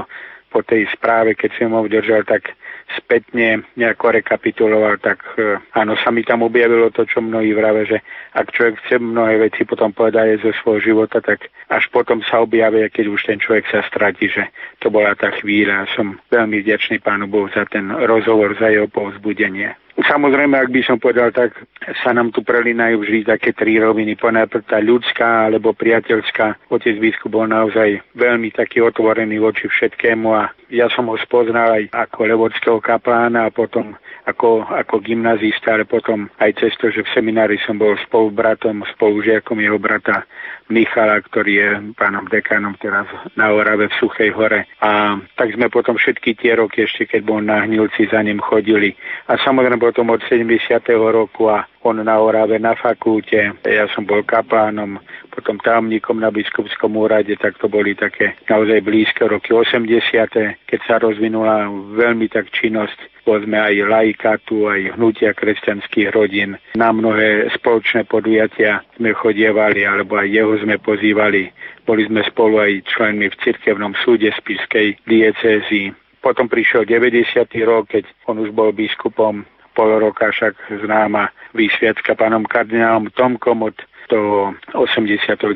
[0.54, 2.54] po tej správe, keď som ho vydržal, tak
[2.94, 8.06] spätne nejako rekapituloval, tak e, áno, sa mi tam objavilo to, čo mnohí vrave, že
[8.38, 12.94] ak človek chce mnohé veci potom povedať zo svojho života, tak až potom sa objavia,
[12.94, 15.90] keď už ten človek sa stratí, že to bola tá chvíľa.
[15.98, 19.83] Som veľmi vďačný Pánu Bohu za ten rozhovor, za jeho povzbudenie.
[19.94, 21.54] Samozrejme, ak by som povedal, tak
[22.02, 24.18] sa nám tu prelinajú vždy také tri roviny.
[24.18, 26.74] Ponajprv tá ľudská alebo priateľská.
[26.74, 31.84] Otec biskup bol naozaj veľmi taký otvorený voči všetkému a ja som ho spoznal aj
[31.94, 33.94] ako levodského kaplána a potom
[34.26, 39.62] ako, ako gymnazista, ale potom aj cez to, že v seminári som bol spolubratom, spolužiakom
[39.62, 40.26] jeho brata
[40.72, 44.70] Michala, ktorý je pánom dekánom teraz na Orave v Suchej hore.
[44.80, 48.96] A tak sme potom všetky tie roky, ešte keď bol na Hnilci, za ním chodili.
[49.28, 50.48] A samozrejme potom od 70.
[50.96, 55.04] roku a on na Orave na fakulte, ja som bol kaplánom,
[55.36, 60.64] potom tajomníkom na biskupskom úrade, tak to boli také naozaj blízke roky 80.
[60.64, 61.68] keď sa rozvinula
[61.98, 66.60] veľmi tak činnosť povedzme aj lajkatu, aj hnutia kresťanských rodín.
[66.76, 71.50] Na mnohé spoločné podujatia sme chodievali, alebo aj jeho sme pozývali.
[71.88, 75.94] Boli sme spolu aj členmi v cirkevnom súde Spiskej diecézy.
[76.24, 77.48] Potom prišiel 90.
[77.68, 79.44] rok, keď on už bol biskupom
[79.74, 83.78] pol roka však známa výsviacka pánom kardinálom Tomkom od
[84.12, 85.50] do 89.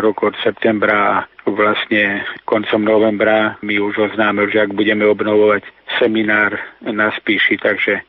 [0.00, 5.64] roku od septembra vlastne koncom novembra mi už oznámil, že ak budeme obnovovať
[5.98, 8.04] seminár na Spíši, takže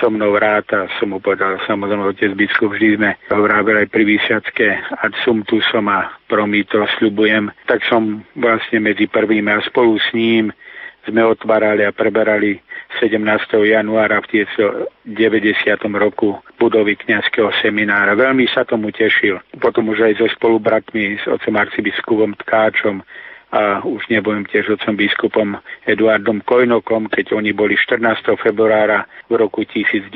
[0.00, 4.04] so mnou rád a som mu povedal, samozrejme, otec biskup, vždy sme vrávili aj pri
[4.04, 4.68] výsiacké
[5.00, 10.50] ad som a promito sľubujem, tak som vlastne medzi prvými a spolu s ním
[11.04, 12.56] sme otvárali a preberali
[12.96, 13.20] 17.
[13.60, 14.46] januára v
[15.04, 16.00] 90.
[16.00, 18.16] roku budovy kňazského seminára.
[18.16, 19.36] Veľmi sa tomu tešil.
[19.60, 23.04] Potom už aj so spolubratmi, s otcom arcibiskupom Tkáčom,
[23.54, 25.48] a už nebudem tiež otcom biskupom
[25.86, 28.34] Eduardom Kojnokom, keď oni boli 14.
[28.34, 30.10] februára v roku 1990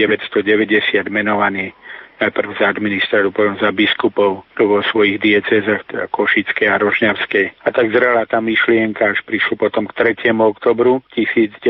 [1.06, 1.70] menovaní
[2.18, 7.46] najprv za administrátu, potom za biskupov vo svojich diecezách, teda Košickej a Rožňavskej.
[7.62, 10.34] A tak zrela tá myšlienka, až prišlo potom k 3.
[10.34, 11.62] oktobru 1990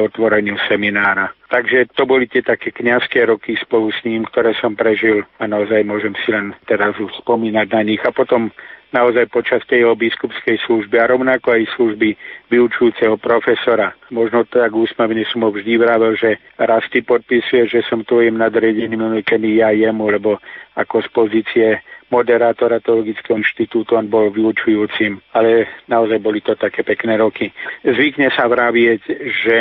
[0.00, 1.36] otvoreniu seminára.
[1.52, 5.84] Takže to boli tie také kňazské roky spolu s ním, ktoré som prežil a naozaj
[5.84, 8.00] môžem si len teraz už spomínať na nich.
[8.02, 8.48] A potom
[8.94, 12.14] naozaj počas tej jeho biskupskej služby a rovnako aj služby
[12.46, 13.90] vyučujúceho profesora.
[14.14, 19.18] Možno tak úsmavne som ho vždy vravel, že raz ty podpisuje, že som tvojim nadredeným,
[19.26, 20.38] kedy ja jemu, lebo
[20.78, 21.66] ako z pozície
[22.12, 27.50] moderátora teologického inštitútu, on bol vyučujúcim, ale naozaj boli to také pekné roky.
[27.84, 29.00] Zvykne sa vravieť,
[29.44, 29.58] že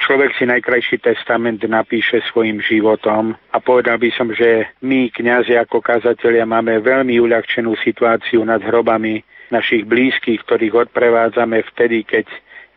[0.00, 5.80] človek si najkrajší testament napíše svojim životom a povedal by som, že my, kňazi ako
[5.80, 12.28] kazatelia, máme veľmi uľahčenú situáciu nad hrobami našich blízkych, ktorých odprevádzame vtedy, keď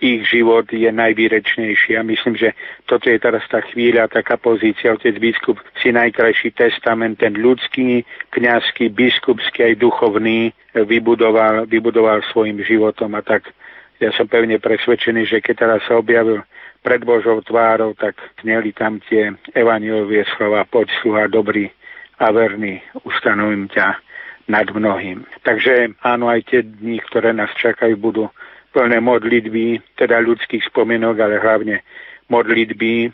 [0.01, 1.93] ich život je najvýrečnejší.
[1.95, 2.57] A myslím, že
[2.89, 4.97] toto je teraz tá chvíľa, taká pozícia.
[4.97, 8.01] Otec biskup si najkrajší testament, ten ľudský,
[8.33, 13.13] kňazský, biskupský aj duchovný, vybudoval, vybudoval svojim životom.
[13.13, 13.53] A tak
[14.01, 16.41] ja som pevne presvedčený, že keď teraz sa objavil
[16.81, 21.69] pred Božou tvárou, tak zneli tam tie evanielové slova, poď sluha dobrý
[22.17, 24.01] a verný, ustanovím ťa
[24.49, 25.21] nad mnohým.
[25.45, 28.25] Takže áno, aj tie dni, ktoré nás čakajú, budú
[28.71, 31.83] plné modlitby, teda ľudských spomienok, ale hlavne
[32.31, 33.11] modlitby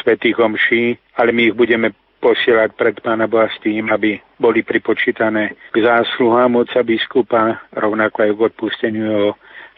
[0.00, 5.54] svetých omší, ale my ich budeme posielať pred Pána Boha s tým, aby boli pripočítané
[5.70, 9.32] k zásluhám oca biskupa, rovnako aj k odpusteniu jeho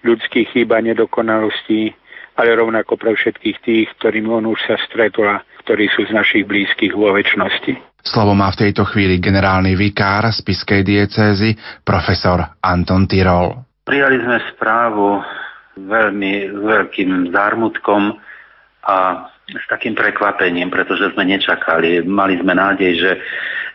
[0.06, 1.90] ľudských chýb a nedokonalostí,
[2.38, 6.46] ale rovnako pre všetkých tých, ktorým on už sa stretol a ktorí sú z našich
[6.46, 7.74] blízkych vo väčšnosti.
[8.06, 13.67] Slovo má v tejto chvíli generálny vikár z Piskej diecézy, profesor Anton Tyrol.
[13.88, 15.24] Prijali sme správu
[15.80, 18.20] veľmi veľkým zármutkom
[18.84, 22.04] a s takým prekvapením, pretože sme nečakali.
[22.04, 23.10] Mali sme nádej, že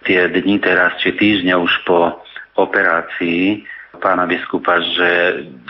[0.06, 2.22] tie dni teraz, či týždňa už po
[2.62, 3.66] operácii
[3.98, 5.10] pána biskupa, že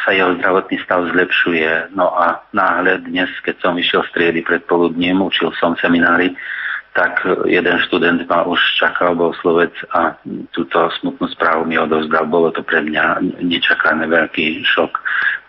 [0.03, 1.95] sa jeho zdravotný stav zlepšuje.
[1.95, 6.35] No a náhle dnes, keď som išiel z triedy predpoludním, učil som seminári,
[6.93, 10.13] tak jeden študent ma už čakal, bol slovec a
[10.53, 12.29] túto smutnú správu mi odovzdal.
[12.29, 14.93] Bolo to pre mňa nečakané veľký šok.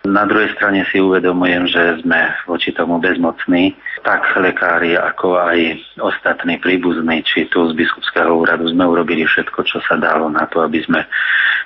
[0.09, 3.77] Na druhej strane si uvedomujem, že sme voči tomu bezmocní.
[4.01, 5.57] Tak lekári, ako aj
[6.01, 10.65] ostatní príbuzní, či tu z biskupského úradu sme urobili všetko, čo sa dalo na to,
[10.65, 11.05] aby sme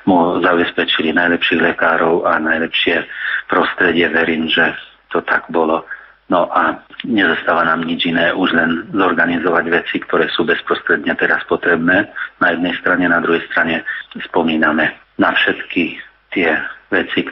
[0.03, 3.07] mu zabezpečili najlepších lekárov a najlepšie
[3.47, 4.11] prostredie.
[4.11, 4.75] Verím, že
[5.07, 5.87] to tak bolo.
[6.29, 6.77] No a
[7.09, 12.05] nezostáva nám nič iné, už len zorganizovať veci, ktoré sú bezprostredne teraz potrebné.
[12.37, 13.81] Na jednej strane, na druhej strane
[14.29, 15.97] spomíname na všetky
[16.29, 16.53] tie
[16.93, 17.25] veci,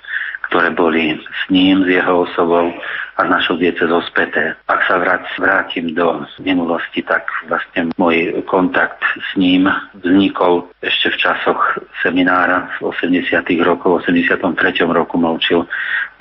[0.47, 2.71] ktoré boli s ním, s jeho osobou
[3.17, 4.53] a s našou diecezou späté.
[4.69, 9.65] Ak sa vrát, vrátim do minulosti, tak vlastne môj kontakt s ním
[10.05, 11.61] vznikol ešte v časoch
[12.05, 13.41] seminára v 80.
[13.65, 14.85] rokoch, v 83.
[14.85, 15.65] roku ma učil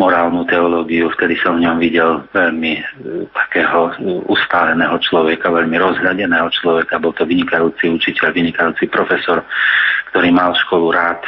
[0.01, 2.82] morálnu teológiu, vtedy som v ňom videl veľmi e,
[3.32, 9.40] takého e, ustáleného človeka, veľmi rozhľadeného človeka, bol to vynikajúci učiteľ, vynikajúci profesor,
[10.12, 11.24] ktorý mal školu rád,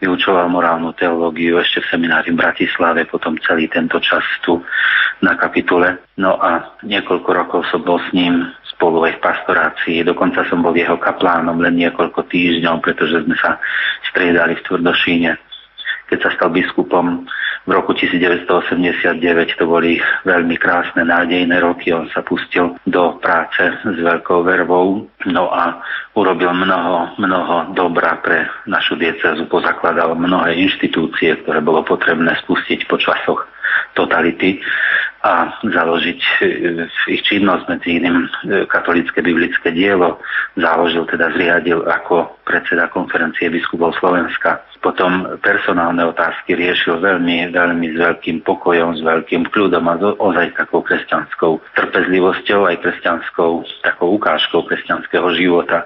[0.00, 4.60] vyučoval morálnu teológiu ešte v seminári v Bratislave, potom celý tento čas tu
[5.24, 6.04] na kapitule.
[6.20, 8.44] No a niekoľko rokov som bol s ním
[8.76, 10.04] spolu aj v pastorácii.
[10.04, 13.56] Dokonca som bol jeho kaplánom len niekoľko týždňov, pretože sme sa
[14.12, 15.32] striedali v Tvrdošíne.
[16.12, 17.24] Keď sa stal biskupom,
[17.66, 21.90] v roku 1989 to boli veľmi krásne, nádejné roky.
[21.90, 25.82] On sa pustil do práce s veľkou vervou no a
[26.14, 29.50] urobil mnoho, mnoho dobra pre našu diecezu.
[29.50, 33.42] Pozakladal mnohé inštitúcie, ktoré bolo potrebné spustiť po časoch
[33.98, 34.62] totality
[35.26, 36.30] a založiť e,
[37.10, 38.28] ich činnosť medzi iným e,
[38.70, 40.22] katolické biblické dielo.
[40.54, 44.62] Založil, teda zriadil ako predseda konferencie biskupov Slovenska.
[44.78, 50.86] Potom personálne otázky riešil veľmi, veľmi s veľkým pokojom, s veľkým kľudom a ozaj takou
[50.86, 55.82] kresťanskou trpezlivosťou, aj kresťanskou takou ukážkou kresťanského života.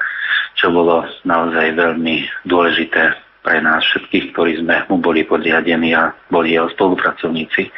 [0.52, 6.52] čo bolo naozaj veľmi dôležité pre nás všetkých, ktorí sme mu boli podriadení a boli
[6.52, 7.72] jeho spolupracovníci.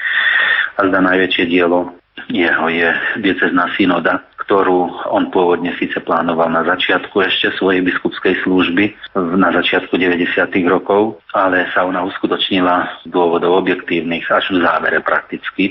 [0.82, 1.94] A zda najväčšie dielo
[2.26, 2.90] jeho je
[3.22, 9.94] diecezná synoda, ktorú on pôvodne síce plánoval na začiatku ešte svojej biskupskej služby na začiatku
[9.94, 10.42] 90.
[10.66, 15.70] rokov, ale sa ona uskutočnila z dôvodov objektívnych až v závere prakticky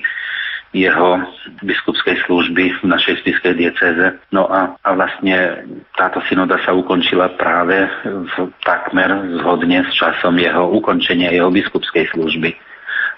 [0.72, 1.20] jeho
[1.68, 4.16] biskupskej služby v našej spiskej dieceze.
[4.32, 5.68] No a, a vlastne
[6.00, 9.12] táto synoda sa ukončila práve v, takmer
[9.44, 12.70] zhodne s časom jeho ukončenia jeho biskupskej služby.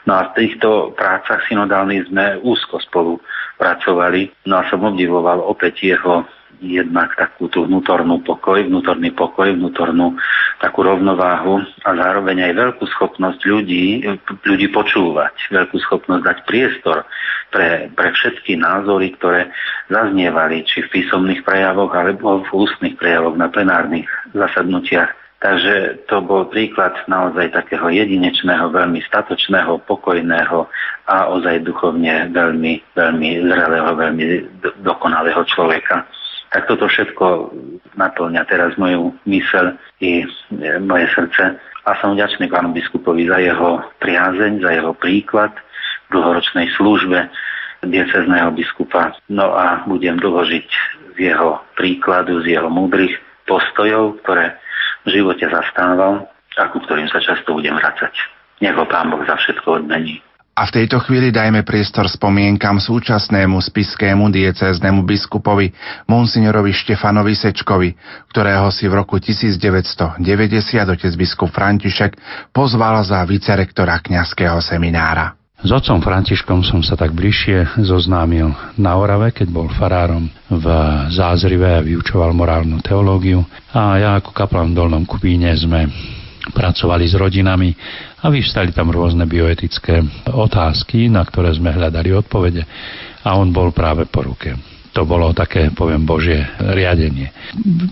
[0.03, 3.23] No a v týchto prácach synodálnych sme úzko spolu
[3.55, 4.47] pracovali.
[4.51, 6.27] No a som obdivoval opäť jeho
[6.63, 10.15] jednak takú tú vnútornú pokoj, vnútorný pokoj, vnútornú
[10.63, 14.07] takú rovnováhu a zároveň aj veľkú schopnosť ľudí,
[14.47, 17.03] ľudí počúvať, veľkú schopnosť dať priestor
[17.51, 19.51] pre, pre všetky názory, ktoré
[19.91, 26.47] zaznievali, či v písomných prejavoch alebo v ústnych prejavoch na plenárnych zasadnutiach Takže to bol
[26.47, 30.71] príklad naozaj takého jedinečného, veľmi statočného, pokojného
[31.11, 34.23] a ozaj duchovne veľmi, veľmi zrelého, veľmi
[34.87, 36.07] dokonalého človeka.
[36.47, 37.51] Tak toto všetko
[37.99, 40.25] naplňa teraz moju mysel i e,
[40.79, 41.59] moje srdce.
[41.83, 45.51] A som vďačný pánu biskupovi za jeho priazeň, za jeho príklad
[46.07, 47.27] v dlhoročnej službe
[47.83, 49.11] diecezného biskupa.
[49.27, 50.67] No a budem dlho žiť
[51.19, 54.62] z jeho príkladu, z jeho múdrych postojov, ktoré
[55.03, 56.27] v živote zastával
[56.57, 58.13] a ku ktorým sa často budem vracať.
[58.61, 60.23] Nech ho Pán Boh za všetko odmení.
[60.53, 65.73] A v tejto chvíli dajme priestor spomienkam súčasnému spiskému diecéznemu biskupovi
[66.05, 67.97] monsignorovi Štefanovi Sečkovi,
[68.29, 70.21] ktorého si v roku 1990
[70.93, 72.13] otec biskup František
[72.53, 75.42] pozval za vicerektora kňazského seminára.
[75.63, 80.65] S otcom Františkom som sa tak bližšie zoznámil na Orave, keď bol farárom v
[81.07, 83.47] Zázrive a vyučoval morálnu teológiu.
[83.71, 85.87] A ja ako kaplan v Dolnom Kubíne sme
[86.51, 87.71] pracovali s rodinami
[88.19, 90.03] a vyvstali tam rôzne bioetické
[90.35, 92.67] otázky, na ktoré sme hľadali odpovede
[93.23, 97.33] a on bol práve po ruke to bolo také, poviem, Božie riadenie.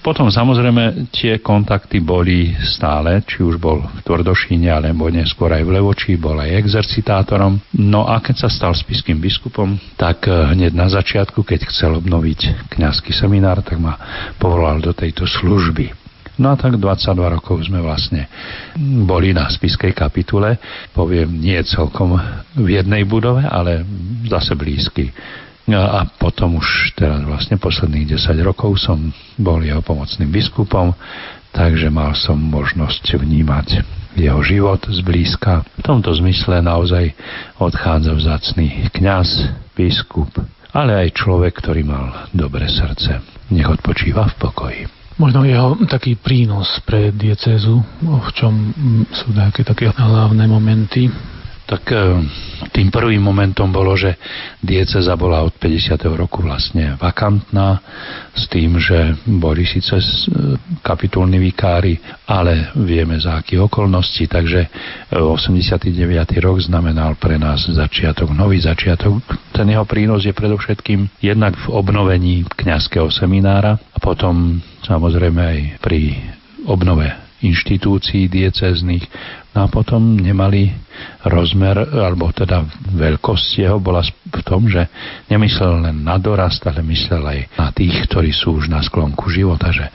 [0.05, 5.81] Potom samozrejme tie kontakty boli stále, či už bol v Tvrdošíne, alebo neskôr aj v
[5.81, 7.57] Levočí, bol aj exercitátorom.
[7.81, 12.69] No a keď sa stal spiským biskupom, tak eh, hneď na začiatku, keď chcel obnoviť
[12.77, 13.97] kňazský seminár, tak ma
[14.37, 15.97] povolal do tejto služby.
[16.37, 18.25] No a tak 22 rokov sme vlastne
[19.05, 20.57] boli na spiskej kapitule,
[20.95, 22.17] poviem nie celkom
[22.55, 23.83] v jednej budove, ale
[24.25, 25.11] zase blízky
[25.77, 30.91] a potom už teraz vlastne posledných 10 rokov som bol jeho pomocným biskupom,
[31.55, 33.67] takže mal som možnosť vnímať
[34.19, 35.63] jeho život zblízka.
[35.79, 37.15] V tomto zmysle naozaj
[37.59, 40.31] odchádza vzácný kňaz, biskup,
[40.75, 43.23] ale aj človek, ktorý mal dobré srdce.
[43.51, 44.81] Nech odpočíva v pokoji.
[45.19, 48.73] Možno jeho taký prínos pre diecézu, v čom
[49.11, 51.11] sú také také hlavné momenty
[51.71, 52.19] tak e,
[52.75, 54.19] tým prvým momentom bolo, že
[54.59, 55.95] dieceza bola od 50.
[56.19, 57.79] roku vlastne vakantná
[58.35, 60.03] s tým, že boli síce e,
[60.83, 61.95] kapitulní vikári,
[62.27, 64.67] ale vieme za akých okolností, takže
[65.15, 65.95] 89.
[65.95, 69.23] E, rok znamenal pre nás začiatok, nový začiatok.
[69.55, 76.19] Ten jeho prínos je predovšetkým jednak v obnovení kňazského seminára a potom samozrejme aj pri
[76.67, 79.05] obnove inštitúcií diecezných.
[79.51, 80.71] No a potom nemali
[81.27, 82.63] rozmer, alebo teda
[82.93, 84.87] veľkosť jeho bola v tom, že
[85.27, 89.73] nemyslel len na dorast, ale myslel aj na tých, ktorí sú už na sklonku života,
[89.73, 89.89] že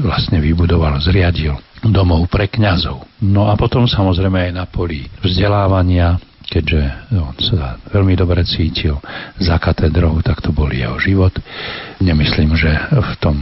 [0.00, 3.04] vlastne vybudoval, zriadil domov pre kňazov.
[3.20, 6.16] No a potom samozrejme aj na poli vzdelávania,
[6.48, 6.80] keďže
[7.12, 8.96] on sa veľmi dobre cítil
[9.36, 11.34] za katedrou, tak to bol jeho život.
[12.00, 13.36] Nemyslím, že v tom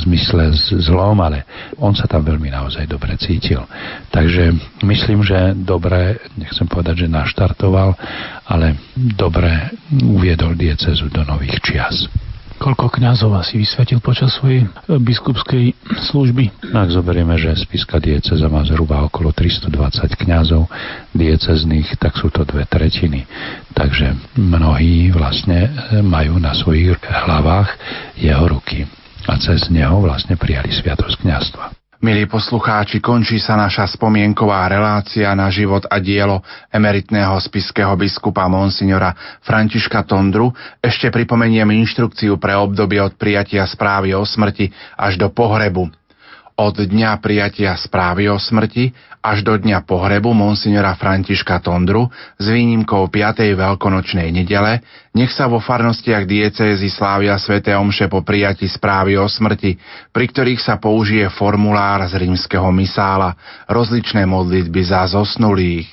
[0.00, 0.52] zmysle
[0.84, 1.46] zlom, ale
[1.80, 3.64] on sa tam veľmi naozaj dobre cítil.
[4.12, 4.52] Takže
[4.84, 7.96] myslím, že dobre, nechcem povedať, že naštartoval,
[8.44, 9.72] ale dobre
[10.04, 12.10] uviedol diecezu do nových čias.
[12.60, 15.72] Koľko kňazov asi vysvetil počas svojej e, biskupskej
[16.12, 16.68] služby?
[16.76, 19.72] Ak zoberieme, že spiska dieceza má zhruba okolo 320
[20.12, 20.68] kňazov
[21.16, 23.24] diecezných, tak sú to dve tretiny.
[23.72, 27.80] Takže mnohí vlastne e, majú na svojich hlavách
[28.20, 28.84] jeho ruky
[29.30, 31.64] a cez neho vlastne prijali sviatosť kňastva.
[32.00, 36.40] Milí poslucháči, končí sa naša spomienková relácia na život a dielo
[36.72, 39.12] emeritného spiského biskupa Monsignora
[39.44, 40.48] Františka Tondru.
[40.80, 45.92] Ešte pripomeniem inštrukciu pre obdobie od prijatia správy o smrti až do pohrebu.
[46.56, 52.08] Od dňa prijatia správy o smrti až do dňa pohrebu monsignora Františka Tondru
[52.40, 53.52] s výnimkou 5.
[53.52, 54.80] veľkonočnej nedele
[55.12, 59.76] nech sa vo farnostiach diecézy slávia sväté omše po prijati správy o smrti,
[60.14, 63.36] pri ktorých sa použije formulár z rímskeho misála,
[63.66, 65.90] rozličné modlitby za zosnulých.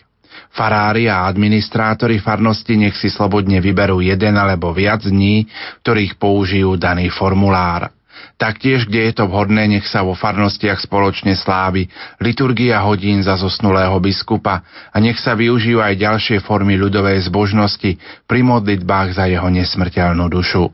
[0.54, 5.50] Farári a administrátori farnosti nech si slobodne vyberú jeden alebo viac dní,
[5.84, 7.97] ktorých použijú daný formulár.
[8.38, 11.90] Taktiež, kde je to vhodné, nech sa vo farnostiach spoločne slávi
[12.22, 14.62] liturgia hodín za zosnulého biskupa
[14.94, 17.98] a nech sa využijú aj ďalšie formy ľudovej zbožnosti
[18.30, 20.70] pri modlitbách za jeho nesmrteľnú dušu.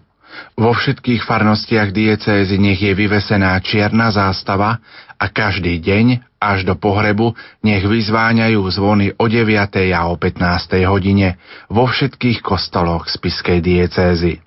[0.60, 4.84] Vo všetkých farnostiach diecézy nech je vyvesená čierna zástava
[5.15, 7.31] a každý deň až do pohrebu
[7.64, 9.48] nech vyzváňajú zvony o 9.
[9.95, 10.84] a o 15.
[10.84, 11.40] hodine
[11.72, 14.44] vo všetkých kostoloch spiskej diecézy.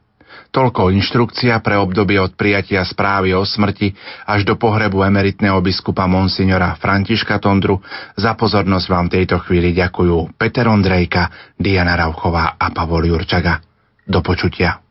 [0.55, 3.93] Toľko inštrukcia pre obdobie od prijatia správy o smrti
[4.25, 7.83] až do pohrebu emeritného biskupa monsignora Františka Tondru.
[8.15, 13.59] Za pozornosť vám tejto chvíli ďakujú Peter Ondrejka, Diana Rauchová a Pavol Jurčaga.
[14.07, 14.86] Do počutia.